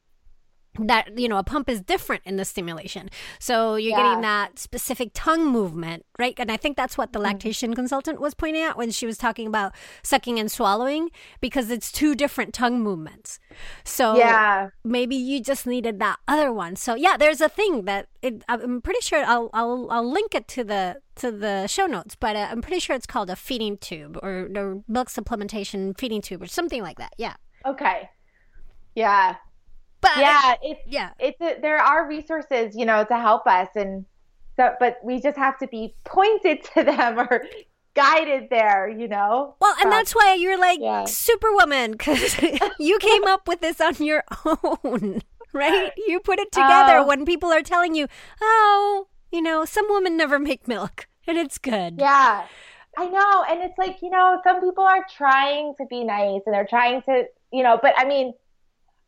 That, 0.80 1.20
you 1.20 1.28
know, 1.28 1.38
a 1.38 1.44
pump 1.44 1.70
is 1.70 1.82
different 1.82 2.24
in 2.26 2.38
the 2.38 2.46
stimulation. 2.46 3.10
So 3.40 3.76
you're 3.76 3.92
Yeah. 3.92 3.96
getting 3.96 4.22
that 4.22 4.58
specific 4.58 5.12
tongue 5.14 5.48
movement, 5.48 6.06
right? 6.18 6.34
And 6.40 6.52
I 6.52 6.58
think 6.58 6.78
that's 6.78 6.98
what 6.98 7.14
the 7.14 7.20
Mm-hmm. 7.20 7.26
lactation 7.26 7.76
consultant 7.76 8.20
was 8.20 8.34
pointing 8.34 8.64
out 8.64 8.76
when 8.78 8.90
she 8.92 9.06
was 9.06 9.18
talking 9.18 9.46
about 9.48 9.74
sucking 10.02 10.40
and 10.40 10.52
swallowing 10.52 11.10
because 11.42 11.70
it's 11.70 11.92
two 11.92 12.16
different 12.16 12.54
tongue 12.56 12.82
movements. 12.82 13.40
So 13.84 14.16
yeah 14.18 14.70
maybe 14.84 15.16
you 15.16 15.42
just 15.42 15.66
needed 15.66 16.00
that 16.00 16.18
other 16.28 16.52
one. 16.52 16.76
So 16.76 16.96
yeah, 16.96 17.18
there's 17.18 17.40
a 17.40 17.50
thing 17.50 17.86
that 17.86 18.08
it, 18.22 18.44
I'm 18.50 18.82
pretty 18.82 19.00
sure 19.02 19.24
I'll 19.24 19.50
I'll 19.54 19.88
I'll 19.92 20.10
link 20.12 20.34
it 20.36 20.48
to 20.50 20.64
the 20.64 21.02
to 21.18 21.32
the 21.32 21.68
show 21.68 21.86
notes, 21.86 22.16
but 22.16 22.36
uh, 22.36 22.48
I'm 22.52 22.62
pretty 22.62 22.80
sure 22.80 22.96
it's 22.96 23.06
called 23.06 23.30
a 23.30 23.36
feeding 23.36 23.78
tube 23.78 24.18
or, 24.24 24.50
or 24.56 24.84
milk 24.88 25.10
supplementation 25.10 25.98
feeding 25.98 26.22
tube 26.22 26.42
or 26.42 26.48
something 26.48 26.82
like 26.82 26.98
that. 26.98 27.14
Yeah, 27.18 27.36
okay 27.66 28.10
yeah 28.96 29.36
but 30.04 30.18
yeah 30.18 30.54
it's 30.62 30.82
yeah, 30.86 31.10
it's 31.20 31.42
a, 31.42 31.60
there 31.62 31.78
are 31.80 32.08
resources 32.08 32.76
you 32.76 32.86
know 32.86 33.04
to 33.06 33.18
help 33.18 33.48
us 33.48 33.70
and 33.76 34.06
so 34.58 34.76
but 34.80 34.98
we 35.04 35.20
just 35.20 35.38
have 35.38 35.58
to 35.60 35.68
be 35.68 35.96
pointed 36.04 36.64
to 36.76 36.84
them 36.84 37.18
or 37.20 37.44
guided 37.96 38.50
there 38.50 38.88
you 38.90 39.08
know 39.08 39.56
Well, 39.60 39.74
and 39.80 39.86
Um, 39.86 39.92
that's 39.92 40.14
why 40.16 40.34
you're 40.34 40.60
like 40.60 40.80
yeah. 40.82 41.06
superwoman 41.06 41.92
because 41.94 42.36
you 42.80 42.98
came 43.00 43.26
up 43.26 43.48
with 43.48 43.62
this 43.62 43.80
on 43.82 43.96
your 44.00 44.24
own, 44.46 45.22
right? 45.54 45.92
You 46.08 46.20
put 46.20 46.40
it 46.40 46.52
together 46.52 46.98
Oh. 47.00 47.08
when 47.08 47.26
people 47.26 47.52
are 47.52 47.62
telling 47.62 47.94
you, 47.96 48.08
"Oh, 48.42 49.08
you 49.32 49.42
know, 49.42 49.66
some 49.66 49.86
women 49.90 50.18
never 50.18 50.40
make 50.40 50.68
milk, 50.68 51.08
and 51.28 51.38
it's 51.38 51.58
good." 51.60 52.00
Yeah, 52.00 52.46
I 52.98 53.06
know. 53.06 53.44
And 53.50 53.62
it's 53.62 53.78
like, 53.78 54.02
you 54.02 54.10
know, 54.10 54.40
some 54.44 54.60
people 54.62 54.84
are 54.86 55.06
trying 55.16 55.76
to 55.80 55.86
be 55.86 56.04
nice 56.04 56.42
and 56.46 56.54
they're 56.54 56.66
trying 56.78 57.02
to, 57.04 57.26
you 57.52 57.64
know, 57.64 57.80
but 57.82 57.94
I 57.98 58.06
mean, 58.06 58.34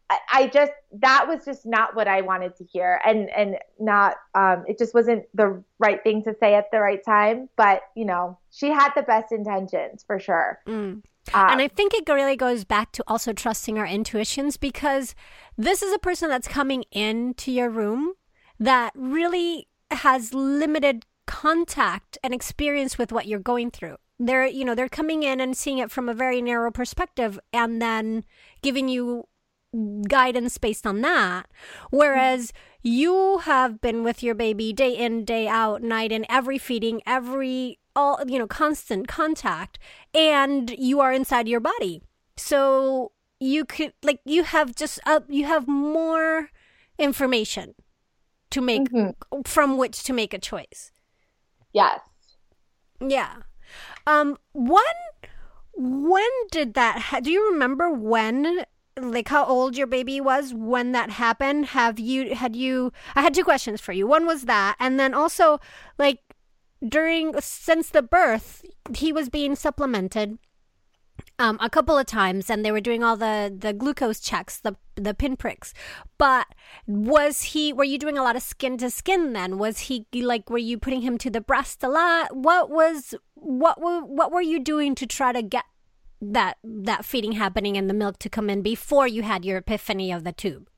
I, 0.09 0.17
I 0.33 0.47
just, 0.47 0.71
that 0.99 1.27
was 1.27 1.45
just 1.45 1.65
not 1.65 1.95
what 1.95 2.07
I 2.07 2.21
wanted 2.21 2.55
to 2.57 2.63
hear. 2.63 3.01
And, 3.05 3.29
and 3.29 3.57
not, 3.79 4.17
um, 4.35 4.63
it 4.67 4.77
just 4.77 4.93
wasn't 4.93 5.25
the 5.33 5.63
right 5.79 6.01
thing 6.03 6.23
to 6.23 6.35
say 6.39 6.55
at 6.55 6.69
the 6.71 6.79
right 6.79 7.03
time. 7.03 7.49
But, 7.55 7.81
you 7.95 8.05
know, 8.05 8.37
she 8.51 8.69
had 8.69 8.91
the 8.95 9.01
best 9.01 9.31
intentions 9.31 10.03
for 10.05 10.19
sure. 10.19 10.59
Mm. 10.67 11.01
Um, 11.33 11.49
And 11.49 11.61
I 11.61 11.67
think 11.67 11.93
it 11.95 12.07
really 12.07 12.35
goes 12.35 12.65
back 12.65 12.91
to 12.93 13.03
also 13.07 13.33
trusting 13.33 13.79
our 13.79 13.87
intuitions 13.87 14.57
because 14.57 15.15
this 15.57 15.81
is 15.81 15.91
a 15.91 15.99
person 15.99 16.29
that's 16.29 16.47
coming 16.47 16.84
into 16.91 17.51
your 17.51 17.69
room 17.69 18.13
that 18.59 18.93
really 18.95 19.67
has 19.89 20.34
limited 20.34 21.05
contact 21.25 22.19
and 22.23 22.32
experience 22.34 22.99
with 22.99 23.11
what 23.11 23.25
you're 23.25 23.39
going 23.39 23.71
through. 23.71 23.95
They're, 24.19 24.45
you 24.45 24.63
know, 24.63 24.75
they're 24.75 24.88
coming 24.88 25.23
in 25.23 25.41
and 25.41 25.57
seeing 25.57 25.80
it 25.80 25.91
from 25.91 26.07
a 26.07 26.13
very 26.13 26.41
narrow 26.41 26.71
perspective 26.71 27.39
and 27.51 27.82
then 27.82 28.23
giving 28.61 28.88
you 28.88 29.27
guidance 30.07 30.57
based 30.57 30.86
on 30.88 31.01
that. 31.01 31.47
Whereas 31.91 32.53
you 32.82 33.39
have 33.39 33.82
been 33.82 34.03
with 34.03 34.21
your 34.23 34.36
baby 34.36 34.73
day 34.73 34.95
in, 34.95 35.26
day 35.26 35.47
out, 35.47 35.82
night 35.82 36.11
in, 36.11 36.26
every 36.30 36.57
feeding, 36.57 37.01
every 37.05 37.80
all 37.95 38.19
you 38.28 38.38
know, 38.38 38.47
constant 38.47 39.07
contact, 39.07 39.80
and 40.13 40.69
you 40.78 40.99
are 40.99 41.13
inside 41.13 41.47
your 41.47 41.61
body. 41.61 42.01
So 42.38 43.11
you 43.39 43.65
could 43.65 43.93
like 44.03 44.19
you 44.26 44.43
have 44.43 44.76
just 44.76 44.99
uh, 45.05 45.21
you 45.28 45.45
have 45.45 45.67
more 45.67 46.49
information 46.97 47.76
to 48.49 48.61
make 48.61 48.89
Mhm. 48.91 49.13
from 49.47 49.78
which 49.78 50.03
to 50.03 50.13
make 50.13 50.34
a 50.34 50.39
choice. 50.39 50.91
yes. 51.73 51.99
Yeah. 53.01 53.36
Um. 54.07 54.38
When 54.53 54.84
when 55.76 56.30
did 56.51 56.73
that? 56.76 56.99
Ha- 56.99 57.19
do 57.21 57.32
you 57.32 57.51
remember 57.51 57.89
when? 57.91 58.65
Like 58.99 59.27
how 59.27 59.45
old 59.45 59.75
your 59.75 59.87
baby 59.87 60.21
was 60.21 60.53
when 60.53 60.93
that 60.93 61.09
happened? 61.11 61.67
Have 61.67 61.99
you 61.99 62.33
had 62.33 62.55
you? 62.55 62.93
I 63.13 63.21
had 63.21 63.33
two 63.33 63.43
questions 63.43 63.81
for 63.81 63.91
you. 63.91 64.07
One 64.07 64.25
was 64.25 64.43
that, 64.43 64.77
and 64.79 64.99
then 64.99 65.13
also 65.13 65.59
like 65.97 66.19
during 66.87 67.33
since 67.41 67.89
the 67.89 68.01
birth, 68.01 68.63
he 68.95 69.11
was 69.11 69.29
being 69.29 69.55
supplemented 69.55 70.37
um, 71.37 71.57
a 71.61 71.69
couple 71.69 71.97
of 71.97 72.05
times, 72.05 72.49
and 72.49 72.63
they 72.63 72.71
were 72.71 72.81
doing 72.81 73.03
all 73.03 73.17
the 73.17 73.53
the 73.55 73.73
glucose 73.73 74.19
checks, 74.19 74.59
the 74.59 74.75
the 74.95 75.13
pinpricks. 75.13 75.73
But 76.17 76.47
was 76.87 77.41
he? 77.41 77.73
Were 77.73 77.83
you 77.83 77.97
doing 77.97 78.17
a 78.17 78.23
lot 78.23 78.35
of 78.35 78.43
skin 78.43 78.77
to 78.77 78.89
skin 78.89 79.33
then? 79.33 79.57
Was 79.57 79.79
he 79.79 80.05
like? 80.13 80.49
Were 80.49 80.57
you 80.57 80.77
putting 80.77 81.01
him 81.01 81.17
to 81.19 81.29
the 81.29 81.41
breast 81.41 81.83
a 81.83 81.89
lot? 81.89 82.35
What 82.35 82.69
was 82.69 83.13
what 83.33 83.81
were 83.81 84.01
what 84.01 84.31
were 84.31 84.41
you 84.41 84.59
doing 84.59 84.95
to 84.95 85.05
try 85.05 85.33
to 85.33 85.41
get 85.41 85.65
that 86.22 86.57
that 86.63 87.05
feeding 87.05 87.34
happening 87.34 87.78
and 87.78 87.89
the 87.89 87.93
milk 87.93 88.20
to 88.20 88.30
come 88.30 88.49
in 88.49 88.61
before 88.61 89.07
you 89.07 89.24
had 89.24 89.45
your 89.45 89.57
epiphany 89.57 90.11
of 90.11 90.24
the 90.24 90.32
tube? 90.32 90.70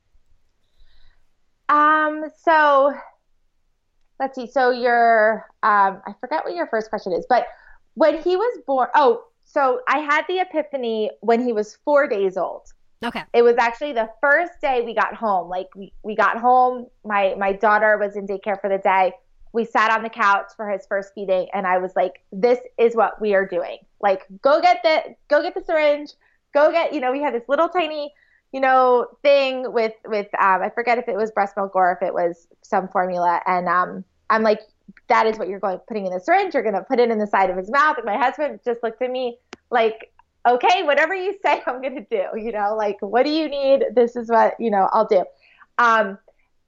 Um. 1.70 2.26
So 2.44 2.94
let's 4.20 4.36
see. 4.36 4.48
So 4.48 4.72
your 4.72 5.46
um, 5.64 6.02
I 6.08 6.14
forget 6.20 6.44
what 6.44 6.56
your 6.56 6.68
first 6.68 6.90
question 6.90 7.14
is, 7.14 7.26
but 7.30 7.48
when 7.94 8.22
he 8.22 8.36
was 8.36 8.60
born, 8.66 8.90
oh, 8.96 9.24
so 9.44 9.82
I 9.88 10.00
had 10.00 10.26
the 10.28 10.40
epiphany 10.40 11.12
when 11.22 11.44
he 11.44 11.54
was 11.54 11.78
four 11.84 12.08
days 12.08 12.38
old. 12.38 12.68
Okay. 13.04 13.24
It 13.34 13.44
was 13.44 13.56
actually 13.58 13.94
the 13.94 14.10
first 14.22 14.54
day 14.62 14.82
we 14.82 14.94
got 14.94 15.14
home. 15.14 15.50
Like 15.50 15.68
we, 15.76 15.94
we 16.04 16.16
got 16.16 16.38
home, 16.38 16.88
my 17.06 17.36
my 17.38 17.54
daughter 17.54 17.98
was 17.98 18.16
in 18.16 18.28
daycare 18.28 18.60
for 18.60 18.70
the 18.70 18.80
day. 18.80 19.14
We 19.54 19.66
sat 19.66 19.92
on 19.92 20.04
the 20.04 20.10
couch 20.10 20.52
for 20.56 20.70
his 20.70 20.86
first 20.88 21.14
feeding 21.14 21.48
and 21.54 21.66
I 21.66 21.78
was 21.78 21.96
like, 21.96 22.24
this 22.32 22.60
is 22.78 22.96
what 22.96 23.20
we 23.22 23.34
are 23.34 23.46
doing. 23.46 23.78
Like 24.02 24.26
go 24.42 24.62
get 24.62 24.82
the 24.84 25.16
go 25.30 25.42
get 25.42 25.56
the 25.56 25.64
syringe, 25.64 26.12
go 26.54 26.72
get, 26.72 26.94
you 26.94 27.00
know, 27.00 27.12
we 27.12 27.22
had 27.22 27.34
this 27.34 27.48
little 27.48 27.70
tiny, 27.70 28.14
you 28.52 28.60
know, 28.60 29.08
thing 29.24 29.72
with 29.72 29.94
with 30.06 30.28
um 30.40 30.62
I 30.62 30.70
forget 30.70 30.98
if 30.98 31.08
it 31.08 31.16
was 31.16 31.32
breast 31.32 31.56
milk 31.58 31.76
or 31.76 31.92
if 31.92 32.06
it 32.06 32.14
was 32.14 32.48
some 32.62 32.88
formula 32.90 33.42
and 33.46 33.68
um 33.68 34.04
I'm 34.30 34.44
like 34.44 34.62
that 35.08 35.26
is 35.26 35.38
what 35.38 35.48
you're 35.48 35.60
going 35.60 35.80
putting 35.88 36.06
in 36.06 36.14
the 36.14 36.20
syringe. 36.20 36.54
You're 36.54 36.64
going 36.64 36.76
to 36.76 36.84
put 36.84 37.00
it 37.00 37.10
in 37.10 37.18
the 37.18 37.28
side 37.28 37.50
of 37.50 37.58
his 37.58 37.70
mouth. 37.70 37.98
And 37.98 38.06
my 38.06 38.18
husband 38.18 38.60
just 38.64 38.84
looked 38.84 39.02
at 39.02 39.12
me 39.12 39.38
like, 39.70 40.12
okay, 40.48 40.84
whatever 40.84 41.14
you 41.14 41.36
say, 41.44 41.62
I'm 41.68 41.82
going 41.82 41.96
to 41.96 42.08
do. 42.10 42.40
You 42.40 42.52
know, 42.52 42.76
like, 42.76 42.98
what 43.02 43.26
do 43.26 43.32
you 43.32 43.50
need? 43.50 43.86
This 43.94 44.16
is 44.16 44.30
what 44.30 44.56
you 44.60 44.72
know 44.72 44.90
I'll 44.92 45.08
do. 45.08 45.24
Um, 45.78 46.18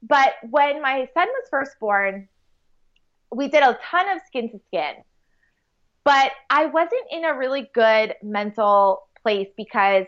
but 0.02 0.34
when 0.48 0.80
my 0.80 1.08
son 1.14 1.28
was 1.28 1.48
first 1.50 1.78
born, 1.78 2.28
we 3.34 3.48
did 3.48 3.62
a 3.62 3.78
ton 3.90 4.08
of 4.10 4.22
skin 4.26 4.50
to 4.50 4.60
skin. 4.68 4.94
But 6.04 6.32
I 6.48 6.66
wasn't 6.66 7.04
in 7.10 7.24
a 7.24 7.36
really 7.36 7.70
good 7.74 8.14
mental 8.22 9.02
place 9.22 9.48
because 9.56 10.06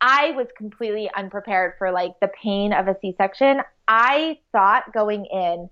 I 0.00 0.32
was 0.32 0.48
completely 0.56 1.10
unprepared 1.16 1.74
for 1.78 1.90
like 1.92 2.12
the 2.20 2.28
pain 2.28 2.72
of 2.72 2.88
a 2.88 2.96
C-section. 3.00 3.62
I 3.86 4.38
thought 4.52 4.92
going 4.92 5.26
in 5.26 5.70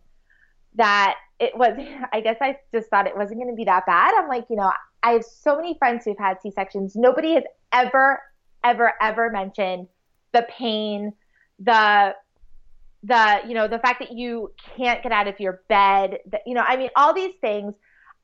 that 0.77 1.17
it 1.39 1.57
was 1.57 1.73
i 2.13 2.21
guess 2.21 2.37
i 2.41 2.57
just 2.73 2.89
thought 2.89 3.07
it 3.07 3.17
wasn't 3.17 3.39
going 3.39 3.51
to 3.51 3.57
be 3.57 3.65
that 3.65 3.85
bad 3.87 4.15
i'm 4.17 4.29
like 4.29 4.47
you 4.49 4.57
know 4.57 4.71
i 5.03 5.13
have 5.13 5.25
so 5.25 5.57
many 5.57 5.77
friends 5.79 6.05
who've 6.05 6.19
had 6.19 6.41
c-sections 6.43 6.95
nobody 6.97 7.35
has 7.35 7.45
ever 7.73 8.21
ever 8.65 8.93
ever 9.01 9.31
mentioned 9.31 9.89
the 10.33 10.47
pain 10.51 11.13
the 11.59 12.15
the 13.07 13.41
you 13.47 13.55
know 13.55 13.69
the 13.69 13.79
fact 13.79 14.01
that 14.01 14.13
you 14.13 14.53
can't 14.77 15.03
get 15.03 15.13
out 15.13 15.27
of 15.29 15.39
your 15.41 15.63
bed 15.69 16.19
that 16.31 16.43
you 16.47 16.55
know 16.55 16.65
i 16.67 16.77
mean 16.77 16.91
all 16.97 17.15
these 17.15 17.35
things 17.41 17.75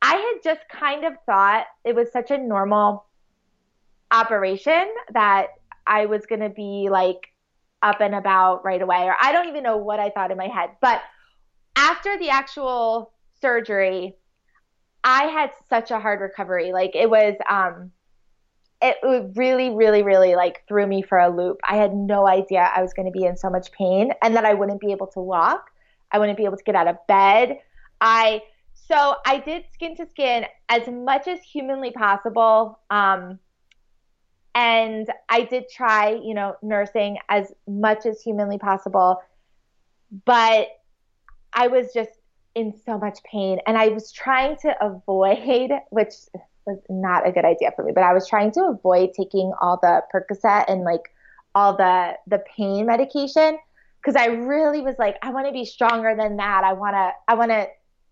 i 0.01 0.15
had 0.15 0.43
just 0.43 0.61
kind 0.69 1.05
of 1.05 1.13
thought 1.27 1.65
it 1.85 1.95
was 1.95 2.11
such 2.13 2.31
a 2.31 2.39
normal 2.39 3.07
operation 4.11 4.89
that 5.13 5.49
i 5.87 6.07
was 6.07 6.27
going 6.27 6.41
to 6.41 6.49
be 6.49 6.89
like 6.91 7.33
up 7.83 8.01
and 8.01 8.15
about 8.15 8.65
right 8.65 8.83
away 8.83 9.05
or 9.05 9.17
i 9.21 9.33
don't 9.33 9.49
even 9.49 9.63
know 9.63 9.77
what 9.77 10.01
i 10.01 10.11
thought 10.11 10.31
in 10.31 10.37
my 10.37 10.49
head 10.49 10.71
but 10.81 11.03
after 11.77 12.19
the 12.19 12.31
actual 12.31 13.13
surgery, 13.41 14.17
I 15.05 15.25
had 15.25 15.51
such 15.69 15.91
a 15.91 15.99
hard 15.99 16.21
recovery. 16.21 16.73
Like 16.73 16.95
it 16.95 17.11
was, 17.11 17.35
um, 17.49 17.91
it 18.83 18.97
really, 19.37 19.71
really, 19.71 20.03
really 20.03 20.35
like 20.35 20.65
threw 20.67 20.87
me 20.87 21.03
for 21.03 21.19
a 21.19 21.29
loop. 21.29 21.61
I 21.69 21.77
had 21.77 21.95
no 21.95 22.27
idea 22.27 22.69
I 22.75 22.83
was 22.83 22.93
going 22.93 23.07
to 23.07 23.13
be 23.13 23.25
in 23.25 23.37
so 23.37 23.49
much 23.49 23.71
pain 23.73 24.13
and 24.23 24.35
that 24.35 24.45
I 24.45 24.55
wouldn't 24.55 24.81
be 24.81 24.91
able 24.91 25.07
to 25.09 25.21
walk. 25.21 25.71
I 26.11 26.19
wouldn't 26.19 26.37
be 26.37 26.45
able 26.45 26.57
to 26.57 26.65
get 26.65 26.75
out 26.75 26.89
of 26.89 26.97
bed. 27.07 27.61
I, 28.01 28.43
so 28.75 29.15
I 29.25 29.39
did 29.39 29.65
skin 29.73 29.97
to 29.97 30.07
skin 30.09 30.47
as 30.69 30.89
much 30.89 31.29
as 31.29 31.41
humanly 31.43 31.93
possible. 31.93 32.81
Um, 32.91 33.39
and 34.55 35.09
I 35.29 35.43
did 35.45 35.69
try, 35.71 36.21
you 36.23 36.35
know, 36.35 36.57
nursing 36.61 37.19
as 37.29 37.53
much 37.69 38.05
as 38.05 38.21
humanly 38.21 38.59
possible. 38.59 39.23
But 40.27 40.69
I 41.53 41.69
was 41.69 41.93
just 41.95 42.11
in 42.55 42.75
so 42.85 42.99
much 42.99 43.23
pain 43.23 43.61
and 43.67 43.79
I 43.79 43.89
was 43.89 44.13
trying 44.13 44.57
to 44.63 44.75
avoid, 44.85 45.71
which 45.91 46.15
was 46.67 46.79
not 46.89 47.27
a 47.27 47.33
good 47.33 47.45
idea 47.45 47.73
for 47.75 47.85
me, 47.85 47.93
but 47.93 48.05
I 48.05 48.13
was 48.13 48.29
trying 48.29 48.53
to 48.53 48.65
avoid 48.65 49.11
taking 49.17 49.53
all 49.61 49.79
the 49.81 50.03
Percocet 50.13 50.65
and 50.69 50.83
like 50.83 51.13
all 51.55 51.77
the 51.77 52.15
the 52.27 52.43
pain 52.57 52.87
medication 52.87 53.59
because 54.01 54.17
I 54.17 54.27
really 54.27 54.81
was 54.81 54.97
like 54.99 55.17
I 55.23 55.31
want 55.31 55.47
to 55.47 55.53
be 55.53 55.65
stronger 55.65 56.15
than 56.17 56.37
that. 56.37 56.65
I 56.65 56.73
want 56.73 56.95
to 56.95 57.11
I 57.29 57.35
want 57.35 57.51
to 57.51 57.69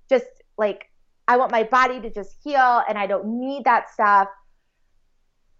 just 0.09 0.26
like 0.59 0.90
I 1.28 1.36
want 1.36 1.53
my 1.53 1.62
body 1.62 2.01
to 2.01 2.11
just 2.11 2.36
heal 2.42 2.82
and 2.88 2.98
I 2.98 3.07
don't 3.07 3.40
need 3.40 3.64
that 3.64 3.90
stuff. 3.90 4.28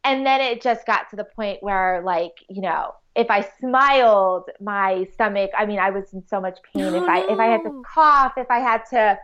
And 0.03 0.27
then 0.27 0.41
it 0.41 0.63
just 0.63 0.87
got 0.87 1.11
to 1.11 1.17
the 1.17 1.25
point 1.25 1.63
where 1.63 2.03
like, 2.05 2.33
you 2.49 2.63
know, 2.63 2.95
if 3.15 3.31
I 3.31 3.49
smiled, 3.61 4.51
my 4.61 5.07
stomach, 5.13 5.51
I 5.57 5.67
mean, 5.67 5.79
I 5.79 5.91
was 5.91 6.13
in 6.13 6.27
so 6.27 6.41
much 6.41 6.59
pain. 6.73 6.95
if 6.95 7.03
I 7.03 7.21
if 7.21 7.39
I 7.39 7.47
had 7.47 7.63
to 7.63 7.83
cough, 7.87 8.33
if 8.37 8.51
I 8.51 8.59
had 8.59 8.83
to, 8.91 9.19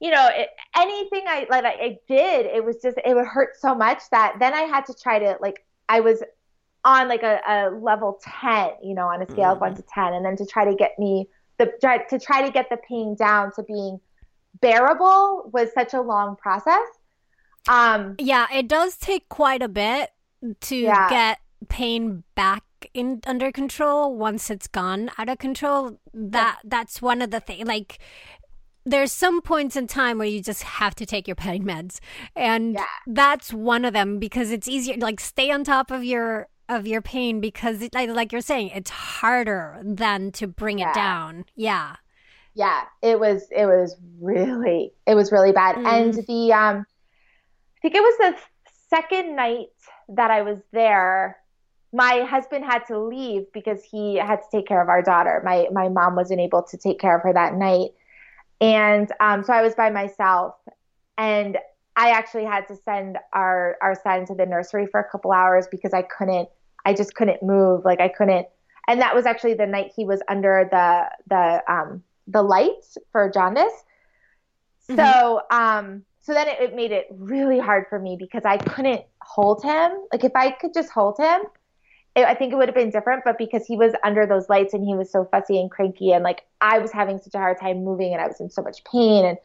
you 0.00 0.10
know, 0.10 0.28
it, 0.32 0.48
anything 0.76 1.24
I 1.26 1.46
like 1.50 1.64
I 1.64 1.98
did, 2.08 2.46
it 2.46 2.64
was 2.64 2.76
just 2.82 2.98
it 3.04 3.14
would 3.14 3.26
hurt 3.26 3.60
so 3.60 3.74
much 3.74 4.02
that 4.10 4.36
then 4.40 4.54
I 4.54 4.62
had 4.62 4.86
to 4.86 4.94
try 4.94 5.18
to 5.18 5.36
like 5.40 5.64
I 5.88 6.00
was 6.00 6.22
on 6.84 7.08
like 7.08 7.22
a, 7.22 7.40
a 7.46 7.70
level 7.70 8.18
10, 8.42 8.70
you 8.82 8.94
know, 8.94 9.06
on 9.06 9.22
a 9.22 9.30
scale 9.30 9.50
mm. 9.50 9.52
of 9.52 9.60
1 9.60 9.76
to 9.76 9.82
10 9.82 10.14
and 10.14 10.24
then 10.24 10.36
to 10.36 10.46
try 10.46 10.64
to 10.64 10.74
get 10.74 10.98
me 10.98 11.28
the 11.58 11.70
to 12.08 12.18
try 12.18 12.42
to 12.42 12.50
get 12.50 12.70
the 12.70 12.78
pain 12.88 13.14
down 13.14 13.52
to 13.52 13.62
being 13.62 14.00
bearable 14.62 15.50
was 15.52 15.68
such 15.74 15.92
a 15.92 16.00
long 16.00 16.36
process. 16.36 16.88
Um 17.68 18.16
yeah, 18.18 18.46
it 18.52 18.68
does 18.68 18.96
take 18.96 19.28
quite 19.28 19.62
a 19.62 19.68
bit 19.68 20.10
to 20.62 20.76
yeah. 20.76 21.10
get 21.10 21.38
pain 21.68 22.24
back 22.34 22.64
in 22.94 23.20
under 23.26 23.52
control 23.52 24.16
once 24.16 24.48
it's 24.48 24.66
gone 24.66 25.10
out 25.18 25.28
of 25.28 25.36
control 25.36 26.00
that 26.14 26.58
yeah. 26.64 26.68
that's 26.68 27.02
one 27.02 27.20
of 27.20 27.30
the 27.30 27.40
things 27.40 27.68
like 27.68 27.98
there's 28.84 29.12
some 29.12 29.40
points 29.40 29.76
in 29.76 29.86
time 29.86 30.18
where 30.18 30.26
you 30.26 30.42
just 30.42 30.62
have 30.62 30.94
to 30.94 31.06
take 31.06 31.28
your 31.28 31.34
pain 31.34 31.64
meds 31.64 31.98
and 32.34 32.74
yeah. 32.74 32.84
that's 33.06 33.52
one 33.52 33.84
of 33.84 33.92
them 33.92 34.18
because 34.18 34.50
it's 34.50 34.68
easier 34.68 34.96
like 34.96 35.20
stay 35.20 35.50
on 35.50 35.64
top 35.64 35.90
of 35.90 36.04
your 36.04 36.48
of 36.68 36.86
your 36.86 37.02
pain 37.02 37.40
because 37.40 37.82
it, 37.82 37.92
like, 37.94 38.08
like 38.10 38.32
you're 38.32 38.40
saying 38.40 38.68
it's 38.68 38.90
harder 38.90 39.80
than 39.82 40.30
to 40.32 40.46
bring 40.46 40.78
yeah. 40.78 40.90
it 40.90 40.94
down 40.94 41.44
yeah 41.56 41.96
yeah 42.54 42.82
it 43.02 43.18
was 43.18 43.46
it 43.50 43.66
was 43.66 43.96
really 44.20 44.92
it 45.06 45.14
was 45.14 45.30
really 45.32 45.52
bad 45.52 45.76
mm. 45.76 45.86
and 45.86 46.14
the 46.26 46.52
um 46.52 46.86
i 47.76 47.80
think 47.82 47.94
it 47.94 48.00
was 48.00 48.16
the 48.18 48.34
second 48.88 49.36
night 49.36 49.68
that 50.08 50.30
i 50.30 50.42
was 50.42 50.58
there 50.72 51.36
my 51.92 52.24
husband 52.28 52.64
had 52.64 52.86
to 52.86 52.98
leave 52.98 53.52
because 53.52 53.82
he 53.82 54.16
had 54.16 54.36
to 54.36 54.48
take 54.50 54.66
care 54.66 54.80
of 54.80 54.88
our 54.88 55.02
daughter. 55.02 55.42
My 55.44 55.66
my 55.72 55.88
mom 55.88 56.14
wasn't 56.14 56.40
able 56.40 56.62
to 56.64 56.76
take 56.76 57.00
care 57.00 57.16
of 57.16 57.22
her 57.22 57.32
that 57.32 57.54
night, 57.54 57.90
and 58.60 59.10
um, 59.20 59.42
so 59.42 59.52
I 59.52 59.62
was 59.62 59.74
by 59.74 59.90
myself. 59.90 60.54
And 61.16 61.58
I 61.96 62.10
actually 62.10 62.44
had 62.44 62.66
to 62.68 62.76
send 62.76 63.18
our 63.32 63.76
our 63.82 63.94
son 63.94 64.26
to 64.26 64.34
the 64.34 64.46
nursery 64.46 64.86
for 64.86 65.00
a 65.00 65.10
couple 65.10 65.32
hours 65.32 65.66
because 65.70 65.92
I 65.92 66.02
couldn't. 66.02 66.48
I 66.84 66.94
just 66.94 67.14
couldn't 67.14 67.42
move. 67.42 67.84
Like 67.84 68.00
I 68.00 68.08
couldn't. 68.08 68.46
And 68.88 69.00
that 69.00 69.14
was 69.14 69.26
actually 69.26 69.54
the 69.54 69.66
night 69.66 69.92
he 69.94 70.04
was 70.04 70.20
under 70.28 70.68
the 70.70 71.10
the 71.28 71.62
um, 71.72 72.02
the 72.26 72.42
lights 72.42 72.96
for 73.12 73.30
jaundice. 73.30 73.72
Mm-hmm. 74.88 74.96
So 74.96 75.42
um, 75.50 76.04
so 76.22 76.32
then 76.32 76.48
it, 76.48 76.60
it 76.60 76.74
made 76.74 76.92
it 76.92 77.06
really 77.10 77.58
hard 77.58 77.86
for 77.88 77.98
me 77.98 78.16
because 78.18 78.44
I 78.44 78.56
couldn't 78.56 79.02
hold 79.20 79.62
him. 79.62 79.92
Like 80.12 80.24
if 80.24 80.32
I 80.34 80.52
could 80.52 80.72
just 80.72 80.90
hold 80.90 81.18
him 81.18 81.42
it, 82.16 82.24
I 82.24 82.34
think 82.34 82.52
it 82.52 82.56
would 82.56 82.68
have 82.68 82.74
been 82.74 82.90
different, 82.90 83.22
but 83.24 83.38
because 83.38 83.66
he 83.66 83.76
was 83.76 83.92
under 84.02 84.26
those 84.26 84.48
lights 84.48 84.74
and 84.74 84.84
he 84.84 84.94
was 84.94 85.10
so 85.10 85.24
fussy 85.30 85.60
and 85.60 85.70
cranky, 85.70 86.12
and 86.12 86.24
like 86.24 86.42
I 86.60 86.78
was 86.78 86.92
having 86.92 87.18
such 87.18 87.34
a 87.34 87.38
hard 87.38 87.58
time 87.60 87.84
moving 87.84 88.12
and 88.12 88.20
I 88.20 88.26
was 88.26 88.40
in 88.40 88.50
so 88.50 88.62
much 88.62 88.82
pain, 88.84 89.24
and 89.24 89.38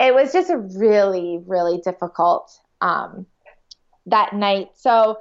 it 0.00 0.14
was 0.14 0.32
just 0.32 0.50
a 0.50 0.56
really, 0.56 1.40
really 1.46 1.78
difficult 1.78 2.58
um, 2.80 3.26
that 4.06 4.34
night. 4.34 4.70
So 4.74 5.18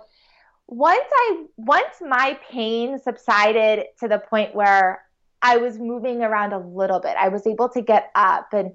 once 0.68 1.06
I 1.12 1.46
once 1.58 2.02
my 2.02 2.40
pain 2.50 3.00
subsided 3.00 3.86
to 4.00 4.08
the 4.08 4.20
point 4.20 4.56
where 4.56 5.04
I 5.42 5.58
was 5.58 5.78
moving 5.78 6.22
around 6.22 6.54
a 6.54 6.60
little 6.60 7.00
bit, 7.00 7.16
I 7.20 7.30
was 7.30 7.48
able 7.48 7.70
to 7.70 7.82
get 7.82 8.12
up 8.16 8.54
and 8.54 8.74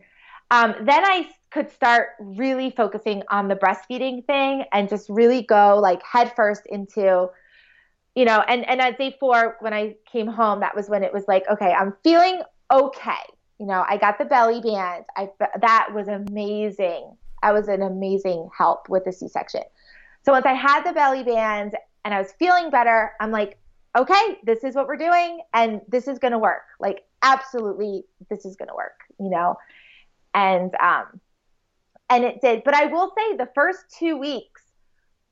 um, 0.52 0.74
then 0.82 1.02
I 1.02 1.30
could 1.50 1.70
start 1.70 2.10
really 2.20 2.70
focusing 2.70 3.22
on 3.30 3.48
the 3.48 3.56
breastfeeding 3.56 4.26
thing 4.26 4.64
and 4.70 4.86
just 4.86 5.08
really 5.08 5.42
go 5.42 5.78
like 5.80 6.02
headfirst 6.04 6.64
into, 6.66 7.28
you 8.14 8.24
know, 8.24 8.40
and, 8.46 8.68
and 8.68 8.80
at 8.80 8.98
day 8.98 9.16
four, 9.18 9.56
when 9.60 9.72
I 9.72 9.96
came 10.10 10.26
home, 10.26 10.60
that 10.60 10.76
was 10.76 10.88
when 10.88 11.02
it 11.02 11.12
was 11.12 11.24
like, 11.28 11.44
okay, 11.50 11.72
I'm 11.72 11.94
feeling 12.04 12.42
okay. 12.70 13.22
You 13.58 13.66
know, 13.66 13.84
I 13.88 13.96
got 13.96 14.18
the 14.18 14.24
belly 14.24 14.60
band. 14.60 15.04
I, 15.16 15.30
that 15.60 15.88
was 15.94 16.08
amazing. 16.08 17.16
I 17.42 17.52
was 17.52 17.68
an 17.68 17.82
amazing 17.82 18.50
help 18.56 18.88
with 18.88 19.04
the 19.04 19.12
C-section. 19.12 19.62
So 20.24 20.32
once 20.32 20.46
I 20.46 20.52
had 20.52 20.84
the 20.84 20.92
belly 20.92 21.22
band 21.22 21.74
and 22.04 22.12
I 22.12 22.18
was 22.18 22.32
feeling 22.38 22.70
better, 22.70 23.12
I'm 23.20 23.30
like, 23.30 23.58
okay, 23.96 24.38
this 24.44 24.64
is 24.64 24.74
what 24.74 24.86
we're 24.86 24.96
doing 24.96 25.40
and 25.54 25.80
this 25.88 26.08
is 26.08 26.18
going 26.18 26.32
to 26.32 26.38
work. 26.38 26.62
Like, 26.80 27.04
absolutely, 27.22 28.04
this 28.30 28.44
is 28.44 28.56
going 28.56 28.68
to 28.68 28.74
work, 28.74 29.00
you 29.18 29.30
know? 29.30 29.56
And, 30.34 30.74
um, 30.80 31.20
and 32.08 32.24
it 32.24 32.40
did. 32.40 32.64
But 32.64 32.74
I 32.74 32.86
will 32.86 33.12
say 33.16 33.36
the 33.36 33.48
first 33.54 33.84
two 33.96 34.16
weeks 34.16 34.62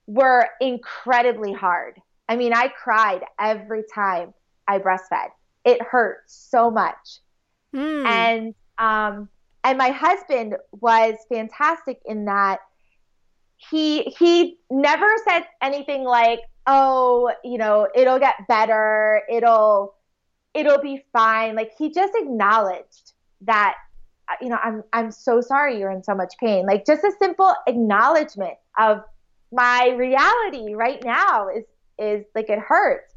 were 0.07 0.49
incredibly 0.61 1.53
hard. 1.53 2.01
I 2.31 2.37
mean, 2.37 2.55
I 2.55 2.68
cried 2.68 3.22
every 3.41 3.83
time 3.93 4.33
I 4.68 4.78
breastfed. 4.78 5.33
It 5.64 5.83
hurt 5.83 6.22
so 6.26 6.70
much. 6.70 7.18
Mm. 7.74 8.07
And, 8.07 8.55
um, 8.78 9.28
and 9.64 9.76
my 9.76 9.91
husband 9.91 10.55
was 10.81 11.16
fantastic 11.28 12.01
in 12.07 12.26
that 12.26 12.61
he 13.68 14.05
he 14.18 14.59
never 14.70 15.07
said 15.28 15.43
anything 15.61 16.05
like 16.05 16.41
oh 16.66 17.31
you 17.45 17.59
know 17.59 17.87
it'll 17.95 18.18
get 18.18 18.35
better 18.49 19.20
it'll 19.31 19.95
it'll 20.55 20.81
be 20.81 21.05
fine 21.12 21.55
like 21.55 21.70
he 21.76 21.93
just 21.93 22.14
acknowledged 22.16 23.12
that 23.43 23.74
uh, 24.31 24.35
you 24.41 24.49
know 24.49 24.59
i'm 24.62 24.83
i'm 24.95 25.11
so 25.11 25.43
sorry 25.43 25.78
you're 25.78 25.91
in 25.91 26.03
so 26.03 26.14
much 26.14 26.33
pain 26.41 26.64
like 26.64 26.87
just 26.87 27.05
a 27.05 27.12
simple 27.18 27.55
acknowledgement 27.66 28.55
of 28.78 29.03
my 29.53 29.91
reality 29.91 30.74
right 30.74 31.05
now 31.05 31.49
is 31.49 31.64
is 32.01 32.24
like 32.34 32.48
it 32.48 32.59
hurts 32.59 33.14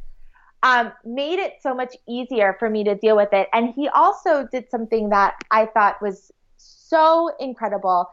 um, 0.63 0.93
made 1.03 1.39
it 1.39 1.55
so 1.61 1.75
much 1.75 1.95
easier 2.07 2.55
for 2.57 2.69
me 2.69 2.84
to 2.84 2.95
deal 2.95 3.15
with 3.15 3.34
it 3.34 3.47
and 3.53 3.73
he 3.73 3.88
also 3.89 4.47
did 4.51 4.69
something 4.69 5.09
that 5.09 5.36
i 5.51 5.65
thought 5.65 6.01
was 6.01 6.31
so 6.57 7.29
incredible 7.39 8.09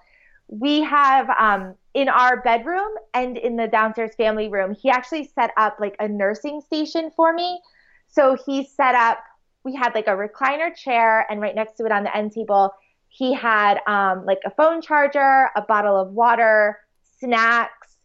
we 0.51 0.83
have 0.83 1.31
um, 1.31 1.75
in 1.95 2.09
our 2.09 2.43
bedroom 2.43 2.89
and 3.15 3.37
in 3.37 3.57
the 3.57 3.69
downstairs 3.69 4.15
family 4.17 4.49
room, 4.49 4.75
he 4.75 4.91
actually 4.91 5.31
set 5.35 5.53
up 5.57 5.77
like 5.81 5.95
a 6.01 6.09
nursing 6.09 6.61
station 6.61 7.11
for 7.15 7.33
me. 7.33 7.61
So 8.09 8.37
he 8.47 8.65
set 8.65 8.97
up, 8.97 9.19
we 9.65 9.75
had 9.75 9.95
like 9.95 10.09
a 10.09 10.11
recliner 10.11 10.75
chair, 10.75 11.25
and 11.31 11.41
right 11.41 11.55
next 11.55 11.77
to 11.77 11.87
it 11.87 11.93
on 11.93 12.03
the 12.03 12.17
end 12.17 12.33
table, 12.33 12.73
he 13.09 13.33
had 13.33 13.79
um, 13.87 14.25
like 14.27 14.41
a 14.45 14.51
phone 14.51 14.83
charger, 14.83 15.51
a 15.55 15.63
bottle 15.63 15.97
of 15.97 16.13
water, 16.13 16.79
snacks, 17.21 17.97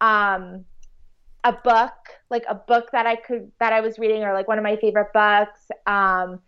um, 0.00 0.64
a 1.44 1.52
book, 1.52 1.92
like 2.30 2.44
a 2.48 2.54
book 2.54 2.90
that 2.92 3.06
I 3.06 3.16
could 3.16 3.50
that 3.58 3.72
I 3.72 3.80
was 3.80 3.98
reading, 3.98 4.22
or 4.22 4.32
like 4.32 4.48
one 4.48 4.58
of 4.58 4.64
my 4.64 4.76
favorite 4.76 5.12
books. 5.12 5.60
Um, 5.86 6.40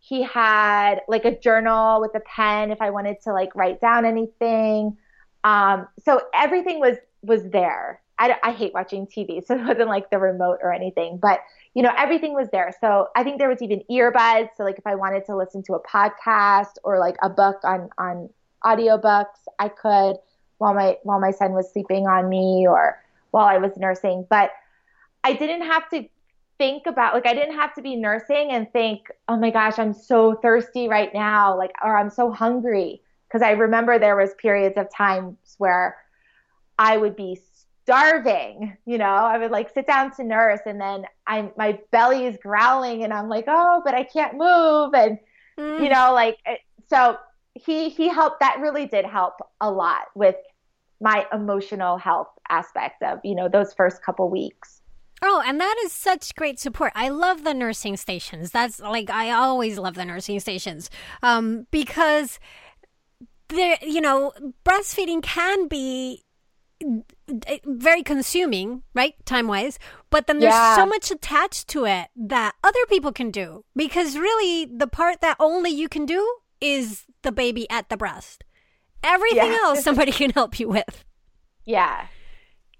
he 0.00 0.22
had 0.22 1.00
like 1.08 1.24
a 1.24 1.38
journal 1.38 2.00
with 2.00 2.14
a 2.14 2.20
pen 2.20 2.70
if 2.70 2.80
I 2.80 2.90
wanted 2.90 3.20
to 3.24 3.32
like 3.32 3.54
write 3.54 3.80
down 3.80 4.04
anything. 4.04 4.96
Um, 5.44 5.88
so 6.04 6.22
everything 6.34 6.80
was 6.80 6.96
was 7.22 7.42
there. 7.50 8.00
I, 8.20 8.36
I 8.42 8.50
hate 8.52 8.74
watching 8.74 9.06
TV, 9.06 9.44
so 9.46 9.54
it 9.54 9.64
wasn't 9.64 9.88
like 9.88 10.10
the 10.10 10.18
remote 10.18 10.58
or 10.62 10.72
anything, 10.72 11.18
but 11.18 11.40
you 11.74 11.82
know 11.82 11.92
everything 11.96 12.34
was 12.34 12.48
there. 12.50 12.74
So 12.80 13.08
I 13.14 13.22
think 13.22 13.38
there 13.38 13.48
was 13.48 13.62
even 13.62 13.82
earbuds. 13.90 14.50
So 14.56 14.64
like 14.64 14.78
if 14.78 14.86
I 14.86 14.94
wanted 14.94 15.26
to 15.26 15.36
listen 15.36 15.62
to 15.64 15.74
a 15.74 15.82
podcast 15.82 16.76
or 16.84 16.98
like 16.98 17.16
a 17.22 17.28
book 17.28 17.56
on 17.64 17.90
on 17.98 18.30
audiobooks, 18.64 19.46
I 19.58 19.68
could 19.68 20.16
while 20.58 20.74
my 20.74 20.96
while 21.02 21.20
my 21.20 21.30
son 21.30 21.52
was 21.52 21.70
sleeping 21.72 22.06
on 22.06 22.28
me 22.28 22.66
or 22.68 23.00
while 23.30 23.46
I 23.46 23.58
was 23.58 23.76
nursing. 23.76 24.26
But 24.28 24.50
I 25.24 25.32
didn't 25.32 25.62
have 25.62 25.88
to 25.90 26.08
think 26.58 26.86
about 26.86 27.14
like 27.14 27.26
I 27.26 27.34
didn't 27.34 27.54
have 27.54 27.74
to 27.74 27.82
be 27.82 27.96
nursing 27.96 28.50
and 28.50 28.70
think, 28.72 29.10
"Oh 29.28 29.36
my 29.36 29.50
gosh, 29.50 29.78
I'm 29.78 29.94
so 29.94 30.34
thirsty 30.34 30.88
right 30.88 31.12
now," 31.14 31.56
like 31.56 31.72
or 31.82 31.96
I'm 31.96 32.10
so 32.10 32.30
hungry 32.30 33.00
because 33.28 33.42
I 33.42 33.52
remember 33.52 33.98
there 33.98 34.16
was 34.16 34.34
periods 34.34 34.76
of 34.76 34.92
times 34.94 35.36
where 35.58 35.96
I 36.78 36.96
would 36.96 37.16
be 37.16 37.38
starving, 37.82 38.76
you 38.86 38.98
know, 38.98 39.04
I 39.04 39.38
would 39.38 39.50
like 39.50 39.72
sit 39.72 39.86
down 39.86 40.10
to 40.16 40.24
nurse 40.24 40.60
and 40.66 40.80
then 40.80 41.04
I'm 41.26 41.52
my 41.56 41.78
belly 41.90 42.26
is 42.26 42.36
growling 42.42 43.04
and 43.04 43.12
I'm 43.12 43.28
like, 43.28 43.44
"Oh, 43.48 43.82
but 43.84 43.94
I 43.94 44.04
can't 44.04 44.34
move." 44.36 44.94
And 44.94 45.18
mm. 45.58 45.82
you 45.82 45.88
know, 45.88 46.12
like 46.12 46.38
so 46.88 47.16
he 47.54 47.88
he 47.88 48.08
helped 48.08 48.40
that 48.40 48.58
really 48.60 48.86
did 48.86 49.04
help 49.04 49.34
a 49.60 49.70
lot 49.70 50.06
with 50.14 50.36
my 51.00 51.26
emotional 51.32 51.96
health 51.96 52.28
aspect 52.50 53.02
of, 53.02 53.20
you 53.24 53.34
know, 53.34 53.48
those 53.48 53.74
first 53.74 54.02
couple 54.02 54.28
weeks. 54.28 54.80
Oh, 55.20 55.42
and 55.44 55.60
that 55.60 55.76
is 55.84 55.92
such 55.92 56.34
great 56.36 56.60
support. 56.60 56.92
I 56.94 57.08
love 57.08 57.42
the 57.42 57.54
nursing 57.54 57.96
stations. 57.96 58.50
That's 58.50 58.78
like 58.80 59.10
I 59.10 59.32
always 59.32 59.78
love 59.78 59.94
the 59.94 60.04
nursing 60.04 60.38
stations 60.38 60.90
um, 61.22 61.66
because 61.70 62.38
there, 63.48 63.78
you 63.82 64.00
know, 64.00 64.32
breastfeeding 64.64 65.22
can 65.22 65.66
be 65.66 66.22
very 67.64 68.02
consuming, 68.02 68.82
right? 68.94 69.14
Time 69.26 69.48
wise. 69.48 69.78
But 70.10 70.26
then 70.26 70.38
there's 70.38 70.52
yeah. 70.52 70.76
so 70.76 70.86
much 70.86 71.10
attached 71.10 71.68
to 71.68 71.84
it 71.84 72.08
that 72.14 72.54
other 72.62 72.86
people 72.88 73.12
can 73.12 73.30
do 73.30 73.64
because 73.74 74.16
really 74.16 74.66
the 74.66 74.86
part 74.86 75.20
that 75.20 75.36
only 75.40 75.70
you 75.70 75.88
can 75.88 76.06
do 76.06 76.36
is 76.60 77.04
the 77.22 77.32
baby 77.32 77.68
at 77.70 77.88
the 77.88 77.96
breast. 77.96 78.44
Everything 79.02 79.52
yeah. 79.52 79.58
else 79.62 79.82
somebody 79.84 80.12
can 80.12 80.30
help 80.30 80.60
you 80.60 80.68
with. 80.68 81.04
Yeah. 81.64 82.06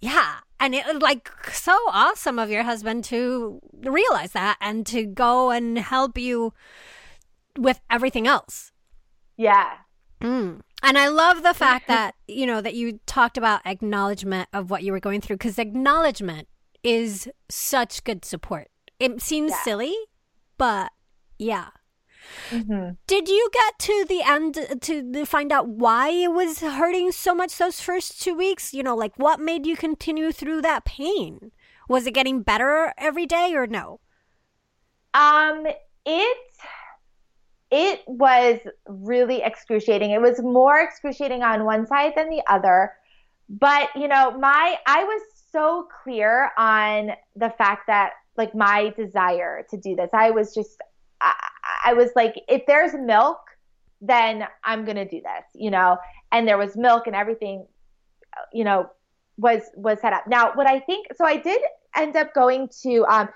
Yeah. 0.00 0.36
And 0.60 0.74
it 0.74 0.86
was 0.86 1.00
like 1.02 1.30
so 1.52 1.76
awesome 1.88 2.38
of 2.38 2.50
your 2.50 2.64
husband 2.64 3.04
to 3.04 3.60
realize 3.84 4.32
that 4.32 4.56
and 4.60 4.86
to 4.86 5.04
go 5.04 5.50
and 5.50 5.78
help 5.78 6.18
you 6.18 6.52
with 7.56 7.80
everything 7.90 8.26
else. 8.26 8.72
Yeah. 9.36 9.70
Mm. 10.20 10.60
And 10.82 10.98
I 10.98 11.08
love 11.08 11.42
the 11.42 11.54
fact 11.54 11.88
that, 11.88 12.14
you 12.26 12.46
know, 12.46 12.60
that 12.60 12.74
you 12.74 13.00
talked 13.06 13.36
about 13.38 13.60
acknowledgement 13.64 14.48
of 14.52 14.70
what 14.70 14.82
you 14.82 14.92
were 14.92 15.00
going 15.00 15.20
through 15.20 15.36
because 15.36 15.58
acknowledgement 15.58 16.48
is 16.82 17.28
such 17.48 18.04
good 18.04 18.24
support. 18.24 18.68
It 18.98 19.20
seems 19.20 19.50
yeah. 19.50 19.62
silly, 19.62 19.96
but 20.56 20.92
yeah. 21.38 21.68
Mm-hmm. 22.50 22.90
Did 23.06 23.28
you 23.28 23.48
get 23.52 23.78
to 23.80 24.04
the 24.08 24.22
end 24.22 24.58
to 24.82 25.24
find 25.24 25.52
out 25.52 25.68
why 25.68 26.10
it 26.10 26.32
was 26.32 26.60
hurting 26.60 27.12
so 27.12 27.34
much 27.34 27.58
those 27.58 27.80
first 27.80 28.20
two 28.20 28.34
weeks? 28.34 28.72
You 28.72 28.82
know, 28.82 28.96
like 28.96 29.18
what 29.18 29.40
made 29.40 29.66
you 29.66 29.76
continue 29.76 30.32
through 30.32 30.62
that 30.62 30.84
pain? 30.84 31.52
Was 31.88 32.06
it 32.06 32.14
getting 32.14 32.42
better 32.42 32.92
every 32.98 33.26
day 33.26 33.54
or 33.54 33.66
no? 33.66 34.00
Um, 35.14 35.66
it 36.04 36.38
it 37.70 38.00
was 38.06 38.58
really 38.86 39.42
excruciating. 39.42 40.10
It 40.10 40.20
was 40.20 40.40
more 40.40 40.78
excruciating 40.80 41.42
on 41.42 41.64
one 41.64 41.86
side 41.86 42.12
than 42.16 42.30
the 42.30 42.42
other. 42.48 42.92
But, 43.48 43.88
you 43.94 44.08
know, 44.08 44.36
my 44.38 44.76
I 44.86 45.04
was 45.04 45.22
so 45.50 45.88
clear 46.02 46.50
on 46.58 47.10
the 47.36 47.50
fact 47.50 47.86
that 47.86 48.12
like 48.36 48.54
my 48.54 48.92
desire 48.96 49.66
to 49.70 49.76
do 49.76 49.96
this. 49.96 50.10
I 50.12 50.30
was 50.30 50.54
just 50.54 50.80
I, 51.20 51.34
I 51.84 51.94
was 51.94 52.10
like, 52.16 52.34
if 52.48 52.66
there's 52.66 52.94
milk, 52.94 53.38
then 54.00 54.46
I'm 54.64 54.84
gonna 54.84 55.08
do 55.08 55.20
this, 55.20 55.44
you 55.54 55.70
know. 55.70 55.98
And 56.32 56.46
there 56.46 56.58
was 56.58 56.76
milk 56.76 57.06
and 57.06 57.16
everything, 57.16 57.66
you 58.52 58.64
know, 58.64 58.90
was 59.36 59.62
was 59.74 60.00
set 60.00 60.12
up. 60.12 60.26
Now, 60.26 60.52
what 60.54 60.66
I 60.66 60.80
think, 60.80 61.06
so 61.16 61.24
I 61.24 61.36
did 61.36 61.60
end 61.96 62.16
up 62.16 62.34
going 62.34 62.68
to. 62.82 63.04
Um, 63.06 63.28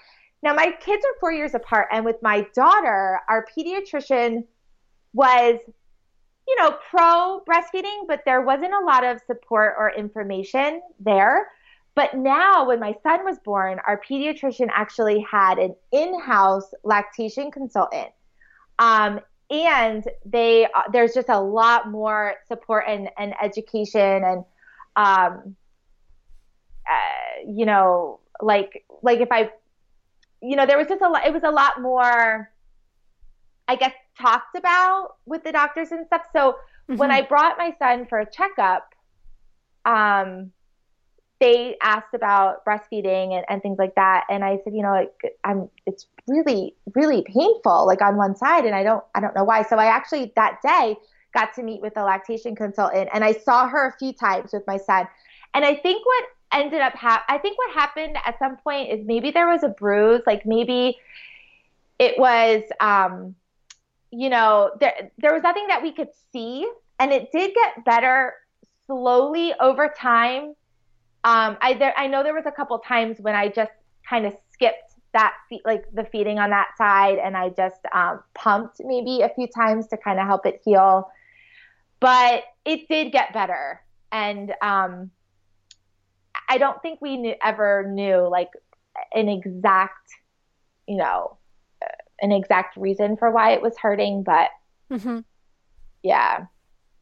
now 0.43 0.55
my 0.55 0.73
kids 0.81 1.05
are 1.05 1.19
four 1.21 1.33
years 1.33 1.55
apart, 1.55 1.89
and 1.93 2.05
with 2.05 2.17
my 2.23 2.47
daughter, 2.55 3.21
our 3.29 3.47
pediatrician 3.57 4.45
was, 5.13 5.59
you 6.49 6.57
know, 6.59 6.77
pro 6.91 7.43
breastfeeding, 7.49 8.07
but 8.09 8.23
there 8.25 8.43
wasn't 8.43 8.73
a 8.73 8.85
lot 8.85 9.05
of 9.05 9.21
support 9.27 9.75
or 9.79 9.93
information 9.97 10.83
there. 10.99 11.49
But 11.95 12.15
now, 12.15 12.67
when 12.67 12.81
my 12.81 12.95
son 13.03 13.25
was 13.25 13.39
born, 13.45 13.79
our 13.87 14.01
pediatrician 14.01 14.69
actually 14.73 15.25
had 15.31 15.59
an 15.59 15.77
in 15.93 16.19
house 16.21 16.73
lactation 16.85 17.51
consultant. 17.51 18.09
Um, 18.79 19.21
and 19.51 20.05
they 20.25 20.65
uh, 20.65 20.83
there's 20.93 21.13
just 21.13 21.29
a 21.29 21.41
lot 21.41 21.91
more 21.91 22.35
support 22.49 22.85
and, 22.89 23.09
and 23.19 23.35
education 23.43 24.25
and 24.25 24.45
um, 24.97 25.57
uh, 26.89 27.47
you 27.47 27.67
know 27.67 28.21
like 28.41 28.85
like 29.03 29.21
if 29.21 29.29
I 29.31 29.51
you 30.41 30.57
know 30.57 30.67
there 30.67 30.79
was 30.79 30.89
just 30.89 31.03
a 31.03 31.09
lot 31.09 31.27
it 31.27 31.33
was 31.33 31.43
a 31.45 31.51
lot 31.51 31.81
more 31.81 32.51
I 33.69 33.77
guess 33.77 33.93
talked 34.21 34.57
about 34.57 35.17
with 35.27 35.45
the 35.45 35.53
doctors 35.53 35.93
and 35.93 36.07
stuff. 36.07 36.23
So 36.33 36.53
mm-hmm. 36.89 36.97
when 36.97 37.11
I 37.11 37.23
brought 37.23 37.59
my 37.59 37.75
son 37.79 38.07
for 38.07 38.21
a 38.21 38.31
checkup, 38.31 38.95
um, 39.85 40.53
they 41.43 41.77
asked 41.83 42.15
about 42.15 42.65
breastfeeding 42.65 43.35
and, 43.35 43.45
and 43.49 43.61
things 43.63 43.77
like 43.79 43.95
that 43.97 44.25
and 44.31 44.45
i 44.45 44.59
said 44.65 44.73
you 44.73 44.83
know 44.83 45.07
i'm 45.45 45.69
it's 45.87 46.07
really 46.29 46.75
really 46.95 47.23
painful 47.23 47.85
like 47.87 48.01
on 48.01 48.17
one 48.17 48.35
side 48.37 48.65
and 48.65 48.75
i 48.75 48.83
don't 48.83 49.05
i 49.15 49.21
don't 49.21 49.35
know 49.35 49.45
why 49.45 49.63
so 49.63 49.77
i 49.77 49.87
actually 49.87 50.33
that 50.37 50.59
day 50.63 50.97
got 51.33 51.55
to 51.55 51.63
meet 51.63 51.81
with 51.81 51.97
a 51.97 52.03
lactation 52.03 52.55
consultant 52.55 53.09
and 53.13 53.25
I 53.25 53.33
saw 53.33 53.69
her 53.69 53.89
a 53.89 53.93
few 53.99 54.13
times 54.13 54.53
with 54.53 54.65
my 54.67 54.77
son. 54.77 55.09
And 55.55 55.65
I 55.65 55.75
think 55.75 56.05
what 56.05 56.25
ended 56.53 56.81
up 56.81 56.95
hap- 56.95 57.25
I 57.29 57.39
think 57.39 57.59
what 57.59 57.75
happened 57.75 58.17
at 58.25 58.39
some 58.39 58.57
point 58.59 58.91
is 58.91 59.07
maybe 59.07 59.31
there 59.31 59.49
was 59.49 59.63
a 59.63 59.69
bruise, 59.69 60.23
like 60.27 60.45
maybe 60.45 60.99
it 61.99 62.19
was 62.19 62.63
um 62.81 63.35
you 64.11 64.29
know, 64.29 64.71
there 64.79 65.11
there 65.19 65.33
was 65.33 65.43
nothing 65.43 65.67
that 65.69 65.83
we 65.83 65.93
could 65.93 66.11
see 66.33 66.69
and 66.99 67.13
it 67.13 67.33
did 67.33 67.55
get 67.55 67.85
better 67.85 68.35
slowly 68.87 69.55
over 69.61 69.93
time. 69.99 70.55
Um 71.25 71.57
I 71.61 71.75
there 71.75 71.95
I 71.97 72.07
know 72.07 72.23
there 72.23 72.35
was 72.35 72.47
a 72.47 72.53
couple 72.53 72.79
times 72.79 73.19
when 73.21 73.35
I 73.35 73.49
just 73.49 73.73
kind 74.09 74.27
of 74.27 74.35
skipped 74.53 74.95
that 75.13 75.35
like 75.65 75.85
the 75.93 76.05
feeding 76.05 76.39
on 76.39 76.51
that 76.51 76.69
side 76.79 77.19
and 77.19 77.37
I 77.37 77.51
just 77.51 77.81
um, 77.93 78.23
pumped 78.35 78.81
maybe 78.83 79.21
a 79.21 79.29
few 79.29 79.47
times 79.47 79.87
to 79.89 79.99
kind 79.99 80.19
of 80.19 80.27
help 80.27 80.47
it 80.47 80.63
heal. 80.65 81.11
But 82.01 82.45
it 82.65 82.89
did 82.89 83.13
get 83.13 83.33
better 83.33 83.83
and 84.11 84.53
um 84.63 85.11
I 86.49 86.59
don't 86.59 86.81
think 86.83 87.01
we 87.01 87.17
knew, 87.17 87.35
ever 87.43 87.87
knew 87.89 88.29
like 88.29 88.51
an 89.15 89.29
exact, 89.29 90.13
you 90.87 90.97
know, 90.97 91.39
an 92.21 92.33
exact 92.33 92.77
reason 92.77 93.17
for 93.17 93.31
why 93.31 93.53
it 93.53 93.63
was 93.63 93.77
hurting, 93.79 94.23
but 94.23 94.51
mm-hmm. 94.91 95.21
yeah, 96.03 96.47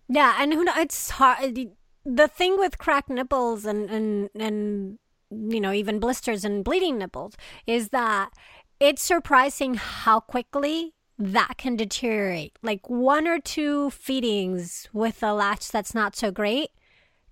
yeah, 0.09 0.37
and 0.39 0.53
who 0.53 0.65
knows? 0.65 0.77
It's 0.79 1.11
hard. 1.11 1.71
The 2.05 2.29
thing 2.29 2.59
with 2.59 2.79
cracked 2.79 3.11
nipples 3.11 3.65
and 3.65 3.91
and 3.91 4.31
and 4.35 4.99
you 5.31 5.61
know 5.61 5.73
even 5.73 6.01
blisters 6.01 6.45
and 6.45 6.65
bleeding 6.65 6.99
nipples 6.99 7.35
is 7.67 7.91
that 7.91 8.31
it's 8.79 9.03
surprising 9.03 9.75
how 9.75 10.21
quickly 10.21 10.95
that 11.19 11.59
can 11.59 11.77
deteriorate. 11.77 12.59
Like 12.63 12.89
one 12.89 13.29
or 13.29 13.39
two 13.39 13.91
feedings 13.91 14.89
with 14.93 15.23
a 15.23 15.35
latch 15.35 15.71
that's 15.71 15.95
not 15.95 16.17
so 16.17 16.31
great 16.31 16.71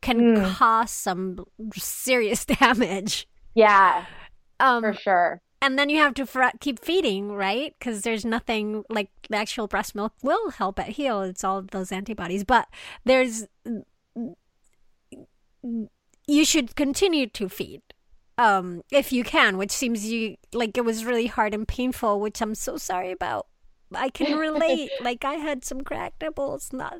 can 0.02 0.36
mm. 0.36 0.54
cause 0.54 0.90
some 0.90 1.46
serious 1.74 2.44
damage. 2.60 3.26
Yeah, 3.54 4.04
um, 4.60 4.82
for 4.82 4.92
sure. 4.92 5.42
And 5.60 5.76
then 5.76 5.88
you 5.88 5.98
have 5.98 6.14
to 6.14 6.26
fr- 6.26 6.56
keep 6.60 6.78
feeding, 6.78 7.32
right? 7.32 7.74
Because 7.78 8.02
there's 8.02 8.24
nothing 8.24 8.84
like 8.88 9.10
the 9.28 9.36
actual 9.36 9.66
breast 9.66 9.94
milk 9.94 10.12
will 10.22 10.50
help 10.50 10.78
it 10.78 10.88
heal. 10.90 11.22
It's 11.22 11.42
all 11.42 11.62
those 11.62 11.90
antibodies, 11.90 12.44
but 12.44 12.68
there's 13.04 13.46
you 15.62 16.44
should 16.44 16.76
continue 16.76 17.26
to 17.26 17.48
feed 17.48 17.82
um, 18.38 18.82
if 18.90 19.12
you 19.12 19.24
can, 19.24 19.58
which 19.58 19.72
seems 19.72 20.06
you 20.06 20.36
like 20.52 20.78
it 20.78 20.84
was 20.84 21.04
really 21.04 21.26
hard 21.26 21.52
and 21.54 21.66
painful, 21.66 22.20
which 22.20 22.40
I'm 22.40 22.54
so 22.54 22.76
sorry 22.76 23.10
about. 23.10 23.48
I 23.92 24.10
can 24.10 24.38
relate. 24.38 24.90
like 25.00 25.24
I 25.24 25.34
had 25.34 25.64
some 25.64 25.80
cracked 25.80 26.22
nipples, 26.22 26.72
not 26.72 26.98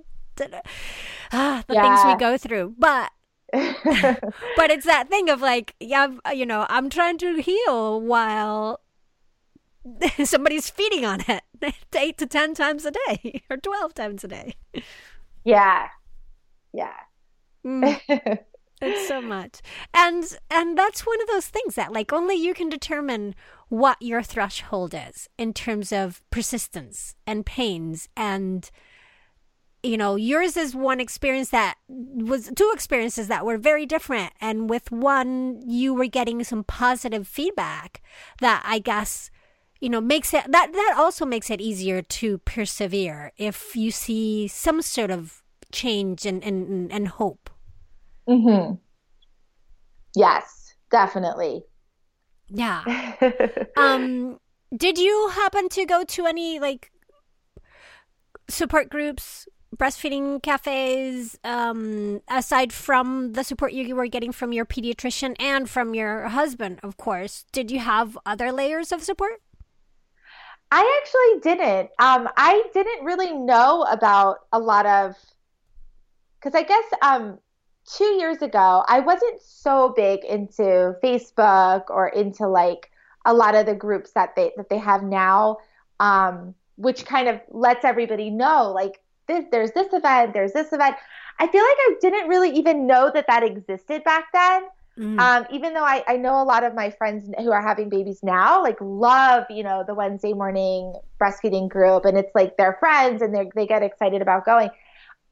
ah, 1.32 1.62
the 1.66 1.74
yeah. 1.74 1.82
things 1.82 2.12
we 2.12 2.18
go 2.18 2.36
through. 2.36 2.74
But 2.76 3.12
but 3.52 4.70
it's 4.70 4.86
that 4.86 5.08
thing 5.08 5.30
of 5.30 5.40
like, 5.40 5.74
yeah, 5.78 6.08
you 6.34 6.44
know, 6.44 6.66
I'm 6.68 6.90
trying 6.90 7.18
to 7.18 7.40
heal 7.40 8.00
while 8.00 8.80
somebody's 10.24 10.68
feeding 10.68 11.04
on 11.04 11.22
it 11.28 11.42
eight 11.94 12.18
to 12.18 12.26
ten 12.26 12.54
times 12.54 12.84
a 12.84 12.90
day 12.90 13.42
or 13.48 13.56
twelve 13.56 13.94
times 13.94 14.24
a 14.24 14.28
day. 14.28 14.54
Yeah, 15.44 15.88
yeah. 16.72 16.94
Mm. 17.64 18.38
It's 18.80 19.08
so 19.08 19.20
much, 19.20 19.60
and 19.92 20.24
and 20.50 20.78
that's 20.78 21.06
one 21.06 21.20
of 21.20 21.28
those 21.28 21.48
things 21.48 21.74
that 21.74 21.92
like 21.92 22.12
only 22.12 22.36
you 22.36 22.54
can 22.54 22.68
determine 22.68 23.34
what 23.68 24.00
your 24.00 24.22
threshold 24.22 24.94
is 24.94 25.28
in 25.36 25.52
terms 25.52 25.92
of 25.92 26.22
persistence 26.30 27.14
and 27.26 27.44
pains 27.44 28.08
and 28.16 28.70
you 29.82 29.96
know, 29.96 30.16
yours 30.16 30.56
is 30.56 30.74
one 30.74 31.00
experience 31.00 31.50
that 31.50 31.76
was 31.88 32.50
two 32.56 32.70
experiences 32.74 33.28
that 33.28 33.44
were 33.44 33.58
very 33.58 33.86
different. 33.86 34.32
And 34.40 34.68
with 34.68 34.90
one, 34.90 35.62
you 35.64 35.94
were 35.94 36.06
getting 36.06 36.42
some 36.42 36.64
positive 36.64 37.28
feedback 37.28 38.02
that 38.40 38.62
I 38.64 38.80
guess, 38.80 39.30
you 39.80 39.88
know, 39.88 40.00
makes 40.00 40.34
it 40.34 40.50
that 40.50 40.72
that 40.72 40.94
also 40.98 41.24
makes 41.24 41.50
it 41.50 41.60
easier 41.60 42.02
to 42.02 42.38
persevere 42.38 43.32
if 43.36 43.76
you 43.76 43.90
see 43.90 44.48
some 44.48 44.82
sort 44.82 45.10
of 45.10 45.42
change 45.70 46.26
and 46.26 46.42
and, 46.42 46.92
and 46.92 47.08
hope. 47.08 47.48
Mm-hmm. 48.28 48.74
Yes, 50.14 50.74
definitely. 50.90 51.64
Yeah. 52.48 52.84
um, 53.76 54.38
did 54.76 54.98
you 54.98 55.30
happen 55.32 55.68
to 55.70 55.84
go 55.86 56.04
to 56.04 56.26
any 56.26 56.58
like 56.58 56.90
support 58.48 58.88
groups 58.88 59.46
breastfeeding 59.76 60.42
cafes 60.42 61.38
um, 61.44 62.20
aside 62.28 62.72
from 62.72 63.32
the 63.34 63.44
support 63.44 63.72
you 63.72 63.94
were 63.94 64.06
getting 64.06 64.32
from 64.32 64.52
your 64.52 64.64
pediatrician 64.64 65.36
and 65.38 65.68
from 65.68 65.94
your 65.94 66.28
husband 66.28 66.80
of 66.82 66.96
course 66.96 67.44
did 67.52 67.70
you 67.70 67.78
have 67.78 68.16
other 68.24 68.50
layers 68.50 68.92
of 68.92 69.02
support 69.02 69.42
i 70.72 71.00
actually 71.02 71.40
didn't 71.42 71.90
um, 71.98 72.28
i 72.36 72.62
didn't 72.72 73.04
really 73.04 73.32
know 73.32 73.82
about 73.90 74.38
a 74.52 74.58
lot 74.58 74.86
of 74.86 75.14
because 76.40 76.54
i 76.54 76.62
guess 76.62 76.84
um, 77.02 77.38
two 77.96 78.16
years 78.18 78.42
ago 78.42 78.84
i 78.88 79.00
wasn't 79.00 79.40
so 79.40 79.92
big 79.96 80.24
into 80.24 80.94
facebook 81.02 81.84
or 81.88 82.08
into 82.08 82.46
like 82.46 82.90
a 83.24 83.34
lot 83.34 83.54
of 83.54 83.66
the 83.66 83.74
groups 83.74 84.12
that 84.12 84.34
they 84.36 84.52
that 84.56 84.68
they 84.68 84.78
have 84.78 85.02
now 85.02 85.56
um, 86.00 86.54
which 86.76 87.04
kind 87.04 87.28
of 87.28 87.40
lets 87.50 87.84
everybody 87.84 88.30
know 88.30 88.70
like 88.70 89.00
this, 89.28 89.44
there's 89.52 89.72
this 89.72 89.92
event, 89.92 90.32
there's 90.32 90.52
this 90.52 90.72
event. 90.72 90.96
I 91.38 91.46
feel 91.46 91.62
like 91.62 91.76
I 91.78 91.94
didn't 92.00 92.28
really 92.28 92.50
even 92.50 92.86
know 92.86 93.10
that 93.14 93.26
that 93.28 93.44
existed 93.44 94.02
back 94.02 94.26
then. 94.32 94.62
Mm. 94.98 95.20
Um, 95.20 95.46
even 95.52 95.74
though 95.74 95.84
I, 95.84 96.02
I 96.08 96.16
know 96.16 96.42
a 96.42 96.42
lot 96.42 96.64
of 96.64 96.74
my 96.74 96.90
friends 96.90 97.30
who 97.38 97.52
are 97.52 97.62
having 97.62 97.88
babies 97.88 98.20
now, 98.24 98.60
like 98.60 98.78
love, 98.80 99.44
you 99.48 99.62
know, 99.62 99.84
the 99.86 99.94
Wednesday 99.94 100.32
morning 100.32 100.92
breastfeeding 101.20 101.68
group 101.68 102.04
and 102.04 102.18
it's 102.18 102.34
like 102.34 102.56
their 102.56 102.76
friends 102.80 103.22
and 103.22 103.32
they 103.32 103.48
they 103.54 103.66
get 103.66 103.84
excited 103.84 104.22
about 104.22 104.44
going. 104.44 104.70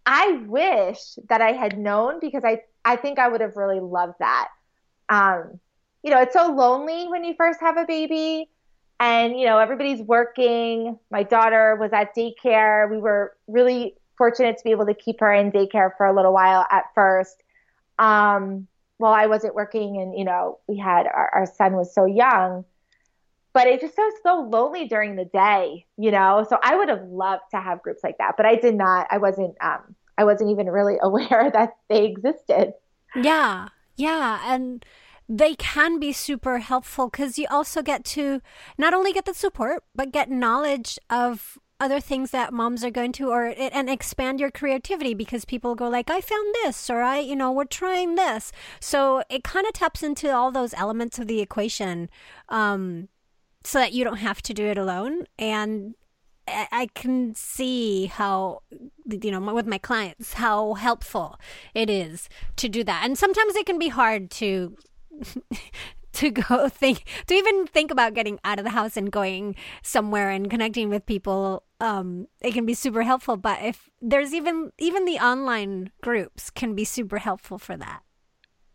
I 0.06 0.44
wish 0.46 0.98
that 1.28 1.40
I 1.40 1.52
had 1.52 1.78
known 1.78 2.20
because 2.20 2.44
I, 2.44 2.62
I 2.84 2.96
think 2.96 3.18
I 3.18 3.28
would 3.28 3.40
have 3.40 3.56
really 3.56 3.80
loved 3.80 4.14
that. 4.20 4.48
Um, 5.08 5.58
you 6.02 6.10
know, 6.10 6.20
it's 6.20 6.32
so 6.32 6.52
lonely 6.52 7.08
when 7.08 7.24
you 7.24 7.34
first 7.36 7.60
have 7.60 7.76
a 7.76 7.84
baby 7.84 8.48
and 8.98 9.38
you 9.38 9.44
know 9.46 9.58
everybody's 9.58 10.00
working. 10.00 10.98
My 11.10 11.24
daughter 11.24 11.76
was 11.76 11.92
at 11.92 12.14
daycare. 12.14 12.90
We 12.90 12.98
were 12.98 13.36
really 13.46 13.96
fortunate 14.16 14.56
to 14.58 14.64
be 14.64 14.70
able 14.70 14.86
to 14.86 14.94
keep 14.94 15.20
her 15.20 15.32
in 15.32 15.52
daycare 15.52 15.90
for 15.96 16.06
a 16.06 16.14
little 16.14 16.32
while 16.32 16.64
at 16.70 16.84
first. 16.94 17.42
Um, 17.98 18.68
while 18.98 19.12
i 19.12 19.26
wasn't 19.26 19.54
working 19.54 20.00
and 20.00 20.18
you 20.18 20.24
know 20.24 20.58
we 20.66 20.76
had 20.76 21.06
our, 21.06 21.30
our 21.34 21.46
son 21.46 21.74
was 21.74 21.94
so 21.94 22.04
young 22.06 22.64
but 23.56 23.66
it 23.66 23.80
just 23.80 23.96
was 23.96 24.12
so 24.22 24.42
lonely 24.42 24.86
during 24.86 25.16
the 25.16 25.24
day 25.24 25.86
you 25.96 26.10
know? 26.10 26.44
So 26.48 26.58
i 26.62 26.76
would 26.76 26.88
have 26.88 27.02
loved 27.08 27.44
to 27.52 27.60
have 27.60 27.82
groups 27.82 28.02
like 28.04 28.18
that 28.18 28.36
but 28.36 28.46
i 28.46 28.54
did 28.54 28.74
not 28.74 29.06
i 29.10 29.18
wasn't 29.18 29.56
um, 29.60 29.94
i 30.18 30.24
wasn't 30.24 30.50
even 30.50 30.66
really 30.66 30.96
aware 31.02 31.50
that 31.52 31.76
they 31.88 32.04
existed. 32.04 32.74
Yeah 33.14 33.68
yeah 33.96 34.42
and 34.52 34.84
they 35.28 35.54
can 35.56 35.98
be 35.98 36.12
super 36.12 36.58
helpful 36.58 37.08
because 37.08 37.38
you 37.38 37.46
also 37.50 37.82
get 37.82 38.04
to 38.04 38.40
not 38.78 38.94
only 38.94 39.12
get 39.12 39.24
the 39.24 39.34
support 39.34 39.82
but 39.94 40.12
get 40.12 40.30
knowledge 40.30 40.98
of 41.10 41.58
other 41.78 42.00
things 42.00 42.30
that 42.30 42.52
moms 42.52 42.82
are 42.84 42.90
going 42.90 43.12
to 43.12 43.28
or 43.28 43.54
and 43.58 43.90
expand 43.90 44.40
your 44.40 44.50
creativity 44.50 45.12
because 45.14 45.44
people 45.44 45.74
go 45.74 45.88
like 45.88 46.08
i 46.10 46.20
found 46.20 46.54
this 46.62 46.88
or 46.88 47.02
i 47.02 47.18
you 47.18 47.36
know 47.36 47.52
we're 47.52 47.64
trying 47.64 48.14
this. 48.14 48.52
So 48.80 49.22
it 49.28 49.44
kind 49.44 49.66
of 49.66 49.72
taps 49.72 50.02
into 50.02 50.34
all 50.34 50.50
those 50.50 50.74
elements 50.74 51.18
of 51.18 51.26
the 51.26 51.40
equation 51.40 52.08
um, 52.48 53.08
so 53.66 53.80
that 53.80 53.92
you 53.92 54.04
don't 54.04 54.18
have 54.18 54.40
to 54.42 54.54
do 54.54 54.64
it 54.66 54.78
alone. 54.78 55.24
And 55.38 55.94
I 56.46 56.88
can 56.94 57.34
see 57.34 58.06
how, 58.06 58.62
you 59.10 59.32
know, 59.32 59.52
with 59.52 59.66
my 59.66 59.78
clients, 59.78 60.34
how 60.34 60.74
helpful 60.74 61.40
it 61.74 61.90
is 61.90 62.28
to 62.56 62.68
do 62.68 62.84
that. 62.84 63.02
And 63.04 63.18
sometimes 63.18 63.56
it 63.56 63.66
can 63.66 63.78
be 63.78 63.88
hard 63.88 64.30
to 64.32 64.76
to 66.12 66.30
go 66.30 66.68
think 66.68 67.02
to 67.26 67.34
even 67.34 67.66
think 67.66 67.90
about 67.90 68.14
getting 68.14 68.38
out 68.44 68.58
of 68.58 68.64
the 68.64 68.70
house 68.70 68.96
and 68.96 69.10
going 69.10 69.56
somewhere 69.82 70.30
and 70.30 70.48
connecting 70.48 70.88
with 70.88 71.04
people. 71.04 71.64
Um 71.80 72.28
it 72.40 72.54
can 72.54 72.66
be 72.66 72.74
super 72.74 73.02
helpful. 73.02 73.36
But 73.36 73.62
if 73.62 73.90
there's 74.00 74.32
even 74.32 74.70
even 74.78 75.06
the 75.06 75.18
online 75.18 75.90
groups 76.02 76.50
can 76.50 76.76
be 76.76 76.84
super 76.84 77.18
helpful 77.18 77.58
for 77.58 77.76
that. 77.76 78.02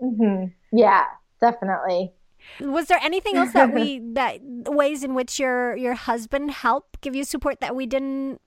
Mm-hmm. 0.01 0.47
yeah 0.77 1.05
definitely 1.39 2.11
was 2.59 2.87
there 2.87 2.99
anything 3.01 3.35
else 3.35 3.53
that 3.53 3.73
we 3.73 3.99
that 4.13 4.39
ways 4.41 5.03
in 5.03 5.13
which 5.13 5.39
your 5.39 5.75
your 5.75 5.93
husband 5.93 6.51
helped 6.51 7.01
give 7.01 7.15
you 7.15 7.23
support 7.23 7.59
that 7.59 7.75
we 7.75 7.85
didn't 7.85 8.39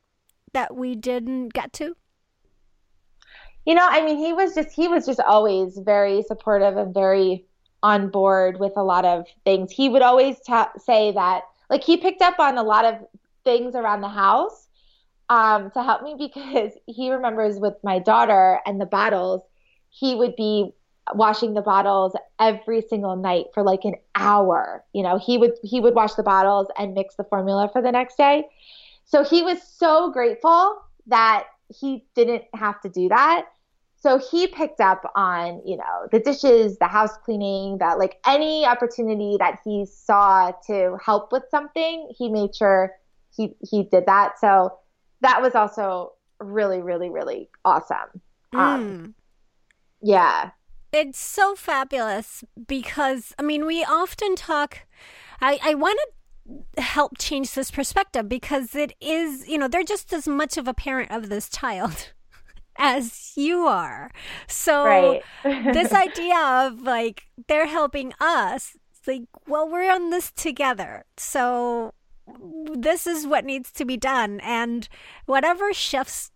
that 0.53 0.77
we 0.77 0.95
didn't 0.95 1.53
get 1.53 1.73
to 1.73 1.97
you 3.65 3.75
know 3.75 3.87
i 3.91 4.05
mean 4.05 4.19
he 4.19 4.33
was 4.33 4.55
just 4.55 4.71
he 4.75 4.89
was 4.89 5.07
just 5.07 5.21
always 5.21 5.79
very 5.79 6.23
supportive 6.23 6.77
and 6.77 6.95
very 6.95 7.45
on 7.85 8.09
board 8.09 8.59
with 8.59 8.73
a 8.77 8.83
lot 8.83 9.05
of 9.05 9.27
things. 9.45 9.71
He 9.71 9.91
would 9.91 10.01
always 10.01 10.41
ta- 10.41 10.73
say 10.79 11.13
that, 11.13 11.43
like, 11.69 11.85
he 11.85 11.99
picked 11.99 12.23
up 12.23 12.41
on 12.41 12.57
a 12.57 12.63
lot 12.63 12.87
of 12.87 12.95
things 13.45 13.75
around 13.75 14.01
the 14.01 14.09
house 14.09 14.69
um, 15.29 15.71
to 15.73 15.83
help 15.83 16.03
me 16.03 16.17
because 16.19 16.73
he 16.87 17.13
remembers 17.13 17.59
with 17.59 17.75
my 17.85 17.99
daughter 17.99 18.59
and 18.67 18.81
the 18.81 18.87
bottles, 18.87 19.43
he 19.91 20.15
would 20.15 20.35
be 20.35 20.73
washing 21.13 21.55
the 21.55 21.63
bottles 21.63 22.17
every 22.41 22.81
single 22.81 23.17
night 23.17 23.47
for 23.53 23.63
like 23.63 23.85
an 23.85 23.95
hour. 24.15 24.85
You 24.93 25.03
know, 25.03 25.19
he 25.19 25.39
would 25.39 25.53
he 25.63 25.81
would 25.81 25.95
wash 25.95 26.15
the 26.15 26.23
bottles 26.23 26.69
and 26.79 26.95
mix 26.95 27.17
the 27.17 27.25
formula 27.25 27.69
for 27.73 27.83
the 27.83 27.93
next 27.93 28.17
day. 28.17 28.45
So 29.05 29.23
he 29.23 29.43
was 29.43 29.63
so 29.63 30.11
grateful 30.11 30.81
that 31.07 31.45
he 31.69 32.05
didn't 32.15 32.45
have 32.55 32.81
to 32.83 32.89
do 32.89 33.09
that. 33.09 33.47
So 33.97 34.19
he 34.19 34.47
picked 34.47 34.81
up 34.81 35.11
on, 35.15 35.63
you 35.65 35.79
know, 35.79 36.09
the 36.13 36.21
dishes, 36.21 36.79
the 36.79 36.87
house 36.87 37.17
cleaning, 37.25 37.79
that 37.79 37.99
like 37.99 38.19
any 38.27 38.67
opportunity 38.67 39.37
that 39.39 39.61
he 39.65 39.87
saw 39.87 40.53
to 40.67 40.99
help 41.03 41.33
with 41.33 41.45
something, 41.51 42.11
he 42.17 42.29
made 42.29 42.55
sure 42.55 42.93
he 43.35 43.55
he 43.61 43.85
did 43.85 44.07
that. 44.07 44.39
So 44.39 44.79
that 45.23 45.41
was 45.41 45.55
also 45.55 46.13
really, 46.39 46.83
really, 46.83 47.09
really 47.09 47.49
awesome. 47.65 48.21
Mm. 48.53 48.59
Um, 48.59 49.15
yeah. 50.03 50.51
It's 50.95 51.19
so 51.19 51.57
fabulous 51.57 52.45
because, 52.69 53.35
I 53.37 53.43
mean, 53.43 53.67
we 53.67 53.83
often 53.83 54.37
talk. 54.37 54.87
I, 55.41 55.59
I 55.61 55.75
want 55.75 55.99
to 56.77 56.81
help 56.81 57.19
change 57.19 57.55
this 57.55 57.73
perspective 57.73 58.29
because 58.29 58.77
it 58.77 58.93
is, 59.01 59.49
you 59.49 59.59
know, 59.59 59.67
they're 59.67 59.83
just 59.83 60.13
as 60.13 60.29
much 60.29 60.57
of 60.57 60.69
a 60.69 60.75
parent 60.75 61.11
of 61.11 61.29
this 61.29 61.49
child 61.49 62.13
as 62.79 63.33
you 63.35 63.67
are. 63.67 64.13
So, 64.47 64.85
right. 64.85 65.23
this 65.75 65.93
idea 65.93 66.39
of 66.39 66.83
like 66.83 67.25
they're 67.49 67.67
helping 67.67 68.13
us, 68.21 68.77
like, 69.05 69.23
well, 69.49 69.69
we're 69.69 69.93
on 69.93 70.11
this 70.11 70.31
together. 70.31 71.05
So, 71.17 71.93
this 72.73 73.09
is 73.09 73.27
what 73.27 73.45
needs 73.45 73.73
to 73.73 73.85
be 73.85 73.97
done. 73.97 74.39
And 74.41 74.89
whatever 75.27 75.73
shifts 75.73 76.31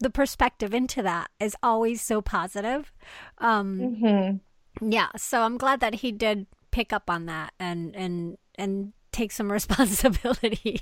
the 0.00 0.10
perspective 0.10 0.74
into 0.74 1.02
that 1.02 1.30
is 1.40 1.56
always 1.62 2.02
so 2.02 2.20
positive. 2.20 2.92
Um, 3.38 3.80
mm-hmm. 3.80 4.90
Yeah. 4.90 5.08
So 5.16 5.42
I'm 5.42 5.56
glad 5.56 5.80
that 5.80 5.96
he 5.96 6.12
did 6.12 6.46
pick 6.70 6.92
up 6.92 7.08
on 7.08 7.26
that 7.26 7.54
and, 7.58 7.94
and, 7.96 8.38
and 8.56 8.92
take 9.12 9.32
some 9.32 9.50
responsibility. 9.52 10.80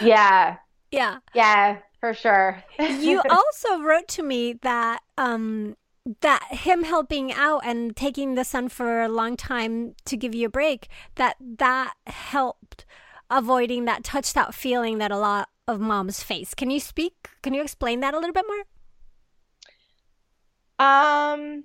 yeah. 0.00 0.56
Yeah. 0.90 1.18
Yeah, 1.34 1.78
for 1.98 2.14
sure. 2.14 2.62
you 2.78 3.20
also 3.30 3.80
wrote 3.80 4.06
to 4.08 4.22
me 4.22 4.52
that, 4.62 5.02
um, 5.18 5.76
that 6.20 6.42
him 6.50 6.84
helping 6.84 7.32
out 7.32 7.62
and 7.64 7.96
taking 7.96 8.34
the 8.34 8.44
son 8.44 8.68
for 8.68 9.02
a 9.02 9.08
long 9.08 9.36
time 9.36 9.94
to 10.04 10.16
give 10.16 10.34
you 10.34 10.46
a 10.46 10.50
break 10.50 10.88
that 11.14 11.36
that 11.40 11.94
helped 12.06 12.84
avoiding 13.30 13.86
that 13.86 14.04
touched 14.04 14.36
out 14.36 14.54
feeling 14.54 14.98
that 14.98 15.10
a 15.10 15.16
lot 15.16 15.48
of 15.66 15.80
moms 15.80 16.22
face. 16.22 16.54
Can 16.54 16.70
you 16.70 16.80
speak? 16.80 17.28
Can 17.42 17.54
you 17.54 17.62
explain 17.62 18.00
that 18.00 18.14
a 18.14 18.18
little 18.18 18.32
bit 18.32 18.44
more? 18.46 18.64
Um. 20.86 21.64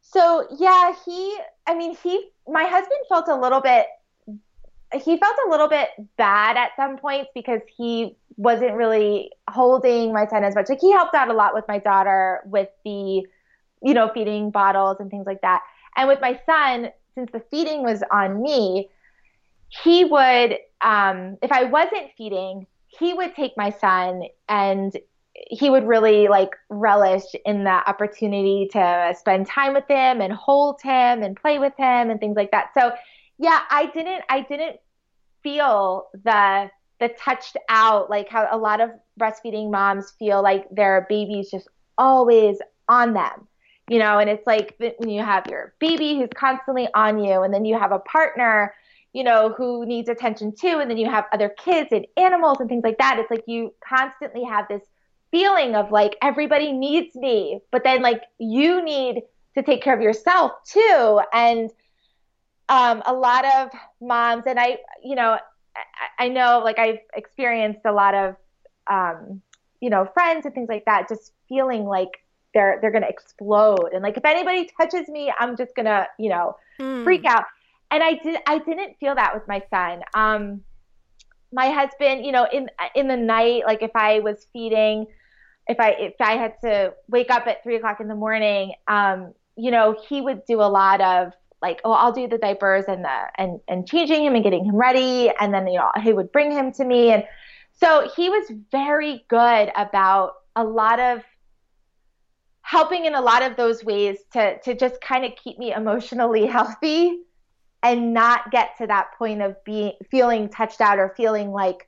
So 0.00 0.46
yeah, 0.58 0.94
he. 1.04 1.38
I 1.66 1.74
mean, 1.74 1.96
he. 2.02 2.28
My 2.48 2.64
husband 2.64 3.00
felt 3.08 3.28
a 3.28 3.36
little 3.36 3.60
bit. 3.60 3.86
He 4.92 5.18
felt 5.18 5.36
a 5.46 5.50
little 5.50 5.68
bit 5.68 5.88
bad 6.16 6.56
at 6.56 6.70
some 6.76 6.96
points 6.98 7.30
because 7.34 7.60
he 7.76 8.16
wasn't 8.36 8.74
really 8.74 9.30
holding 9.48 10.12
my 10.12 10.26
son 10.26 10.44
as 10.44 10.54
much. 10.54 10.68
Like 10.68 10.80
he 10.80 10.92
helped 10.92 11.14
out 11.14 11.28
a 11.28 11.32
lot 11.32 11.54
with 11.54 11.64
my 11.66 11.78
daughter 11.78 12.40
with 12.46 12.68
the, 12.84 13.26
you 13.82 13.94
know, 13.94 14.10
feeding 14.14 14.50
bottles 14.50 14.98
and 15.00 15.10
things 15.10 15.26
like 15.26 15.40
that. 15.42 15.62
And 15.96 16.08
with 16.08 16.20
my 16.20 16.40
son, 16.46 16.90
since 17.14 17.30
the 17.32 17.42
feeding 17.50 17.82
was 17.82 18.02
on 18.10 18.42
me, 18.42 18.88
he 19.82 20.04
would, 20.04 20.58
um, 20.80 21.38
if 21.42 21.50
I 21.50 21.64
wasn't 21.64 22.10
feeding, 22.16 22.66
he 22.86 23.12
would 23.14 23.34
take 23.34 23.56
my 23.56 23.70
son 23.70 24.22
and 24.48 24.96
he 25.34 25.68
would 25.68 25.86
really 25.86 26.28
like 26.28 26.50
relish 26.68 27.24
in 27.44 27.64
the 27.64 27.70
opportunity 27.70 28.68
to 28.72 29.14
spend 29.18 29.46
time 29.46 29.74
with 29.74 29.86
him 29.88 30.20
and 30.20 30.32
hold 30.32 30.80
him 30.80 31.22
and 31.22 31.36
play 31.36 31.58
with 31.58 31.72
him 31.76 32.10
and 32.10 32.20
things 32.20 32.36
like 32.36 32.52
that. 32.52 32.70
So 32.74 32.92
yeah, 33.38 33.60
I 33.68 33.86
didn't 33.86 34.22
I 34.28 34.42
didn't 34.42 34.76
feel 35.42 36.06
the 36.24 36.70
the 37.00 37.08
touched 37.18 37.56
out 37.68 38.08
like 38.08 38.28
how 38.28 38.46
a 38.50 38.56
lot 38.56 38.80
of 38.80 38.90
breastfeeding 39.20 39.72
moms 39.72 40.12
feel 40.18 40.40
like 40.40 40.66
their 40.70 41.06
baby's 41.08 41.50
just 41.50 41.68
always 41.98 42.58
on 42.88 43.12
them. 43.12 43.48
You 43.88 43.98
know, 43.98 44.18
and 44.18 44.30
it's 44.30 44.46
like 44.46 44.76
when 44.78 45.10
you 45.10 45.22
have 45.22 45.46
your 45.48 45.74
baby 45.80 46.16
who's 46.16 46.30
constantly 46.34 46.88
on 46.94 47.22
you 47.22 47.42
and 47.42 47.52
then 47.52 47.64
you 47.64 47.78
have 47.78 47.92
a 47.92 47.98
partner 47.98 48.72
you 49.14 49.22
know, 49.22 49.54
who 49.56 49.86
needs 49.86 50.08
attention 50.08 50.52
too. 50.52 50.80
And 50.80 50.90
then 50.90 50.98
you 50.98 51.08
have 51.08 51.24
other 51.32 51.48
kids 51.48 51.88
and 51.92 52.04
animals 52.16 52.58
and 52.60 52.68
things 52.68 52.82
like 52.84 52.98
that. 52.98 53.18
It's 53.18 53.30
like 53.30 53.44
you 53.46 53.72
constantly 53.88 54.42
have 54.42 54.66
this 54.68 54.82
feeling 55.30 55.76
of 55.76 55.90
like 55.92 56.16
everybody 56.20 56.72
needs 56.72 57.14
me, 57.14 57.60
but 57.70 57.84
then 57.84 58.02
like 58.02 58.22
you 58.38 58.84
need 58.84 59.22
to 59.56 59.62
take 59.62 59.82
care 59.82 59.94
of 59.94 60.02
yourself 60.02 60.52
too. 60.64 61.20
And 61.32 61.70
um, 62.68 63.02
a 63.06 63.12
lot 63.12 63.44
of 63.44 63.70
moms, 64.00 64.44
and 64.46 64.58
I, 64.58 64.78
you 65.02 65.14
know, 65.14 65.38
I, 66.18 66.24
I 66.24 66.28
know 66.28 66.60
like 66.64 66.80
I've 66.80 66.98
experienced 67.14 67.82
a 67.84 67.92
lot 67.92 68.14
of, 68.14 68.36
um, 68.90 69.40
you 69.80 69.90
know, 69.90 70.08
friends 70.12 70.44
and 70.44 70.54
things 70.54 70.68
like 70.68 70.86
that, 70.86 71.08
just 71.08 71.32
feeling 71.48 71.84
like 71.84 72.10
they're 72.52 72.78
they're 72.80 72.90
gonna 72.90 73.08
explode, 73.08 73.90
and 73.92 74.02
like 74.02 74.16
if 74.16 74.24
anybody 74.24 74.70
touches 74.80 75.08
me, 75.08 75.32
I'm 75.38 75.56
just 75.56 75.74
gonna, 75.76 76.06
you 76.18 76.30
know, 76.30 76.56
mm. 76.80 77.04
freak 77.04 77.24
out 77.26 77.44
and 77.90 78.02
I 78.02 78.14
did 78.14 78.40
I 78.46 78.58
didn't 78.58 78.96
feel 78.98 79.14
that 79.14 79.34
with 79.34 79.46
my 79.48 79.62
son. 79.70 80.02
Um, 80.14 80.62
my 81.52 81.70
husband, 81.70 82.26
you 82.26 82.32
know, 82.32 82.46
in 82.52 82.68
in 82.94 83.08
the 83.08 83.16
night, 83.16 83.62
like 83.66 83.82
if 83.82 83.92
I 83.94 84.20
was 84.20 84.46
feeding, 84.52 85.06
if 85.66 85.78
I 85.78 85.90
if 85.90 86.14
I 86.20 86.36
had 86.36 86.54
to 86.62 86.94
wake 87.08 87.30
up 87.30 87.46
at 87.46 87.62
three 87.62 87.76
o'clock 87.76 88.00
in 88.00 88.08
the 88.08 88.14
morning, 88.14 88.72
um, 88.88 89.32
you 89.56 89.70
know, 89.70 89.96
he 90.08 90.20
would 90.20 90.44
do 90.46 90.60
a 90.60 90.68
lot 90.68 91.00
of 91.00 91.32
like, 91.62 91.80
oh, 91.84 91.92
I'll 91.92 92.12
do 92.12 92.28
the 92.28 92.38
diapers 92.38 92.84
and 92.88 93.04
the 93.04 93.18
and 93.38 93.60
and 93.68 93.86
changing 93.86 94.24
him 94.24 94.34
and 94.34 94.42
getting 94.42 94.64
him 94.64 94.76
ready, 94.76 95.30
and 95.40 95.54
then 95.54 95.66
you 95.68 95.78
know 95.78 95.90
he 96.02 96.12
would 96.12 96.32
bring 96.32 96.50
him 96.50 96.72
to 96.72 96.84
me, 96.84 97.12
and 97.12 97.24
so 97.72 98.10
he 98.16 98.28
was 98.28 98.50
very 98.70 99.24
good 99.28 99.70
about 99.76 100.34
a 100.56 100.64
lot 100.64 101.00
of 101.00 101.22
helping 102.62 103.04
in 103.04 103.14
a 103.14 103.20
lot 103.20 103.42
of 103.42 103.56
those 103.56 103.84
ways 103.84 104.18
to 104.32 104.58
to 104.60 104.74
just 104.74 105.00
kind 105.00 105.24
of 105.24 105.32
keep 105.36 105.58
me 105.58 105.72
emotionally 105.72 106.46
healthy 106.56 107.20
and 107.84 108.14
not 108.14 108.50
get 108.50 108.76
to 108.78 108.86
that 108.86 109.12
point 109.16 109.42
of 109.42 109.62
being 109.62 109.92
feeling 110.10 110.48
touched 110.48 110.80
out 110.80 110.98
or 110.98 111.12
feeling 111.16 111.52
like 111.52 111.86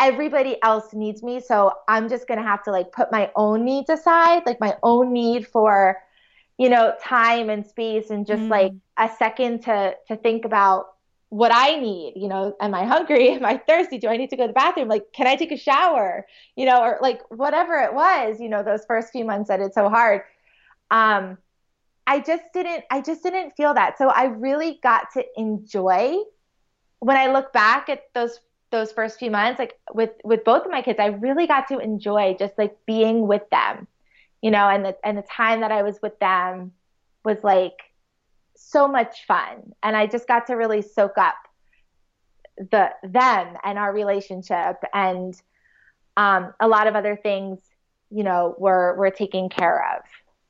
everybody 0.00 0.60
else 0.62 0.92
needs 0.92 1.22
me. 1.22 1.40
So 1.40 1.72
i'm 1.86 2.08
just 2.08 2.26
going 2.28 2.38
to 2.38 2.44
have 2.44 2.62
to 2.64 2.72
like 2.72 2.92
put 2.92 3.10
my 3.10 3.30
own 3.36 3.64
needs 3.64 3.88
aside 3.88 4.42
like 4.44 4.60
my 4.60 4.76
own 4.82 5.12
need 5.12 5.46
for 5.46 5.96
you 6.58 6.68
know 6.68 6.92
time 7.02 7.48
and 7.48 7.64
space 7.64 8.10
and 8.10 8.26
just 8.26 8.42
mm. 8.42 8.50
like 8.50 8.72
a 8.98 9.08
second 9.18 9.62
to 9.62 9.94
to 10.08 10.16
think 10.16 10.44
about 10.44 10.86
what 11.30 11.52
i 11.54 11.78
need 11.78 12.14
you 12.16 12.26
know 12.26 12.54
am 12.60 12.74
i 12.74 12.84
hungry? 12.84 13.30
Am 13.36 13.44
i 13.44 13.56
thirsty? 13.56 13.98
Do 13.98 14.08
i 14.08 14.16
need 14.16 14.30
to 14.30 14.36
go 14.36 14.44
to 14.44 14.48
the 14.48 14.52
bathroom? 14.52 14.88
Like 14.88 15.12
can 15.12 15.26
i 15.26 15.36
take 15.36 15.52
a 15.52 15.56
shower? 15.56 16.26
You 16.56 16.66
know 16.66 16.80
or 16.82 16.98
like 17.00 17.20
whatever 17.30 17.74
it 17.74 17.94
was 17.94 18.40
you 18.40 18.48
know 18.48 18.62
those 18.62 18.84
first 18.86 19.12
few 19.12 19.24
months 19.24 19.48
that 19.48 19.60
it's 19.60 19.74
so 19.74 19.88
hard. 19.88 20.22
Um 20.90 21.38
I 22.08 22.20
just 22.20 22.44
didn't 22.54 22.84
I 22.90 23.02
just 23.02 23.22
didn't 23.22 23.50
feel 23.54 23.74
that. 23.74 23.98
So 23.98 24.08
I 24.08 24.24
really 24.24 24.80
got 24.82 25.12
to 25.12 25.24
enjoy 25.36 26.16
when 27.00 27.18
I 27.18 27.30
look 27.30 27.52
back 27.52 27.90
at 27.90 28.04
those 28.14 28.40
those 28.70 28.92
first 28.92 29.18
few 29.18 29.30
months 29.30 29.58
like 29.58 29.74
with 29.92 30.10
with 30.24 30.42
both 30.42 30.64
of 30.64 30.70
my 30.70 30.80
kids, 30.80 30.98
I 30.98 31.08
really 31.08 31.46
got 31.46 31.68
to 31.68 31.78
enjoy 31.78 32.34
just 32.38 32.54
like 32.56 32.74
being 32.86 33.28
with 33.28 33.42
them. 33.50 33.86
You 34.40 34.50
know, 34.50 34.68
and 34.68 34.86
the 34.86 34.96
and 35.04 35.18
the 35.18 35.22
time 35.22 35.60
that 35.60 35.70
I 35.70 35.82
was 35.82 36.00
with 36.02 36.18
them 36.18 36.72
was 37.24 37.44
like 37.44 37.76
so 38.56 38.88
much 38.88 39.26
fun 39.26 39.74
and 39.82 39.94
I 39.94 40.06
just 40.06 40.26
got 40.26 40.46
to 40.46 40.54
really 40.54 40.82
soak 40.82 41.18
up 41.18 41.36
the 42.56 42.90
them 43.02 43.56
and 43.62 43.78
our 43.78 43.92
relationship 43.92 44.76
and 44.94 45.40
um, 46.16 46.54
a 46.58 46.66
lot 46.66 46.86
of 46.86 46.96
other 46.96 47.16
things, 47.22 47.60
you 48.10 48.24
know, 48.24 48.54
were 48.58 48.96
were 48.96 49.10
taken 49.10 49.50
care 49.50 49.94
of. 49.94 50.04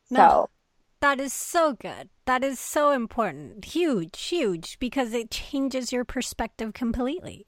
So 0.09 0.17
no 0.17 0.49
that 1.01 1.21
is 1.21 1.33
so 1.33 1.75
good. 1.75 2.09
That 2.27 2.45
is 2.45 2.59
so 2.59 2.93
important. 2.93 3.65
Huge, 3.65 4.21
huge, 4.21 4.79
because 4.79 5.13
it 5.13 5.31
changes 5.31 5.93
your 5.93 6.05
perspective 6.05 6.73
completely. 6.75 7.47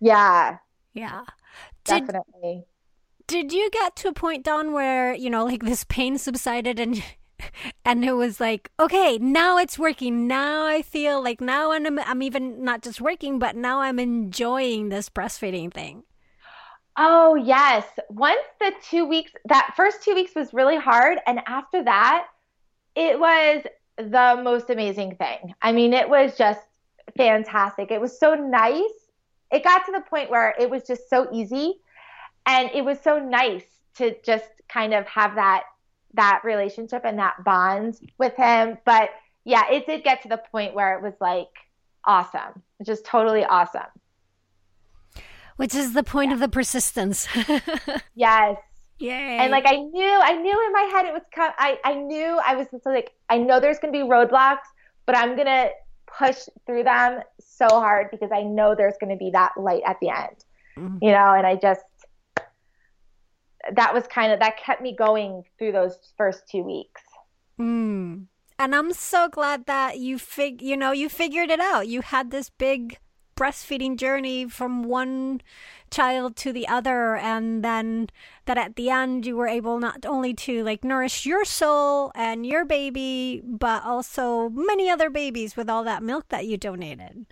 Yeah. 0.00 0.58
Yeah. 0.92 1.22
Did, 1.84 2.06
Definitely. 2.06 2.64
Did 3.26 3.52
you 3.52 3.70
get 3.70 3.96
to 3.96 4.08
a 4.08 4.12
point, 4.12 4.44
Dawn, 4.44 4.72
where, 4.72 5.14
you 5.14 5.30
know, 5.30 5.44
like 5.44 5.62
this 5.62 5.84
pain 5.84 6.18
subsided 6.18 6.80
and 6.80 7.02
and 7.84 8.04
it 8.04 8.12
was 8.12 8.40
like, 8.40 8.70
okay, 8.78 9.18
now 9.18 9.58
it's 9.58 9.78
working. 9.78 10.26
Now 10.26 10.66
I 10.66 10.82
feel 10.82 11.22
like 11.22 11.40
now 11.40 11.72
I'm 11.72 11.98
I'm 11.98 12.22
even 12.22 12.64
not 12.64 12.82
just 12.82 13.00
working, 13.00 13.38
but 13.38 13.56
now 13.56 13.80
I'm 13.80 13.98
enjoying 13.98 14.88
this 14.88 15.08
breastfeeding 15.08 15.72
thing. 15.72 16.04
Oh, 16.96 17.34
yes. 17.36 17.86
Once 18.10 18.42
the 18.60 18.72
2 18.90 19.06
weeks 19.06 19.32
that 19.46 19.72
first 19.76 20.02
2 20.04 20.14
weeks 20.14 20.34
was 20.34 20.52
really 20.52 20.76
hard 20.76 21.18
and 21.26 21.40
after 21.46 21.82
that 21.84 22.26
it 22.94 23.18
was 23.18 23.64
the 23.96 24.40
most 24.42 24.70
amazing 24.70 25.16
thing. 25.16 25.54
I 25.60 25.72
mean, 25.72 25.92
it 25.92 26.08
was 26.08 26.36
just 26.36 26.60
fantastic. 27.16 27.90
It 27.90 28.00
was 28.00 28.18
so 28.18 28.34
nice 28.34 29.02
it 29.52 29.62
got 29.62 29.84
to 29.86 29.92
the 29.92 30.00
point 30.00 30.30
where 30.30 30.54
it 30.58 30.68
was 30.68 30.82
just 30.82 31.08
so 31.08 31.28
easy 31.30 31.74
and 32.46 32.70
it 32.74 32.84
was 32.84 32.98
so 32.98 33.18
nice 33.18 33.64
to 33.96 34.16
just 34.24 34.48
kind 34.68 34.94
of 34.94 35.06
have 35.06 35.34
that 35.36 35.64
that 36.14 36.40
relationship 36.42 37.02
and 37.04 37.18
that 37.18 37.42
bond 37.44 37.98
with 38.18 38.34
him. 38.34 38.78
But 38.84 39.10
yeah, 39.44 39.70
it 39.70 39.86
did 39.86 40.04
get 40.04 40.22
to 40.22 40.28
the 40.28 40.42
point 40.50 40.74
where 40.74 40.96
it 40.96 41.02
was 41.02 41.14
like 41.20 41.48
awesome, 42.04 42.62
just 42.84 43.04
totally 43.04 43.44
awesome. 43.44 43.82
Which 45.56 45.74
is 45.74 45.92
the 45.92 46.02
point 46.02 46.30
yeah. 46.30 46.34
of 46.34 46.40
the 46.40 46.48
persistence. 46.48 47.28
yes. 48.14 48.56
Yay. 49.02 49.38
And 49.38 49.50
like 49.50 49.64
I 49.66 49.76
knew, 49.76 50.20
I 50.22 50.36
knew 50.36 50.66
in 50.66 50.72
my 50.72 50.88
head 50.92 51.06
it 51.06 51.12
was. 51.12 51.22
I 51.36 51.78
I 51.84 51.94
knew 51.94 52.38
I 52.46 52.54
was 52.54 52.68
just 52.70 52.86
like 52.86 53.12
I 53.28 53.36
know 53.36 53.58
there's 53.58 53.80
gonna 53.80 53.92
be 53.92 53.98
roadblocks, 53.98 54.68
but 55.06 55.16
I'm 55.16 55.36
gonna 55.36 55.70
push 56.06 56.38
through 56.66 56.84
them 56.84 57.20
so 57.40 57.66
hard 57.68 58.12
because 58.12 58.30
I 58.32 58.42
know 58.42 58.76
there's 58.76 58.94
gonna 59.00 59.16
be 59.16 59.30
that 59.30 59.52
light 59.56 59.82
at 59.84 59.98
the 60.00 60.10
end. 60.10 60.44
Mm-hmm. 60.78 60.98
You 61.02 61.10
know, 61.10 61.34
and 61.34 61.44
I 61.44 61.56
just 61.56 61.82
that 63.74 63.92
was 63.92 64.06
kind 64.06 64.32
of 64.32 64.38
that 64.38 64.56
kept 64.56 64.80
me 64.80 64.94
going 64.94 65.42
through 65.58 65.72
those 65.72 65.98
first 66.16 66.48
two 66.48 66.62
weeks. 66.62 67.02
Mm. 67.58 68.26
And 68.58 68.74
I'm 68.74 68.92
so 68.92 69.28
glad 69.28 69.66
that 69.66 69.98
you 69.98 70.16
fig 70.16 70.62
you 70.62 70.76
know 70.76 70.92
you 70.92 71.08
figured 71.08 71.50
it 71.50 71.58
out. 71.58 71.88
You 71.88 72.02
had 72.02 72.30
this 72.30 72.50
big 72.50 72.98
breastfeeding 73.36 73.96
journey 73.96 74.46
from 74.48 74.82
one 74.82 75.40
child 75.90 76.36
to 76.36 76.52
the 76.52 76.66
other 76.66 77.16
and 77.16 77.62
then 77.62 78.08
that 78.46 78.56
at 78.56 78.76
the 78.76 78.88
end 78.88 79.26
you 79.26 79.36
were 79.36 79.46
able 79.46 79.78
not 79.78 80.06
only 80.06 80.32
to 80.32 80.64
like 80.64 80.82
nourish 80.82 81.26
your 81.26 81.44
soul 81.44 82.10
and 82.14 82.46
your 82.46 82.64
baby 82.64 83.42
but 83.44 83.84
also 83.84 84.48
many 84.50 84.88
other 84.88 85.10
babies 85.10 85.56
with 85.56 85.68
all 85.68 85.84
that 85.84 86.02
milk 86.02 86.28
that 86.28 86.46
you 86.46 86.56
donated. 86.56 87.26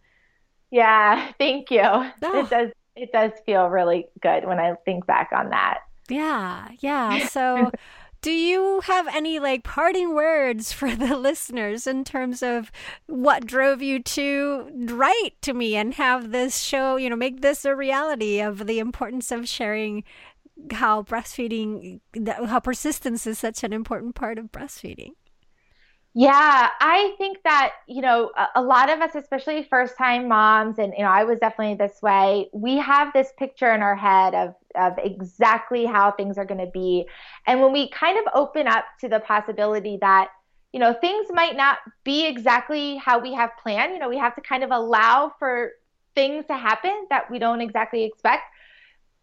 Yeah, 0.70 1.32
thank 1.38 1.70
you. 1.70 1.80
Oh. 1.82 2.10
It 2.22 2.50
does 2.50 2.70
it 2.96 3.12
does 3.12 3.32
feel 3.46 3.66
really 3.68 4.06
good 4.20 4.44
when 4.44 4.58
I 4.58 4.74
think 4.84 5.06
back 5.06 5.30
on 5.32 5.50
that. 5.50 5.80
Yeah, 6.10 6.68
yeah. 6.80 7.26
So, 7.28 7.70
do 8.22 8.30
you 8.30 8.80
have 8.84 9.06
any 9.08 9.38
like 9.38 9.64
parting 9.64 10.14
words 10.14 10.72
for 10.80 10.94
the 10.94 11.16
listeners 11.16 11.86
in 11.86 12.04
terms 12.04 12.42
of 12.42 12.70
what 13.06 13.46
drove 13.46 13.82
you 13.82 14.02
to 14.02 14.70
write 14.88 15.34
to 15.42 15.54
me 15.54 15.76
and 15.76 15.94
have 15.94 16.30
this 16.30 16.58
show, 16.58 16.96
you 16.96 17.10
know, 17.10 17.16
make 17.16 17.40
this 17.40 17.64
a 17.64 17.74
reality 17.74 18.40
of 18.40 18.66
the 18.66 18.78
importance 18.78 19.30
of 19.30 19.48
sharing 19.48 20.04
how 20.72 21.02
breastfeeding, 21.02 22.00
how 22.26 22.60
persistence 22.60 23.26
is 23.26 23.38
such 23.38 23.64
an 23.64 23.72
important 23.72 24.14
part 24.14 24.38
of 24.38 24.52
breastfeeding? 24.52 25.12
Yeah, 26.12 26.68
I 26.80 27.14
think 27.18 27.38
that, 27.44 27.72
you 27.86 28.02
know, 28.02 28.32
a, 28.56 28.60
lot 28.60 28.90
of 28.90 29.00
us, 29.00 29.14
especially 29.14 29.62
first 29.62 29.96
time 29.96 30.26
moms, 30.26 30.78
and, 30.80 30.92
you 30.96 31.04
know, 31.04 31.10
I 31.10 31.22
was 31.22 31.38
definitely 31.38 31.76
this 31.76 32.02
way, 32.02 32.50
we 32.52 32.78
have 32.78 33.12
this 33.12 33.32
picture 33.38 33.72
in 33.72 33.80
our 33.80 33.94
head 33.94 34.34
of, 34.34 34.54
of 34.74 34.94
exactly 34.98 35.86
how 35.86 36.10
things 36.10 36.36
are 36.36 36.44
going 36.44 36.60
to 36.60 36.70
be. 36.72 37.06
And 37.46 37.60
when 37.60 37.70
we 37.72 37.90
kind 37.90 38.18
of 38.18 38.24
open 38.34 38.66
up 38.66 38.86
to 39.02 39.08
the 39.08 39.20
possibility 39.20 39.98
that, 40.00 40.30
you 40.72 40.80
know, 40.80 40.94
things 40.94 41.28
might 41.30 41.56
not 41.56 41.78
be 42.02 42.26
exactly 42.26 42.96
how 42.96 43.20
we 43.20 43.32
have 43.34 43.50
planned, 43.62 43.92
you 43.92 44.00
know, 44.00 44.08
we 44.08 44.18
have 44.18 44.34
to 44.34 44.40
kind 44.40 44.64
of 44.64 44.72
allow 44.72 45.32
for 45.38 45.70
things 46.16 46.44
to 46.46 46.56
happen 46.56 47.06
that 47.10 47.30
we 47.30 47.38
don't 47.38 47.60
exactly 47.60 48.02
expect. 48.02 48.42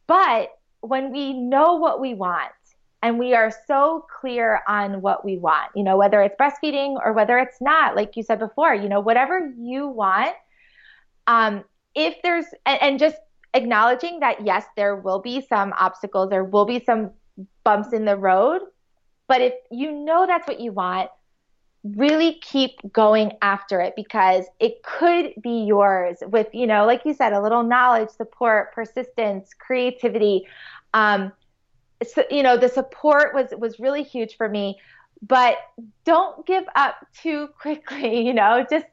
But 0.07 0.51
when 0.79 1.11
we 1.11 1.33
know 1.33 1.75
what 1.75 1.99
we 1.99 2.13
want, 2.13 2.51
and 3.07 3.17
we 3.17 3.33
are 3.33 3.53
so 3.67 4.05
clear 4.19 4.61
on 4.67 5.01
what 5.01 5.23
we 5.23 5.37
want, 5.37 5.71
you 5.73 5.81
know, 5.81 5.95
whether 5.95 6.21
it's 6.21 6.35
breastfeeding 6.35 6.99
or 7.01 7.13
whether 7.13 7.37
it's 7.37 7.61
not, 7.61 7.95
like 7.95 8.17
you 8.17 8.23
said 8.23 8.37
before, 8.37 8.75
you 8.75 8.89
know, 8.89 8.99
whatever 8.99 9.53
you 9.57 9.87
want. 9.87 10.35
Um, 11.25 11.63
if 11.95 12.21
there's, 12.21 12.47
and, 12.65 12.81
and 12.81 12.99
just 12.99 13.15
acknowledging 13.53 14.19
that, 14.19 14.45
yes, 14.45 14.65
there 14.75 14.97
will 14.97 15.19
be 15.19 15.39
some 15.39 15.73
obstacles, 15.79 16.29
there 16.29 16.43
will 16.43 16.65
be 16.65 16.83
some 16.83 17.11
bumps 17.63 17.93
in 17.93 18.03
the 18.03 18.17
road. 18.17 18.59
But 19.29 19.39
if 19.39 19.53
you 19.71 19.93
know 19.93 20.25
that's 20.27 20.45
what 20.45 20.59
you 20.59 20.73
want, 20.73 21.09
really 21.85 22.39
keep 22.41 22.71
going 22.91 23.31
after 23.41 23.79
it 23.79 23.93
because 23.95 24.43
it 24.59 24.83
could 24.83 25.31
be 25.41 25.63
yours 25.63 26.17
with, 26.23 26.47
you 26.51 26.67
know, 26.67 26.85
like 26.85 27.05
you 27.05 27.13
said, 27.13 27.31
a 27.31 27.41
little 27.41 27.63
knowledge, 27.63 28.09
support, 28.09 28.73
persistence, 28.73 29.53
creativity. 29.53 30.45
Um, 30.93 31.31
so, 32.05 32.23
you 32.29 32.43
know, 32.43 32.57
the 32.57 32.69
support 32.69 33.33
was 33.33 33.47
was 33.57 33.79
really 33.79 34.03
huge 34.03 34.37
for 34.37 34.47
me. 34.47 34.79
But 35.21 35.57
don't 36.05 36.45
give 36.45 36.65
up 36.75 36.95
too 37.21 37.49
quickly. 37.59 38.21
You 38.27 38.33
know, 38.33 38.65
just 38.69 38.85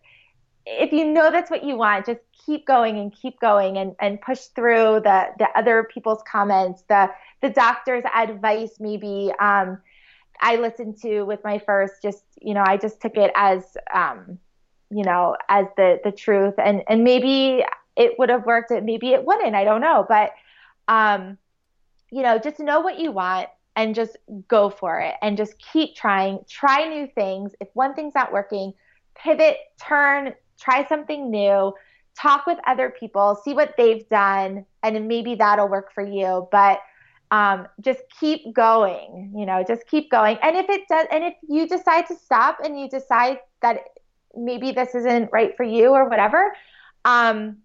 if 0.67 0.93
you 0.93 1.05
know 1.05 1.31
that's 1.31 1.51
what 1.51 1.65
you 1.65 1.77
want, 1.77 2.07
just 2.07 2.21
keep 2.47 2.67
going 2.67 2.99
and 2.99 3.13
keep 3.13 3.39
going 3.41 3.77
and, 3.77 3.95
and 4.01 4.21
push 4.21 4.41
through 4.55 5.01
the 5.05 5.27
the 5.39 5.49
other 5.55 5.85
people's 5.93 6.23
comments, 6.31 6.83
the 6.89 7.11
the 7.43 7.51
doctor's 7.51 8.05
advice 8.15 8.77
maybe. 8.81 9.33
Um, 9.39 9.79
I 10.41 10.57
listened 10.57 11.01
to 11.03 11.23
with 11.23 11.41
my 11.45 11.59
first, 11.59 12.03
just 12.03 12.25
you 12.41 12.55
know, 12.55 12.65
I 12.67 12.77
just 12.77 13.01
took 13.01 13.17
it 13.17 13.31
as 13.35 13.77
um, 13.93 14.39
you 14.91 15.05
know, 15.05 15.37
as 15.49 15.67
the 15.77 16.01
the 16.05 16.13
truth, 16.13 16.55
and 16.59 16.83
and 16.89 17.05
maybe 17.05 17.65
it 17.97 18.19
would 18.19 18.29
have 18.29 18.47
worked, 18.47 18.71
maybe 18.71 19.13
it 19.13 19.25
wouldn't. 19.25 19.55
I 19.55 19.65
don't 19.65 19.81
know, 19.81 20.05
but 20.09 20.33
um, 20.89 21.39
you 22.15 22.23
know, 22.23 22.39
just 22.39 22.61
know 22.61 22.79
what 22.79 23.01
you 23.01 23.11
want 23.11 23.49
and 23.75 23.93
just 23.93 24.17
go 24.47 24.71
for 24.71 25.01
it 25.01 25.17
and 25.21 25.37
just 25.37 25.55
keep 25.73 25.97
trying. 25.97 26.39
Try 26.49 26.89
new 26.89 27.09
things. 27.09 27.53
If 27.61 27.67
one 27.75 27.95
thing's 27.95 28.15
not 28.15 28.33
working, 28.33 28.73
pivot, 29.17 29.57
turn, 29.81 30.33
try 30.61 30.87
something 30.87 31.29
new, 31.29 31.75
talk 32.17 32.47
with 32.47 32.59
other 32.69 32.95
people, 33.01 33.37
see 33.45 33.53
what 33.53 33.75
they've 33.77 34.09
done, 34.09 34.65
and 34.85 35.09
maybe 35.09 35.35
that'll 35.35 35.67
work 35.67 35.93
for 35.93 36.07
you. 36.07 36.47
But 36.53 36.79
um, 37.33 37.67
just 37.81 38.03
keep 38.21 38.55
going, 38.55 39.33
you 39.37 39.45
know, 39.45 39.65
just 39.67 39.85
keep 39.89 40.09
going. 40.09 40.39
And 40.41 40.57
if 40.57 40.69
it 40.69 40.83
does, 40.89 41.09
and 41.11 41.25
if 41.25 41.35
you 41.49 41.67
decide 41.67 42.07
to 42.07 42.15
stop 42.15 42.59
and 42.63 42.79
you 42.79 42.89
decide 42.89 43.39
that 43.61 43.79
maybe 44.37 44.71
this 44.71 44.95
isn't 44.95 45.31
right 45.33 45.57
for 45.57 45.65
you 45.65 45.89
or 45.89 46.09
whatever, 46.09 46.55
um, 47.05 47.57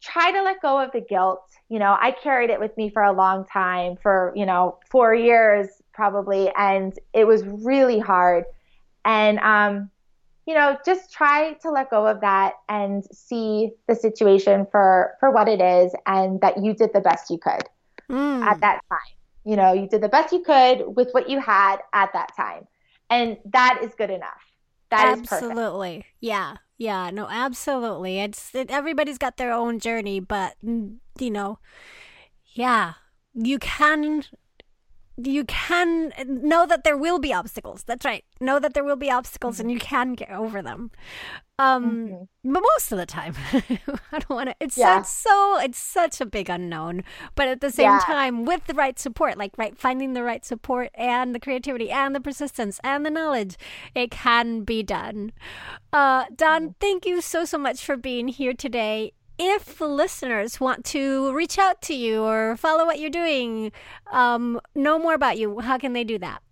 try 0.00 0.32
to 0.32 0.42
let 0.42 0.60
go 0.62 0.80
of 0.80 0.92
the 0.92 1.00
guilt. 1.00 1.42
You 1.68 1.78
know, 1.78 1.96
I 2.00 2.10
carried 2.10 2.50
it 2.50 2.58
with 2.58 2.76
me 2.76 2.90
for 2.90 3.02
a 3.02 3.12
long 3.12 3.44
time, 3.44 3.96
for, 4.02 4.32
you 4.34 4.46
know, 4.46 4.78
four 4.88 5.14
years 5.14 5.68
probably, 5.92 6.50
and 6.56 6.98
it 7.12 7.26
was 7.26 7.44
really 7.44 7.98
hard. 7.98 8.44
And, 9.04 9.38
um, 9.40 9.90
you 10.46 10.54
know, 10.54 10.76
just 10.84 11.12
try 11.12 11.52
to 11.62 11.70
let 11.70 11.90
go 11.90 12.06
of 12.06 12.20
that 12.22 12.54
and 12.68 13.04
see 13.12 13.70
the 13.86 13.94
situation 13.94 14.66
for, 14.70 15.14
for 15.20 15.30
what 15.30 15.48
it 15.48 15.60
is 15.60 15.94
and 16.06 16.40
that 16.40 16.62
you 16.62 16.74
did 16.74 16.92
the 16.92 17.00
best 17.00 17.30
you 17.30 17.38
could 17.38 17.68
mm. 18.10 18.42
at 18.42 18.60
that 18.60 18.80
time. 18.88 18.98
You 19.44 19.56
know, 19.56 19.72
you 19.72 19.88
did 19.88 20.02
the 20.02 20.08
best 20.08 20.32
you 20.32 20.42
could 20.42 20.96
with 20.96 21.08
what 21.12 21.30
you 21.30 21.40
had 21.40 21.76
at 21.92 22.12
that 22.14 22.34
time. 22.36 22.66
And 23.10 23.38
that 23.46 23.80
is 23.82 23.94
good 23.94 24.10
enough. 24.10 24.42
That 24.90 25.18
Absolutely. 25.18 26.04
Yeah. 26.20 26.56
Yeah, 26.80 27.10
no, 27.10 27.28
absolutely. 27.28 28.20
It's 28.20 28.54
it, 28.54 28.70
everybody's 28.70 29.18
got 29.18 29.36
their 29.36 29.52
own 29.52 29.80
journey, 29.80 30.18
but 30.18 30.54
mm, 30.64 30.96
you 31.18 31.30
know, 31.30 31.58
yeah, 32.54 32.94
you 33.34 33.58
can 33.58 34.24
you 35.18 35.44
can 35.44 36.14
know 36.26 36.64
that 36.64 36.82
there 36.82 36.96
will 36.96 37.18
be 37.18 37.34
obstacles. 37.34 37.82
That's 37.82 38.06
right. 38.06 38.24
Know 38.40 38.58
that 38.58 38.72
there 38.72 38.82
will 38.82 38.96
be 38.96 39.10
obstacles 39.10 39.60
and 39.60 39.70
you 39.70 39.78
can 39.78 40.14
get 40.14 40.30
over 40.30 40.62
them. 40.62 40.90
Um, 41.60 42.08
mm-hmm. 42.08 42.52
but 42.52 42.62
most 42.74 42.90
of 42.90 42.96
the 42.96 43.04
time, 43.04 43.34
I 43.52 44.18
don't 44.18 44.30
want 44.30 44.48
to. 44.48 44.56
It's, 44.60 44.78
yeah. 44.78 45.02
so 45.02 45.58
it's 45.60 45.78
such 45.78 46.18
a 46.18 46.24
big 46.24 46.48
unknown. 46.48 47.04
But 47.34 47.48
at 47.48 47.60
the 47.60 47.70
same 47.70 47.84
yeah. 47.84 48.00
time, 48.06 48.46
with 48.46 48.66
the 48.66 48.72
right 48.72 48.98
support, 48.98 49.36
like 49.36 49.52
right 49.58 49.76
finding 49.76 50.14
the 50.14 50.22
right 50.22 50.42
support 50.42 50.88
and 50.94 51.34
the 51.34 51.38
creativity 51.38 51.90
and 51.90 52.14
the 52.14 52.20
persistence 52.20 52.80
and 52.82 53.04
the 53.04 53.10
knowledge, 53.10 53.58
it 53.94 54.10
can 54.10 54.62
be 54.62 54.82
done. 54.82 55.32
Uh, 55.92 56.24
Dawn, 56.34 56.62
mm-hmm. 56.62 56.72
thank 56.80 57.04
you 57.04 57.20
so 57.20 57.44
so 57.44 57.58
much 57.58 57.84
for 57.84 57.98
being 57.98 58.28
here 58.28 58.54
today 58.54 59.12
if 59.42 59.80
listeners 59.80 60.60
want 60.60 60.84
to 60.84 61.34
reach 61.34 61.58
out 61.58 61.80
to 61.80 61.94
you 61.94 62.22
or 62.22 62.56
follow 62.58 62.84
what 62.84 62.98
you're 63.00 63.08
doing, 63.08 63.72
um, 64.12 64.60
know 64.74 64.98
more 64.98 65.14
about 65.14 65.38
you, 65.38 65.60
how 65.60 65.78
can 65.78 65.94
they 65.94 66.04
do 66.04 66.18
that? 66.18 66.42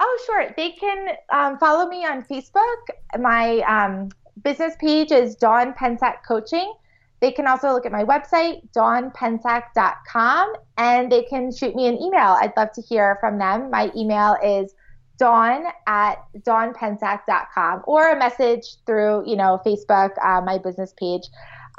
Oh, 0.00 0.22
sure. 0.26 0.52
They 0.56 0.72
can 0.72 1.08
um, 1.32 1.58
follow 1.58 1.88
me 1.88 2.04
on 2.04 2.22
Facebook. 2.24 2.76
My 3.18 3.60
um, 3.60 4.10
business 4.42 4.74
page 4.80 5.12
is 5.12 5.36
Dawn 5.36 5.72
Pensack 5.74 6.24
Coaching. 6.26 6.72
They 7.20 7.30
can 7.30 7.46
also 7.46 7.72
look 7.72 7.86
at 7.86 7.92
my 7.92 8.04
website, 8.04 8.68
dawnpensack.com, 8.72 10.54
and 10.76 11.10
they 11.10 11.22
can 11.22 11.50
shoot 11.54 11.74
me 11.74 11.86
an 11.86 11.94
email. 11.94 12.36
I'd 12.38 12.52
love 12.56 12.72
to 12.72 12.82
hear 12.82 13.16
from 13.20 13.38
them. 13.38 13.70
My 13.70 13.90
email 13.96 14.36
is 14.44 14.74
dawn 15.16 15.64
at 15.86 16.16
dawnpensack.com 16.40 17.82
or 17.86 18.10
a 18.10 18.18
message 18.18 18.76
through, 18.84 19.28
you 19.28 19.36
know, 19.36 19.60
Facebook, 19.64 20.10
uh, 20.22 20.40
my 20.42 20.58
business 20.58 20.92
page. 20.98 21.22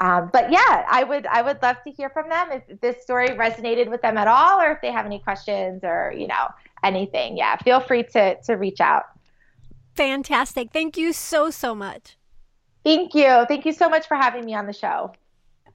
Um, 0.00 0.30
but 0.32 0.50
yeah, 0.50 0.84
I 0.90 1.04
would 1.04 1.26
I 1.26 1.42
would 1.42 1.62
love 1.62 1.76
to 1.84 1.90
hear 1.90 2.10
from 2.10 2.28
them 2.28 2.48
if 2.52 2.80
this 2.80 3.02
story 3.02 3.28
resonated 3.28 3.88
with 3.88 4.02
them 4.02 4.18
at 4.18 4.28
all, 4.28 4.60
or 4.60 4.70
if 4.72 4.82
they 4.82 4.92
have 4.92 5.06
any 5.06 5.20
questions 5.20 5.80
or 5.84 6.12
you 6.14 6.26
know 6.26 6.48
anything. 6.82 7.36
Yeah, 7.36 7.56
feel 7.56 7.80
free 7.80 8.04
to 8.04 8.36
to 8.42 8.54
reach 8.54 8.80
out. 8.80 9.04
Fantastic! 9.94 10.72
Thank 10.72 10.96
you 10.96 11.12
so 11.12 11.50
so 11.50 11.74
much. 11.74 12.16
Thank 12.84 13.14
you. 13.14 13.44
Thank 13.48 13.66
you 13.66 13.72
so 13.72 13.88
much 13.88 14.06
for 14.06 14.16
having 14.16 14.44
me 14.44 14.54
on 14.54 14.66
the 14.66 14.72
show. 14.72 15.12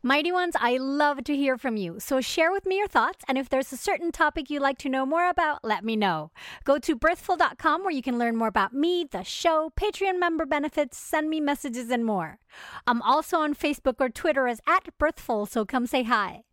Mighty 0.03 0.31
Ones, 0.31 0.55
I 0.59 0.77
love 0.77 1.23
to 1.25 1.35
hear 1.35 1.59
from 1.59 1.77
you. 1.77 1.99
So 1.99 2.21
share 2.21 2.51
with 2.51 2.65
me 2.65 2.79
your 2.79 2.87
thoughts, 2.87 3.23
and 3.27 3.37
if 3.37 3.49
there's 3.49 3.71
a 3.71 3.77
certain 3.77 4.11
topic 4.11 4.49
you'd 4.49 4.63
like 4.63 4.79
to 4.79 4.89
know 4.89 5.05
more 5.05 5.29
about, 5.29 5.63
let 5.63 5.85
me 5.85 5.95
know. 5.95 6.31
Go 6.63 6.79
to 6.79 6.95
birthful.com 6.95 7.83
where 7.83 7.91
you 7.93 8.01
can 8.01 8.17
learn 8.17 8.35
more 8.35 8.47
about 8.47 8.73
me, 8.73 9.05
the 9.05 9.21
show, 9.21 9.71
Patreon 9.79 10.19
member 10.19 10.47
benefits, 10.47 10.97
send 10.97 11.29
me 11.29 11.39
messages, 11.39 11.91
and 11.91 12.03
more. 12.03 12.39
I'm 12.87 12.99
also 13.03 13.37
on 13.41 13.53
Facebook 13.53 13.97
or 13.99 14.09
Twitter 14.09 14.47
as 14.47 14.59
at 14.67 14.89
Birthful, 14.97 15.45
so 15.45 15.65
come 15.65 15.85
say 15.85 16.01
hi. 16.01 16.45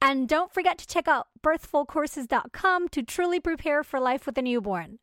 And 0.00 0.28
don't 0.28 0.54
forget 0.54 0.78
to 0.78 0.86
check 0.86 1.08
out 1.08 1.26
birthfulcourses.com 1.42 2.88
to 2.90 3.02
truly 3.02 3.40
prepare 3.40 3.82
for 3.82 3.98
life 3.98 4.26
with 4.26 4.38
a 4.38 4.42
newborn. 4.42 5.00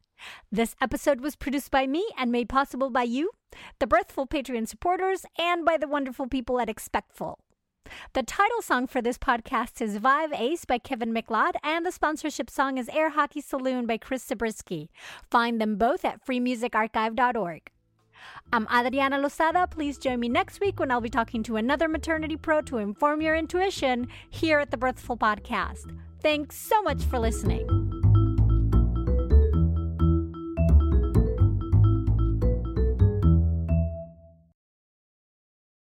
This 0.50 0.74
episode 0.80 1.20
was 1.20 1.36
produced 1.36 1.70
by 1.70 1.86
me 1.86 2.08
and 2.18 2.32
made 2.32 2.48
possible 2.48 2.92
by 2.92 3.04
you, 3.04 3.32
the 3.80 3.88
Birthful 3.88 4.26
Patreon 4.26 4.70
supporters, 4.70 5.26
and 5.38 5.66
by 5.66 5.76
the 5.76 5.88
wonderful 5.88 6.28
people 6.28 6.62
at 6.62 6.70
Expectful. 6.70 7.40
The 8.14 8.24
title 8.24 8.62
song 8.62 8.88
for 8.88 9.02
this 9.02 9.18
podcast 9.18 9.82
is 9.82 10.00
Vibe 10.00 10.40
Ace 10.40 10.66
by 10.66 10.78
Kevin 10.78 11.14
MacLeod, 11.14 11.56
and 11.64 11.86
the 11.86 11.92
sponsorship 11.92 12.50
song 12.50 12.78
is 12.78 12.90
Air 12.90 13.12
Hockey 13.12 13.42
Saloon 13.42 13.86
by 13.86 13.98
Chris 13.98 14.24
Zabriskie. 14.24 14.90
Find 15.30 15.60
them 15.60 15.76
both 15.78 16.06
at 16.06 16.26
freemusicarchive.org. 16.26 17.72
I'm 18.52 18.68
Adriana 18.68 19.18
Lozada. 19.18 19.70
Please 19.70 19.98
join 19.98 20.20
me 20.20 20.30
next 20.30 20.60
week 20.60 20.80
when 20.80 20.92
I'll 20.92 21.02
be 21.02 21.10
talking 21.10 21.44
to 21.44 21.56
another 21.56 21.88
maternity 21.88 22.38
pro 22.38 22.62
to 22.62 22.78
inform 22.78 23.22
your 23.22 23.36
intuition 23.36 24.08
here 24.30 24.60
at 24.60 24.72
the 24.72 24.78
Birthful 24.78 25.18
Podcast. 25.18 25.96
Thanks 26.22 26.58
so 26.58 26.82
much 26.82 27.04
for 27.04 27.20
listening. 27.20 27.99